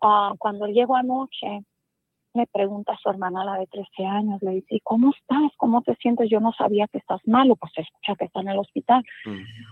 Ah, 0.00 0.32
cuando 0.38 0.64
él 0.64 0.72
llegó 0.72 0.96
anoche, 0.96 1.66
me 2.32 2.46
pregunta 2.46 2.96
su 3.02 3.10
hermana, 3.10 3.44
la 3.44 3.58
de 3.58 3.66
13 3.66 4.06
años, 4.06 4.40
le 4.40 4.52
dice, 4.52 4.76
¿y 4.76 4.80
cómo 4.80 5.10
estás? 5.10 5.52
¿Cómo 5.58 5.82
te 5.82 5.94
sientes? 5.96 6.30
Yo 6.30 6.40
no 6.40 6.50
sabía 6.54 6.88
que 6.88 6.96
estás 6.96 7.20
malo, 7.26 7.56
pues 7.56 7.72
escucha 7.76 8.14
que 8.18 8.24
está 8.24 8.40
en 8.40 8.48
el 8.48 8.58
hospital. 8.58 9.04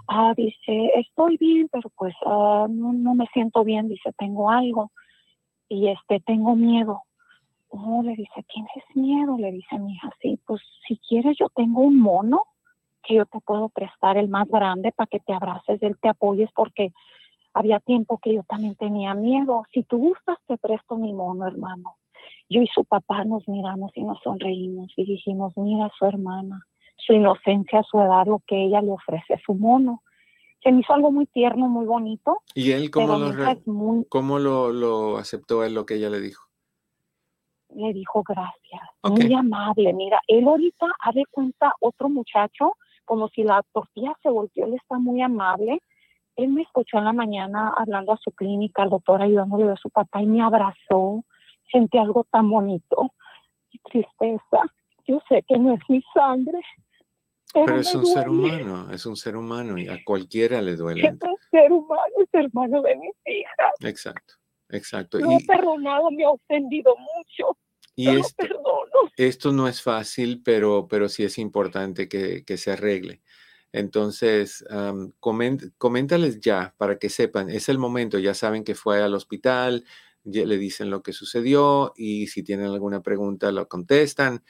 Ah, 0.08 0.34
dice, 0.36 0.92
estoy 0.94 1.38
bien, 1.38 1.70
pero 1.72 1.88
pues 1.96 2.14
ah, 2.26 2.66
no, 2.68 2.92
no, 2.92 3.14
me 3.14 3.26
siento 3.32 3.64
bien, 3.64 3.88
dice, 3.88 4.12
tengo 4.18 4.50
algo 4.50 4.92
y 5.70 5.88
este, 5.88 6.20
tengo 6.20 6.54
miedo. 6.54 7.00
Oh, 7.70 8.02
le 8.02 8.16
dice, 8.16 8.44
¿tienes 8.52 8.84
miedo? 8.94 9.36
Le 9.38 9.52
dice 9.52 9.78
mi 9.78 9.94
hija, 9.94 10.10
sí, 10.20 10.38
pues 10.46 10.60
si 10.86 10.98
quieres 10.98 11.36
yo 11.38 11.48
tengo 11.54 11.80
un 11.80 11.98
mono 11.98 12.42
que 13.02 13.14
yo 13.14 13.26
te 13.26 13.40
puedo 13.40 13.68
prestar 13.68 14.16
el 14.18 14.28
más 14.28 14.48
grande 14.48 14.92
para 14.92 15.06
que 15.06 15.20
te 15.20 15.32
abraces, 15.32 15.82
él 15.82 15.96
te 16.00 16.08
apoyes 16.08 16.50
porque 16.54 16.92
había 17.54 17.80
tiempo 17.80 18.18
que 18.18 18.34
yo 18.34 18.42
también 18.44 18.74
tenía 18.76 19.14
miedo. 19.14 19.64
Si 19.72 19.82
tú 19.82 19.98
gustas, 19.98 20.38
te 20.46 20.56
presto 20.58 20.96
mi 20.96 21.12
mono, 21.12 21.46
hermano. 21.46 21.96
Yo 22.48 22.60
y 22.60 22.66
su 22.66 22.84
papá 22.84 23.24
nos 23.24 23.46
miramos 23.48 23.92
y 23.94 24.02
nos 24.02 24.20
sonreímos 24.22 24.92
y 24.96 25.04
dijimos, 25.04 25.52
mira 25.56 25.86
a 25.86 25.92
su 25.96 26.04
hermana, 26.06 26.66
su 26.96 27.12
inocencia, 27.12 27.82
su 27.88 28.00
edad, 28.00 28.26
lo 28.26 28.40
que 28.46 28.64
ella 28.64 28.82
le 28.82 28.90
ofrece 28.90 29.34
a 29.34 29.40
su 29.44 29.54
mono. 29.54 30.02
Se 30.62 30.70
me 30.70 30.80
hizo 30.80 30.92
algo 30.92 31.10
muy 31.10 31.26
tierno, 31.26 31.68
muy 31.68 31.86
bonito. 31.86 32.42
¿Y 32.54 32.72
él 32.72 32.90
cómo, 32.90 33.16
lo, 33.16 34.04
¿cómo 34.08 34.38
lo, 34.38 35.16
aceptó 35.16 35.64
él 35.64 35.74
lo 35.74 35.86
que 35.86 35.94
ella 35.94 36.10
le 36.10 36.20
dijo? 36.20 36.49
Le 37.74 37.92
dijo 37.92 38.22
gracias, 38.22 38.82
muy 39.02 39.32
amable. 39.32 39.92
Mira, 39.92 40.20
él 40.26 40.46
ahorita 40.46 40.86
ha 41.00 41.12
de 41.12 41.24
cuenta 41.30 41.72
otro 41.80 42.08
muchacho, 42.08 42.72
como 43.04 43.28
si 43.28 43.42
la 43.42 43.62
tortilla 43.72 44.12
se 44.22 44.28
volteó, 44.28 44.66
él 44.66 44.74
está 44.74 44.98
muy 44.98 45.22
amable 45.22 45.80
él 46.42 46.48
me 46.48 46.62
escuchó 46.62 46.98
en 46.98 47.04
la 47.04 47.12
mañana 47.12 47.74
hablando 47.76 48.12
a 48.12 48.16
su 48.16 48.30
clínica, 48.32 48.82
al 48.82 48.90
doctor 48.90 49.20
ayudándole 49.20 49.70
a 49.70 49.76
su 49.76 49.90
papá 49.90 50.22
y 50.22 50.26
me 50.26 50.42
abrazó. 50.42 51.24
Sentí 51.70 51.98
algo 51.98 52.24
tan 52.30 52.50
bonito 52.50 53.12
y 53.70 53.78
tristeza. 53.78 54.62
Yo 55.06 55.20
sé 55.28 55.44
que 55.46 55.58
no 55.58 55.74
es 55.74 55.80
mi 55.88 56.02
sangre. 56.14 56.58
Pero, 57.52 57.76
es 57.76 57.94
un 57.94 58.06
ser 58.06 58.28
humano, 58.28 58.90
es 58.92 59.06
un 59.06 59.16
ser 59.16 59.36
humano 59.36 59.76
y 59.76 59.88
a 59.88 59.98
cualquiera 60.04 60.62
le 60.62 60.76
duele. 60.76 61.08
Es 61.08 61.12
un 61.14 61.36
ser 61.50 61.72
humano, 61.72 62.12
es 62.18 62.28
hermano 62.32 62.80
de 62.82 62.96
mis 62.96 63.14
hijas. 63.26 63.72
Exacto, 63.80 64.34
exacto. 64.72 65.18
No 65.18 65.32
he 65.32 65.44
perdonado, 65.44 66.10
me 66.10 66.24
ha 66.24 66.30
ofendido 66.30 66.94
mucho. 66.96 67.56
Y 67.96 68.08
esto, 68.08 68.46
esto, 69.16 69.52
no 69.52 69.68
es 69.68 69.82
fácil, 69.82 70.42
pero, 70.42 70.86
pero 70.88 71.08
sí 71.08 71.24
es 71.24 71.38
importante 71.38 72.08
que, 72.08 72.44
que 72.44 72.56
se 72.56 72.72
arregle. 72.72 73.20
Entonces, 73.72 74.64
coméntales 75.20 76.40
ya 76.40 76.74
para 76.76 76.98
que 76.98 77.08
sepan, 77.08 77.50
es 77.50 77.68
el 77.68 77.78
momento, 77.78 78.18
ya 78.18 78.34
saben 78.34 78.64
que 78.64 78.74
fue 78.74 79.00
al 79.00 79.14
hospital, 79.14 79.84
ya 80.24 80.44
le 80.44 80.58
dicen 80.58 80.90
lo 80.90 81.02
que 81.02 81.12
sucedió 81.12 81.92
y 81.96 82.26
si 82.26 82.42
tienen 82.42 82.66
alguna 82.66 83.00
pregunta 83.00 83.52
lo 83.52 83.68
contestan. 83.68 84.42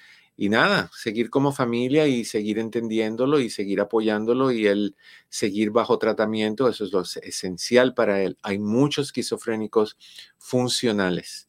Y 0.43 0.49
nada, 0.49 0.89
seguir 0.95 1.29
como 1.29 1.53
familia 1.53 2.07
y 2.07 2.25
seguir 2.25 2.59
entendiéndolo 2.59 3.41
y 3.41 3.51
seguir 3.51 3.79
apoyándolo 3.79 4.51
y 4.51 4.67
él 4.67 4.97
seguir 5.29 5.71
bajo 5.71 5.99
tratamiento, 5.99 6.67
eso 6.67 6.85
es 6.85 6.93
lo 6.95 7.03
esencial 7.03 7.93
para 7.93 8.23
él. 8.23 8.39
Hay 8.43 8.59
muchos 8.59 9.09
esquizofrénicos 9.09 9.99
funcionales, 10.39 11.47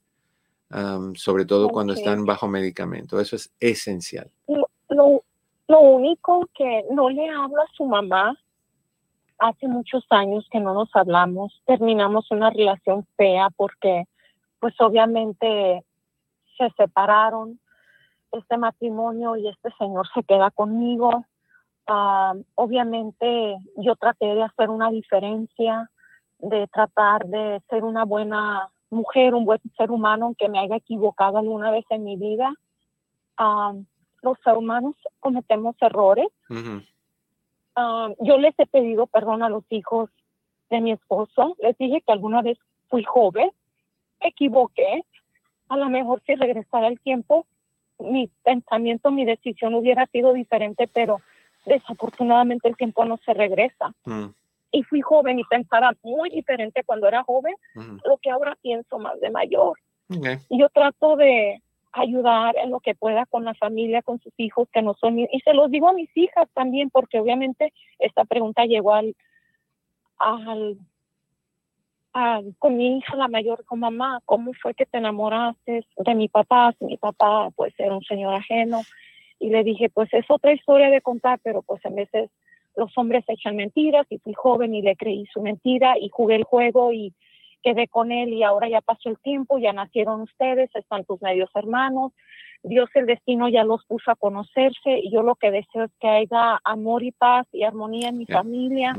sobre 1.16 1.46
todo 1.46 1.70
cuando 1.70 1.94
están 1.94 2.26
bajo 2.26 2.50
medicamento, 2.50 3.18
eso 3.22 3.38
es 3.38 3.54
esencial. 3.62 4.30
Lo 4.90 5.80
único 5.80 6.50
que 6.54 6.84
no 6.92 7.10
le 7.10 7.30
hablo 7.30 7.62
a 7.62 7.72
su 7.72 7.86
mamá, 7.86 8.38
hace 9.38 9.70
muchos 9.70 10.04
años 10.10 10.46
que 10.52 10.60
no 10.60 10.74
nos 10.74 10.94
hablamos, 10.94 11.62
terminamos 11.66 12.30
una 12.30 12.50
relación 12.50 13.08
fea 13.16 13.52
porque 13.56 14.04
pues 14.60 14.74
obviamente 14.82 15.86
se 16.58 16.70
separaron 16.76 17.58
este 18.32 18.58
matrimonio 18.58 19.36
y 19.36 19.48
este 19.48 19.70
señor 19.78 20.08
se 20.14 20.24
queda 20.24 20.52
conmigo. 20.52 21.26
Ah, 21.88 22.34
obviamente 22.56 23.58
yo 23.78 23.96
traté 23.96 24.26
de 24.26 24.44
hacer 24.44 24.70
una 24.70 24.90
diferencia, 24.90 25.90
de 26.40 26.68
tratar 26.68 27.26
de 27.26 27.62
ser 27.70 27.84
una 27.84 28.06
buena 28.06 28.70
mujer, 28.90 29.34
un 29.34 29.46
buen 29.46 29.60
ser 29.78 29.92
humano, 29.92 30.26
aunque 30.26 30.50
me 30.50 30.60
haya 30.60 30.76
equivocado 30.76 31.38
alguna 31.38 31.72
vez 31.72 31.86
en 31.90 32.04
mi 32.04 32.18
vida. 32.18 32.54
Ah, 33.38 33.74
los 34.22 34.38
humanos 34.46 34.96
cometemos 35.20 35.76
errores. 35.82 36.28
Ah, 37.76 38.10
yo 38.20 38.38
les 38.38 38.58
he 38.60 38.68
pedido 38.68 39.08
perdón 39.08 39.44
a 39.44 39.50
los 39.50 39.64
hijos 39.70 40.10
de 40.70 40.82
mi 40.82 40.92
esposo. 40.92 41.56
Les 41.60 41.78
dije 41.78 42.02
que 42.02 42.12
alguna 42.12 42.42
vez 42.42 42.58
fui 42.90 43.04
joven, 43.04 43.50
me 44.22 44.30
equivoqué. 44.30 45.04
A 45.70 45.78
lo 45.78 45.90
mejor 45.90 46.22
si 46.26 46.36
regresara 46.36 46.88
el 46.88 47.00
tiempo, 47.00 47.46
mi 48.02 48.30
pensamiento, 48.44 49.12
mi 49.12 49.26
decisión 49.26 49.74
hubiera 49.76 50.06
sido 50.08 50.34
diferente, 50.34 50.90
pero 50.94 51.22
desafortunadamente 51.66 52.68
el 52.68 52.78
tiempo 52.78 53.06
no 53.06 53.18
se 53.18 53.34
regresa. 53.34 53.94
Mm. 54.06 54.28
Y 54.72 54.84
fui 54.84 55.02
joven 55.02 55.40
y 55.40 55.44
pensaba 55.44 55.92
muy 56.04 56.30
diferente 56.30 56.84
cuando 56.86 57.08
era 57.08 57.24
joven, 57.24 57.54
lo 58.06 58.18
que 58.18 58.30
ahora 58.30 58.58
pienso 58.62 59.00
más 59.00 59.20
de 59.20 59.30
mayor. 59.30 59.78
Y 60.50 60.60
yo 60.60 60.70
trato 60.70 61.16
de, 61.18 61.62
ayudar 61.94 62.56
en 62.58 62.72
lo 62.72 62.80
que 62.80 62.96
pueda 62.96 63.26
con 63.26 63.44
la 63.44 63.54
familia, 63.54 64.02
con 64.02 64.20
sus 64.20 64.34
hijos 64.38 64.68
que 64.72 64.82
no 64.82 64.94
son, 64.96 65.20
y 65.20 65.40
se 65.44 65.54
los 65.54 65.70
digo 65.70 65.90
a 65.90 65.94
mis 65.94 66.10
hijas 66.16 66.48
también, 66.54 66.90
porque 66.90 67.20
obviamente 67.20 67.74
esta 68.00 68.26
pregunta 68.26 68.66
llegó 68.66 68.94
al, 68.94 69.16
al, 70.18 70.78
con 72.60 72.78
mi 72.78 72.98
hija 72.98 73.16
la 73.16 73.28
mayor, 73.28 73.64
con 73.66 73.80
mamá, 73.80 74.22
¿cómo 74.26 74.52
fue 74.54 74.74
que 74.74 74.86
te 74.86 74.98
enamoraste 74.98 75.86
de 75.98 76.16
mi 76.16 76.28
papá? 76.28 76.74
Si 76.78 76.86
mi 76.86 76.98
papá 76.98 77.50
pues 77.56 77.74
era 77.78 77.96
un 77.96 78.04
señor 78.04 78.34
ajeno. 78.34 78.82
Y 79.40 79.50
le 79.50 79.64
dije, 79.64 79.90
pues 79.90 80.14
es 80.14 80.26
otra 80.30 80.54
historia 80.54 80.90
de 80.90 81.02
contar, 81.02 81.40
pero 81.42 81.62
pues 81.64 81.84
a 81.86 81.90
veces 81.90 82.30
los 82.76 82.96
hombres 82.98 83.24
echan 83.28 83.56
mentiras 83.56 84.06
y 84.10 84.20
fui 84.20 84.34
joven 84.34 84.76
y 84.76 84.82
le 84.82 84.96
creí 84.96 85.26
su 85.34 85.42
mentira 85.42 85.98
y 86.00 86.10
jugué 86.10 86.36
el 86.36 86.44
juego 86.44 86.94
y 86.94 87.14
quedé 87.64 87.88
con 87.88 88.12
él 88.12 88.34
y 88.34 88.44
ahora 88.44 88.70
ya 88.70 88.82
pasó 88.82 89.10
el 89.10 89.20
tiempo, 89.20 89.60
ya 89.60 89.74
nacieron 89.74 90.22
ustedes, 90.22 90.70
están 90.76 91.06
tus 91.06 91.22
medios 91.22 91.50
hermanos, 91.54 92.12
Dios 92.64 92.90
el 92.96 93.06
destino 93.06 93.50
ya 93.50 93.64
los 93.64 93.86
puso 93.86 94.12
a 94.12 94.16
conocerse 94.16 95.00
y 95.00 95.12
yo 95.12 95.24
lo 95.24 95.36
que 95.36 95.52
deseo 95.52 95.86
es 95.86 95.92
que 96.00 96.08
haya 96.08 96.60
amor 96.64 97.04
y 97.04 97.12
paz 97.12 97.48
y 97.52 97.64
armonía 97.64 98.10
en 98.10 98.18
mi 98.20 98.26
familia. 98.26 98.96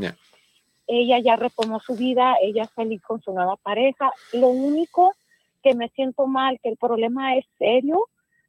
Ella 0.86 1.18
ya 1.20 1.36
retomó 1.36 1.80
su 1.80 1.94
vida, 1.94 2.36
ella 2.42 2.64
es 2.64 2.70
feliz 2.72 3.02
con 3.02 3.20
su 3.22 3.32
nueva 3.32 3.56
pareja. 3.56 4.10
Lo 4.32 4.48
único 4.48 5.14
que 5.62 5.74
me 5.74 5.88
siento 5.90 6.26
mal, 6.26 6.58
que 6.62 6.70
el 6.70 6.76
problema 6.76 7.36
es 7.36 7.44
serio, 7.58 8.08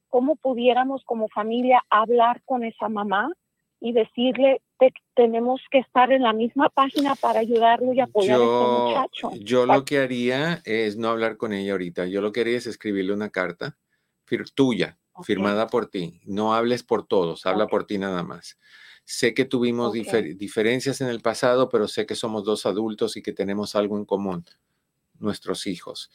cómo 0.10 0.36
pudiéramos 0.36 1.04
como 1.06 1.28
familia 1.30 1.84
hablar 1.90 2.42
con 2.46 2.64
esa 2.64 2.90
mamá 2.90 3.32
y 3.80 3.92
decirle 3.92 4.62
que 4.80 4.90
tenemos 5.16 5.62
que 5.70 5.80
estar 5.80 6.12
en 6.12 6.24
la 6.24 6.34
misma 6.34 6.70
página 6.70 7.16
para 7.16 7.40
ayudarlo 7.40 7.94
y 7.94 8.00
apoyar 8.00 8.40
a 8.40 8.44
este 8.44 8.72
muchacho. 8.72 9.32
Yo 9.44 9.66
lo 9.66 9.86
que 9.86 10.00
haría 10.00 10.62
es 10.66 10.98
no 10.98 11.10
hablar 11.10 11.38
con 11.38 11.54
ella 11.54 11.74
ahorita. 11.74 12.06
Yo 12.08 12.22
lo 12.22 12.32
que 12.32 12.42
haría 12.42 12.58
es 12.58 12.68
escribirle 12.68 13.14
una 13.14 13.30
carta 13.30 13.78
tuya, 14.56 14.98
firmada 15.24 15.68
por 15.68 15.88
ti. 15.88 16.22
No 16.26 16.54
hables 16.54 16.84
por 16.84 17.06
todos, 17.06 17.46
habla 17.46 17.68
por 17.68 17.86
ti 17.86 17.98
nada 17.98 18.24
más. 18.24 18.58
Sé 19.06 19.34
que 19.34 19.46
tuvimos 19.46 19.94
diferencias 19.94 21.02
en 21.02 21.08
el 21.08 21.22
pasado, 21.22 21.70
pero 21.70 21.88
sé 21.88 22.06
que 22.06 22.16
somos 22.16 22.46
dos 22.46 22.66
adultos 22.66 23.18
y 23.18 23.22
que 23.22 23.34
tenemos 23.34 23.76
algo 23.76 23.98
en 23.98 24.06
común, 24.06 24.46
nuestros 25.20 25.68
hijos 25.68 26.10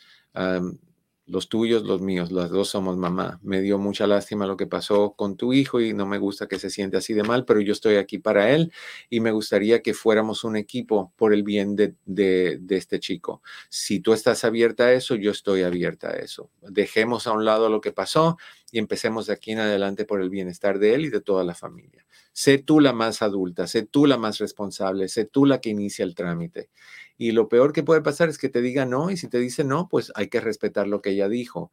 los 1.29 1.49
tuyos, 1.49 1.85
los 1.85 2.01
míos, 2.01 2.33
las 2.33 2.51
dos 2.51 2.70
somos 2.70 2.97
mamá. 2.97 3.39
Me 3.43 3.61
dio 3.61 3.79
mucha 3.79 4.07
lástima 4.07 4.47
lo 4.47 4.57
que 4.57 4.66
pasó 4.66 5.12
con 5.12 5.37
tu 5.37 5.53
hijo 5.53 5.81
y 5.81 5.93
no 5.93 6.07
me 6.07 6.18
gusta 6.18 6.49
que 6.49 6.59
se 6.59 6.70
siente 6.70 6.97
así 6.97 7.12
de 7.12 7.22
mal, 7.22 7.45
pero 7.45 7.61
yo 7.61 7.72
estoy 7.72 7.97
aquí 7.97 8.18
para 8.18 8.51
él 8.51 8.72
y 9.11 9.20
me 9.20 9.31
gustaría 9.31 9.83
que 9.83 9.95
fuéramos 9.95 10.43
un 10.45 10.57
equipo 10.57 11.12
por 11.16 11.35
el 11.35 11.43
bien 11.43 11.76
de, 11.76 11.95
de, 12.07 12.59
este 12.70 12.99
chico. 12.99 13.43
Si 13.68 14.01
tú 14.01 14.12
estás 14.14 14.45
abierta 14.45 14.85
a 14.85 14.93
eso, 14.93 15.14
yo 15.16 15.31
estoy 15.31 15.62
abierta 15.62 16.09
a 16.09 16.16
eso. 16.16 16.51
Dejemos 16.62 17.26
a 17.26 17.33
un 17.33 17.45
lado 17.45 17.68
lo 17.68 17.81
que 17.81 17.93
pasó 17.93 18.39
y 18.72 18.79
empecemos 18.79 19.26
de 19.26 19.35
aquí 19.35 19.53
en 19.53 19.59
adelante 19.59 20.05
por 20.05 20.22
el 20.22 20.31
bienestar 20.31 20.79
de 20.79 20.95
él 20.95 21.05
y 21.05 21.11
de 21.11 21.20
toda 21.20 21.45
la 21.45 21.55
familia. 21.55 22.07
Sé 22.33 22.59
tú 22.59 22.81
la 22.81 22.93
más 22.93 23.20
adulta, 23.20 23.66
sé 23.66 23.83
tú 23.83 24.07
la 24.07 24.16
más 24.16 24.39
responsable, 24.39 25.09
sé 25.09 25.24
tú 25.24 25.45
la 25.45 25.61
que 25.61 25.70
inicia 25.70 26.05
el 26.05 26.14
trámite. 26.14 26.70
Y 27.19 27.33
lo 27.33 27.49
peor 27.49 27.73
que 27.73 27.83
puede 27.83 28.01
pasar 28.01 28.29
es 28.29 28.39
que 28.39 28.49
te 28.49 28.62
diga 28.62 28.87
no, 28.87 29.11
y 29.11 29.16
si 29.16 29.29
te 29.29 29.39
dice 29.39 29.64
no, 29.64 29.89
pues 29.89 30.12
hay 30.14 30.29
que 30.29 30.41
respetar 30.41 30.87
lo 30.87 31.03
que 31.03 31.11
ella 31.11 31.29
dijo. 31.29 31.73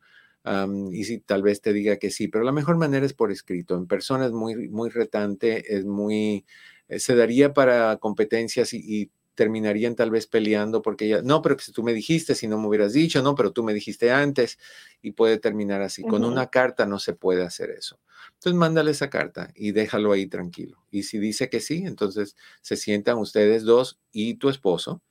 y 0.92 1.04
si 1.06 1.20
tal 1.20 1.44
vez 1.44 1.62
te 1.62 1.72
diga 1.72 1.98
que 1.98 2.12
sí, 2.12 2.28
pero 2.28 2.44
la 2.44 2.52
mejor 2.52 2.78
manera 2.78 3.06
es 3.06 3.14
por 3.14 3.32
escrito. 3.32 3.78
En 3.78 3.88
persona 3.88 4.26
es 4.26 4.32
muy, 4.32 4.70
muy 4.70 4.90
retante, 4.90 5.76
es 5.76 5.86
muy, 5.86 6.46
eh, 6.88 7.00
se 7.00 7.16
daría 7.16 7.54
para 7.54 7.98
competencias 7.98 8.74
y 8.74 9.12
terminarían 9.36 9.96
tal 9.96 10.10
vez 10.10 10.26
peleando 10.26 10.82
porque 10.82 11.08
ya, 11.08 11.22
no, 11.22 11.42
pero 11.42 11.60
si 11.60 11.72
tú 11.72 11.84
me 11.84 11.94
dijiste, 11.94 12.34
si 12.34 12.48
no 12.48 12.58
me 12.58 12.68
hubieras 12.68 12.94
dicho, 12.94 13.22
no, 13.22 13.36
pero 13.36 13.52
tú 13.52 13.64
me 13.64 13.74
dijiste 13.74 14.12
antes 14.12 14.58
y 15.02 15.12
puede 15.12 15.38
terminar 15.38 15.82
así. 15.82 16.02
Con 16.02 16.24
una 16.24 16.48
carta 16.48 16.86
no 16.86 16.98
se 16.98 17.14
puede 17.14 17.44
hacer 17.44 17.70
eso. 17.70 18.00
Entonces 18.34 18.58
mándale 18.58 18.92
esa 18.92 19.10
carta 19.10 19.52
y 19.54 19.72
déjalo 19.72 20.12
ahí 20.14 20.26
tranquilo. 20.26 20.84
Y 20.90 21.04
si 21.04 21.20
dice 21.20 21.50
que 21.50 21.60
sí, 21.60 21.84
entonces 21.86 22.36
se 22.62 22.78
sientan 22.78 23.18
ustedes 23.18 23.64
dos 23.64 24.00
y 24.12 24.36
tu 24.36 24.50
esposo 24.50 25.04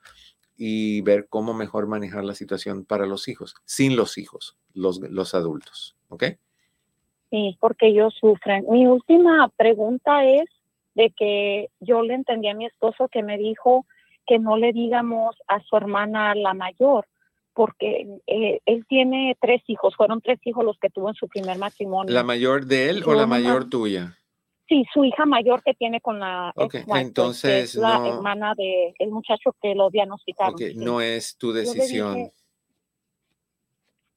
y 0.57 1.01
ver 1.03 1.27
cómo 1.29 1.55
mejor 1.55 1.87
manejar 1.87 2.25
la 2.25 2.35
situación 2.35 2.85
para 2.85 3.07
los 3.07 3.29
hijos, 3.29 3.55
sin 3.65 3.97
los 3.97 4.19
hijos, 4.19 4.57
los, 4.73 5.01
los 5.01 5.35
adultos. 5.35 5.97
¿ok? 6.09 6.25
Sí, 7.31 7.57
porque 7.61 7.89
ellos 7.89 8.15
sufren. 8.21 8.65
Mi 8.71 8.87
última 8.87 9.51
pregunta 9.57 10.25
es 10.25 10.45
de 10.95 11.11
que 11.11 11.71
yo 11.81 12.03
le 12.03 12.15
entendí 12.15 12.49
a 12.49 12.55
mi 12.55 12.67
esposo 12.67 13.09
que 13.09 13.23
me 13.23 13.37
dijo 13.37 13.85
que 14.27 14.39
no 14.39 14.57
le 14.57 14.73
digamos 14.73 15.37
a 15.49 15.61
su 15.61 15.77
hermana 15.77 16.35
la 16.35 16.55
mayor, 16.55 17.07
porque 17.53 18.07
eh, 18.27 18.61
él 18.65 18.87
tiene 18.89 19.37
tres 19.41 19.63
hijos, 19.67 19.95
fueron 19.97 20.21
tres 20.21 20.39
hijos 20.45 20.65
los 20.65 20.79
que 20.79 20.91
tuvo 20.91 21.09
en 21.09 21.15
su 21.15 21.29
primer 21.29 21.59
matrimonio. 21.59 22.15
¿La 22.15 22.23
mayor 22.23 22.67
de 22.67 22.91
él 22.91 23.03
o 23.05 23.15
la 23.15 23.27
mayor 23.27 23.69
tuya? 23.69 24.17
Sí, 24.67 24.85
su 24.93 25.05
hija 25.05 25.27
mayor 25.27 25.63
que 25.63 25.75
tiene 25.75 26.01
con 26.01 26.19
la 26.19 26.53
okay, 26.57 26.85
entonces 26.95 27.75
la 27.75 28.07
hermana 28.09 28.55
de 28.57 28.95
el 28.99 29.11
muchacho 29.11 29.55
que 29.61 29.75
lo 29.75 29.91
diagnosticaron. 29.91 30.55
Okay, 30.55 30.75
no 30.75 31.03
es 31.03 31.37
tu 31.37 31.53
decisión. 31.53 32.31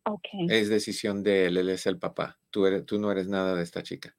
Okay. 0.05 0.47
Es 0.49 0.69
decisión 0.69 1.21
de 1.21 1.47
él, 1.47 1.57
él 1.57 1.69
es 1.69 1.85
el 1.85 1.99
papá. 1.99 2.39
Tú, 2.49 2.65
eres, 2.65 2.85
tú 2.85 2.97
no 2.97 3.11
eres 3.11 3.27
nada 3.27 3.55
de 3.55 3.63
esta 3.63 3.83
chica. 3.83 4.15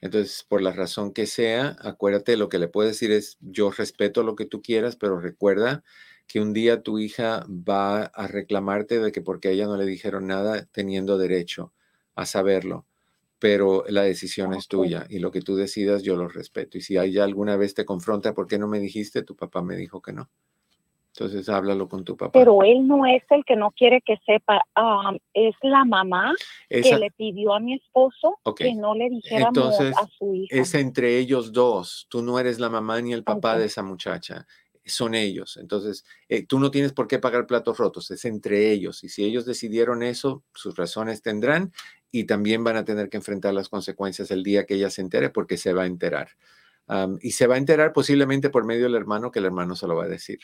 Entonces, 0.00 0.42
por 0.48 0.62
la 0.62 0.72
razón 0.72 1.12
que 1.12 1.26
sea, 1.26 1.76
acuérdate, 1.82 2.38
lo 2.38 2.48
que 2.48 2.58
le 2.58 2.68
puedo 2.68 2.88
decir 2.88 3.10
es, 3.10 3.36
yo 3.40 3.70
respeto 3.70 4.22
lo 4.22 4.36
que 4.36 4.46
tú 4.46 4.62
quieras, 4.62 4.96
pero 4.96 5.20
recuerda 5.20 5.84
que 6.26 6.40
un 6.40 6.54
día 6.54 6.82
tu 6.82 6.98
hija 6.98 7.44
va 7.48 8.04
a 8.04 8.26
reclamarte 8.26 9.00
de 9.00 9.12
que 9.12 9.20
porque 9.20 9.48
a 9.48 9.50
ella 9.50 9.66
no 9.66 9.76
le 9.76 9.84
dijeron 9.84 10.26
nada, 10.26 10.64
teniendo 10.72 11.18
derecho 11.18 11.74
a 12.14 12.24
saberlo 12.24 12.87
pero 13.38 13.84
la 13.88 14.02
decisión 14.02 14.54
es 14.54 14.68
tuya 14.68 15.06
y 15.08 15.18
lo 15.20 15.30
que 15.30 15.40
tú 15.40 15.56
decidas 15.56 16.02
yo 16.02 16.16
lo 16.16 16.28
respeto. 16.28 16.78
Y 16.78 16.80
si 16.80 16.98
ella 16.98 17.24
alguna 17.24 17.56
vez 17.56 17.74
te 17.74 17.84
confronta, 17.84 18.34
¿por 18.34 18.46
qué 18.46 18.58
no 18.58 18.68
me 18.68 18.80
dijiste? 18.80 19.22
Tu 19.22 19.36
papá 19.36 19.62
me 19.62 19.76
dijo 19.76 20.02
que 20.02 20.12
no. 20.12 20.28
Entonces 21.14 21.48
háblalo 21.48 21.88
con 21.88 22.04
tu 22.04 22.16
papá. 22.16 22.32
Pero 22.32 22.62
él 22.62 22.86
no 22.86 23.04
es 23.04 23.22
el 23.30 23.44
que 23.44 23.56
no 23.56 23.72
quiere 23.72 24.00
que 24.02 24.18
sepa, 24.24 24.62
es 25.34 25.54
la 25.62 25.84
mamá 25.84 26.32
que 26.68 26.96
le 26.96 27.10
pidió 27.10 27.54
a 27.54 27.60
mi 27.60 27.74
esposo 27.74 28.38
que 28.56 28.72
no 28.74 28.94
le 28.94 29.08
dijéramos 29.08 29.80
a 29.80 30.06
su 30.16 30.34
hija. 30.34 30.56
Es 30.56 30.74
entre 30.74 31.18
ellos 31.18 31.52
dos. 31.52 32.06
Tú 32.08 32.22
no 32.22 32.38
eres 32.38 32.60
la 32.60 32.70
mamá 32.70 33.00
ni 33.00 33.12
el 33.12 33.24
papá 33.24 33.58
de 33.58 33.66
esa 33.66 33.82
muchacha 33.82 34.46
son 34.88 35.14
ellos. 35.14 35.56
Entonces, 35.56 36.04
eh, 36.28 36.46
tú 36.46 36.58
no 36.58 36.70
tienes 36.70 36.92
por 36.92 37.06
qué 37.06 37.18
pagar 37.18 37.46
platos 37.46 37.78
rotos, 37.78 38.10
es 38.10 38.24
entre 38.24 38.70
ellos. 38.70 39.04
Y 39.04 39.08
si 39.08 39.24
ellos 39.24 39.44
decidieron 39.44 40.02
eso, 40.02 40.44
sus 40.54 40.76
razones 40.76 41.22
tendrán 41.22 41.72
y 42.10 42.24
también 42.24 42.64
van 42.64 42.76
a 42.76 42.84
tener 42.84 43.08
que 43.08 43.16
enfrentar 43.16 43.54
las 43.54 43.68
consecuencias 43.68 44.30
el 44.30 44.42
día 44.42 44.66
que 44.66 44.74
ella 44.74 44.90
se 44.90 45.02
entere 45.02 45.30
porque 45.30 45.56
se 45.56 45.72
va 45.72 45.82
a 45.82 45.86
enterar. 45.86 46.30
y 47.20 47.32
se 47.32 47.46
va 47.46 47.56
a 47.56 47.58
enterar 47.58 47.92
posiblemente 47.92 48.48
por 48.48 48.64
medio 48.64 48.84
del 48.84 48.94
hermano, 48.94 49.30
que 49.30 49.40
el 49.40 49.44
hermano 49.44 49.76
se 49.76 49.86
lo 49.86 49.94
va 49.94 50.04
a 50.04 50.08
decir. 50.08 50.40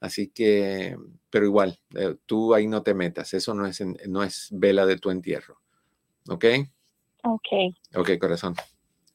Así 0.00 0.28
que, 0.28 0.96
pero 1.30 1.46
igual, 1.46 1.78
eh, 1.94 2.16
tú 2.26 2.52
ahí 2.52 2.66
no 2.66 2.82
te 2.82 2.94
metas, 2.94 3.32
eso 3.32 3.54
no 3.54 3.64
es, 3.64 3.80
no 4.08 4.22
es 4.24 4.48
vela 4.52 4.86
de 4.86 4.98
tu 4.98 5.10
entierro. 5.10 5.60
¿Ok? 6.28 6.44
Ok. 7.22 7.48
Ok, 7.94 8.10
corazón. 8.18 8.54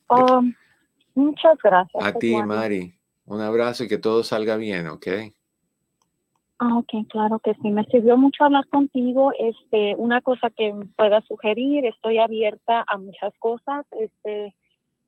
Um, 0.10 0.54
muchas 1.16 1.58
gracias. 1.62 2.04
A 2.04 2.14
ti, 2.14 2.36
Mari. 2.42 2.96
Un 3.26 3.42
abrazo 3.42 3.84
y 3.84 3.88
que 3.88 4.00
todo 4.00 4.24
salga 4.24 4.56
bien, 4.56 4.88
¿ok? 4.88 5.08
Ah, 6.60 6.78
ok, 6.78 7.08
claro 7.08 7.40
que 7.40 7.54
sí. 7.56 7.70
Me 7.70 7.86
sirvió 7.86 8.18
mucho 8.18 8.44
hablar 8.44 8.68
contigo. 8.68 9.32
Este, 9.40 9.96
una 9.96 10.22
cosa 10.22 10.50
que 10.50 10.76
pueda 10.98 11.22
sugerir, 11.22 11.86
estoy 11.86 12.18
abierta 12.18 12.84
a 12.86 12.98
muchas 12.98 13.34
cosas. 13.40 13.86
Este, 13.92 14.54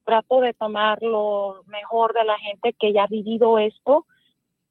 trato 0.05 0.39
de 0.39 0.53
tomar 0.53 1.03
lo 1.03 1.63
mejor 1.67 2.13
de 2.13 2.23
la 2.23 2.37
gente 2.39 2.73
que 2.79 2.93
ya 2.93 3.03
ha 3.03 3.07
vivido 3.07 3.59
esto, 3.59 4.05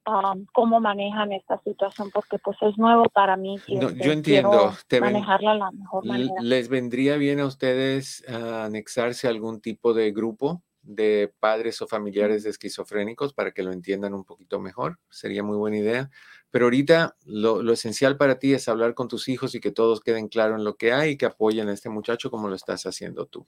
um, 0.07 0.47
cómo 0.53 0.81
manejan 0.81 1.33
esta 1.33 1.59
situación, 1.63 2.11
porque 2.13 2.39
pues 2.39 2.57
es 2.63 2.77
nuevo 2.79 3.05
para 3.13 3.37
mí. 3.37 3.59
yo 3.69 3.89
este, 3.89 4.13
entiendo. 4.13 4.73
manejarla 5.01 5.55
la 5.55 5.71
mejor 5.73 6.07
manera. 6.07 6.35
¿Les 6.41 6.69
vendría 6.71 7.17
bien 7.17 7.41
a 7.41 7.47
ustedes 7.47 8.27
anexarse 8.29 9.27
a 9.27 9.31
algún 9.31 9.61
tipo 9.61 9.93
de 9.93 10.13
grupo? 10.13 10.63
De 10.83 11.33
padres 11.41 11.83
o 11.83 11.87
familiares 11.87 12.43
de 12.43 12.51
esquizofrénicos 12.51 13.35
para 13.35 13.53
que 13.53 13.63
lo 13.63 13.73
entiendan 13.73 14.15
un 14.15 14.25
poquito 14.25 14.61
mejor. 14.61 14.99
Sería 15.11 15.43
muy 15.43 15.57
buena 15.57 15.79
idea. 15.79 16.11
Pero 16.51 16.67
ahorita 16.67 17.17
lo, 17.27 17.73
esencial 17.73 18.17
para 18.17 18.39
ti 18.39 18.55
es 18.55 18.69
hablar 18.69 18.95
con 18.95 19.09
tus 19.09 19.29
hijos 19.29 19.55
y 19.55 19.61
que 19.61 19.71
todos 19.71 20.01
queden 20.01 20.29
claros 20.29 20.59
en 20.59 20.65
lo 20.65 20.77
que 20.77 20.93
hay 20.93 21.11
y 21.11 21.17
que 21.17 21.27
apoyen 21.27 21.69
a 21.69 21.73
este 21.73 21.89
muchacho 21.89 22.31
como 22.31 22.49
lo 22.49 22.57
estás 22.57 22.87
haciendo 22.87 23.27
tú. 23.27 23.47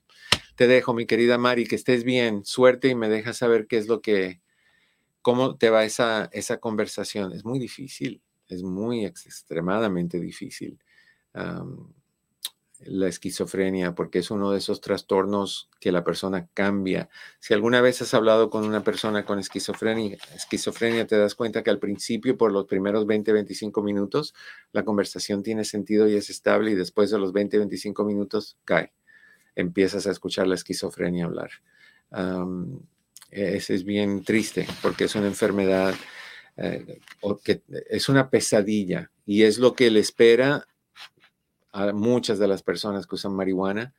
Te 0.55 0.67
dejo, 0.67 0.95
mi 0.95 1.07
querida 1.07 1.39
Mari, 1.39 1.67
que 1.67 1.77
estés 1.77 2.05
bien, 2.05 2.45
suerte 2.45 2.89
y 2.89 2.95
me 2.95 3.09
dejas 3.09 3.39
saber 3.39 3.67
qué 3.67 3.79
es 3.79 3.89
lo 3.89 4.01
que, 4.03 4.41
cómo 5.21 5.57
te 5.57 5.71
va 5.71 5.85
esa, 5.85 6.29
esa 6.33 6.59
conversación. 6.59 7.33
Es 7.33 7.45
muy 7.45 7.59
difícil, 7.59 8.23
es 8.47 8.63
muy 8.63 9.05
extremadamente 9.05 10.21
difícil 10.21 10.79
la 12.87 13.09
esquizofrenia, 13.09 13.95
porque 13.95 14.19
es 14.19 14.31
uno 14.31 14.51
de 14.51 14.59
esos 14.59 14.81
trastornos 14.81 15.71
que 15.81 15.93
la 15.93 16.05
persona 16.05 16.49
cambia. 16.55 17.09
Si 17.41 17.55
alguna 17.55 17.81
vez 17.81 18.03
has 18.03 18.15
hablado 18.15 18.51
con 18.51 18.65
una 18.65 18.85
persona 18.85 19.25
con 19.25 19.39
esquizofrenia, 19.39 20.19
esquizofrenia, 20.35 21.07
te 21.07 21.17
das 21.17 21.35
cuenta 21.35 21.63
que 21.63 21.71
al 21.71 21.79
principio, 21.79 22.37
por 22.37 22.53
los 22.53 22.67
primeros 22.67 23.07
20, 23.07 23.33
25 23.33 23.83
minutos, 23.83 24.35
la 24.73 24.85
conversación 24.85 25.43
tiene 25.43 25.65
sentido 25.65 26.09
y 26.09 26.17
es 26.17 26.31
estable 26.31 26.73
y 26.73 26.75
después 26.75 27.11
de 27.11 27.19
los 27.19 27.33
20, 27.33 27.59
25 27.59 28.05
minutos 28.05 28.57
cae. 28.65 28.93
Empiezas 29.55 30.07
a 30.07 30.11
escuchar 30.11 30.47
la 30.47 30.55
esquizofrenia 30.55 31.27
hablar. 31.27 31.51
ese 33.31 33.75
es 33.75 33.85
bien 33.85 34.25
triste 34.25 34.67
porque 34.83 35.05
es 35.05 35.15
una 35.15 35.27
enfermedad 35.27 35.95
eh, 36.57 37.01
que 37.45 37.63
es 37.89 38.09
una 38.11 38.29
pesadilla 38.29 39.11
y 39.25 39.45
es 39.45 39.59
lo 39.59 39.75
que 39.75 39.91
le 39.91 40.01
espera 40.01 40.67
a 41.73 41.93
muchas 41.93 42.39
de 42.39 42.49
las 42.49 42.63
personas 42.63 43.07
que 43.07 43.15
usan 43.15 43.35
marihuana 43.35 43.95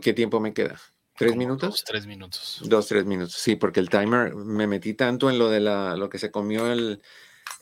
¿Qué 0.02 0.12
tiempo 0.12 0.40
me 0.40 0.52
queda? 0.52 0.78
¿Tres 1.16 1.34
minutos? 1.36 1.70
Dos, 1.70 1.84
tres 1.84 2.06
minutos. 2.06 2.60
Dos, 2.64 2.88
tres 2.88 3.04
minutos. 3.04 3.34
Sí, 3.34 3.54
porque 3.56 3.80
el 3.80 3.88
timer, 3.88 4.34
me 4.34 4.66
metí 4.66 4.94
tanto 4.94 5.30
en 5.30 5.38
lo 5.38 5.48
de 5.48 5.60
la, 5.60 5.94
lo 5.94 6.08
que 6.08 6.18
se 6.18 6.32
comió 6.32 6.72
el, 6.72 7.00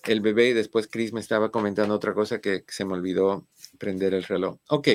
el 0.09 0.21
bebé 0.21 0.49
y 0.49 0.53
después 0.53 0.89
Chris 0.91 1.13
me 1.13 1.21
estaba 1.21 1.51
comentando 1.51 1.95
otra 1.95 2.15
cosa 2.15 2.41
que 2.41 2.65
se 2.69 2.85
me 2.85 2.95
olvidó 2.95 3.47
prender 3.79 4.15
el 4.15 4.25
reloj. 4.25 4.59
Ok, 4.69 4.89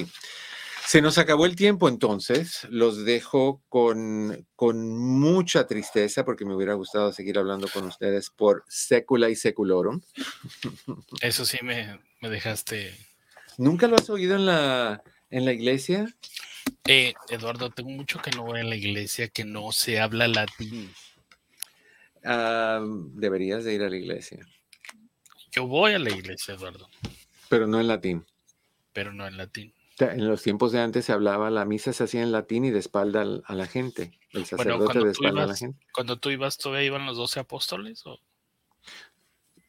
se 0.85 1.01
nos 1.01 1.17
acabó 1.17 1.45
el 1.45 1.55
tiempo 1.55 1.87
entonces, 1.87 2.67
los 2.69 3.05
dejo 3.05 3.63
con, 3.69 4.45
con 4.55 4.89
mucha 4.89 5.65
tristeza 5.65 6.25
porque 6.25 6.45
me 6.45 6.55
hubiera 6.55 6.73
gustado 6.73 7.11
seguir 7.11 7.37
hablando 7.37 7.67
con 7.67 7.85
ustedes 7.85 8.29
por 8.29 8.63
Secula 8.67 9.29
y 9.29 9.35
Seculorum. 9.35 10.01
Eso 11.21 11.45
sí 11.45 11.57
me, 11.63 11.99
dejaste. 12.21 12.93
¿Nunca 13.57 13.87
lo 13.87 13.95
has 13.95 14.09
oído 14.09 14.35
en 14.35 14.45
la, 14.45 15.01
en 15.29 15.45
la 15.45 15.53
iglesia? 15.53 16.13
Eh, 16.85 17.13
Eduardo, 17.29 17.69
tengo 17.69 17.89
mucho 17.89 18.21
que 18.21 18.31
no 18.31 18.43
voy 18.43 18.59
en 18.59 18.69
la 18.69 18.75
iglesia 18.75 19.29
que 19.29 19.45
no 19.45 19.71
se 19.71 19.99
habla 19.99 20.27
latín. 20.27 20.93
Ah, 22.23 22.83
deberías 23.13 23.63
de 23.63 23.73
ir 23.73 23.83
a 23.83 23.89
la 23.89 23.97
iglesia. 23.97 24.45
Yo 25.53 25.67
voy 25.67 25.93
a 25.93 25.99
la 25.99 26.09
iglesia, 26.09 26.55
Eduardo. 26.55 26.89
Pero 27.47 27.67
no 27.67 27.79
en 27.79 27.87
latín. 27.87 28.25
Pero 28.91 29.13
no 29.13 29.27
en 29.27 29.37
latín. 29.37 29.71
En 29.99 30.27
los 30.27 30.41
tiempos 30.41 30.71
de 30.71 30.81
antes 30.81 31.05
se 31.05 31.11
hablaba, 31.11 31.51
la 31.51 31.65
misa 31.65 31.93
se 31.93 32.05
hacía 32.05 32.23
en 32.23 32.31
latín 32.31 32.65
y 32.65 32.71
de 32.71 32.79
espalda 32.79 33.23
a 33.45 33.55
la 33.55 33.67
gente. 33.67 34.17
El 34.31 34.45
sacerdote 34.45 34.99
de 34.99 35.11
espalda 35.11 35.43
a 35.43 35.47
la 35.47 35.55
gente. 35.55 35.85
Cuando 35.93 36.17
tú 36.17 36.31
ibas, 36.31 36.57
¿todavía 36.57 36.87
iban 36.87 37.05
los 37.05 37.17
doce 37.17 37.39
apóstoles? 37.39 38.03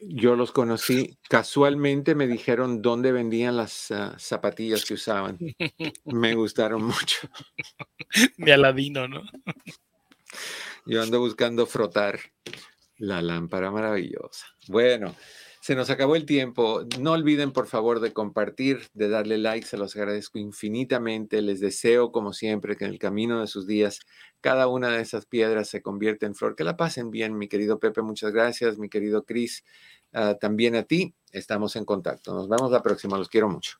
Yo 0.00 0.36
los 0.36 0.52
conocí. 0.52 1.18
Casualmente 1.28 2.14
me 2.14 2.26
dijeron 2.26 2.80
dónde 2.80 3.12
vendían 3.12 3.58
las 3.58 3.90
ah, 3.90 4.16
zapatillas 4.18 4.86
que 4.86 4.94
usaban. 4.94 5.38
me 6.04 6.34
gustaron 6.34 6.82
mucho. 6.82 7.28
De 8.38 8.52
Aladino, 8.54 9.06
¿no? 9.06 9.22
Yo 10.86 11.02
ando 11.02 11.20
buscando 11.20 11.66
frotar 11.66 12.18
la 12.96 13.20
lámpara 13.20 13.70
maravillosa. 13.70 14.46
Bueno, 14.68 15.14
se 15.64 15.74
nos 15.74 15.88
acabó 15.88 16.14
el 16.14 16.26
tiempo. 16.26 16.82
No 17.00 17.12
olviden, 17.12 17.50
por 17.50 17.66
favor, 17.66 18.00
de 18.00 18.12
compartir, 18.12 18.88
de 18.92 19.08
darle 19.08 19.38
like. 19.38 19.66
Se 19.66 19.78
los 19.78 19.96
agradezco 19.96 20.38
infinitamente. 20.38 21.40
Les 21.40 21.58
deseo, 21.58 22.12
como 22.12 22.34
siempre, 22.34 22.76
que 22.76 22.84
en 22.84 22.90
el 22.90 22.98
camino 22.98 23.40
de 23.40 23.46
sus 23.46 23.66
días 23.66 24.00
cada 24.42 24.68
una 24.68 24.90
de 24.90 25.00
esas 25.00 25.24
piedras 25.24 25.70
se 25.70 25.80
convierta 25.80 26.26
en 26.26 26.34
flor. 26.34 26.54
Que 26.54 26.64
la 26.64 26.76
pasen 26.76 27.10
bien, 27.10 27.38
mi 27.38 27.48
querido 27.48 27.78
Pepe. 27.78 28.02
Muchas 28.02 28.30
gracias, 28.30 28.76
mi 28.76 28.90
querido 28.90 29.24
Cris. 29.24 29.64
Ah, 30.12 30.36
también 30.38 30.76
a 30.76 30.82
ti. 30.82 31.14
Estamos 31.32 31.76
en 31.76 31.86
contacto. 31.86 32.34
Nos 32.34 32.46
vemos 32.46 32.70
la 32.70 32.82
próxima. 32.82 33.16
Los 33.16 33.30
quiero 33.30 33.48
mucho. 33.48 33.78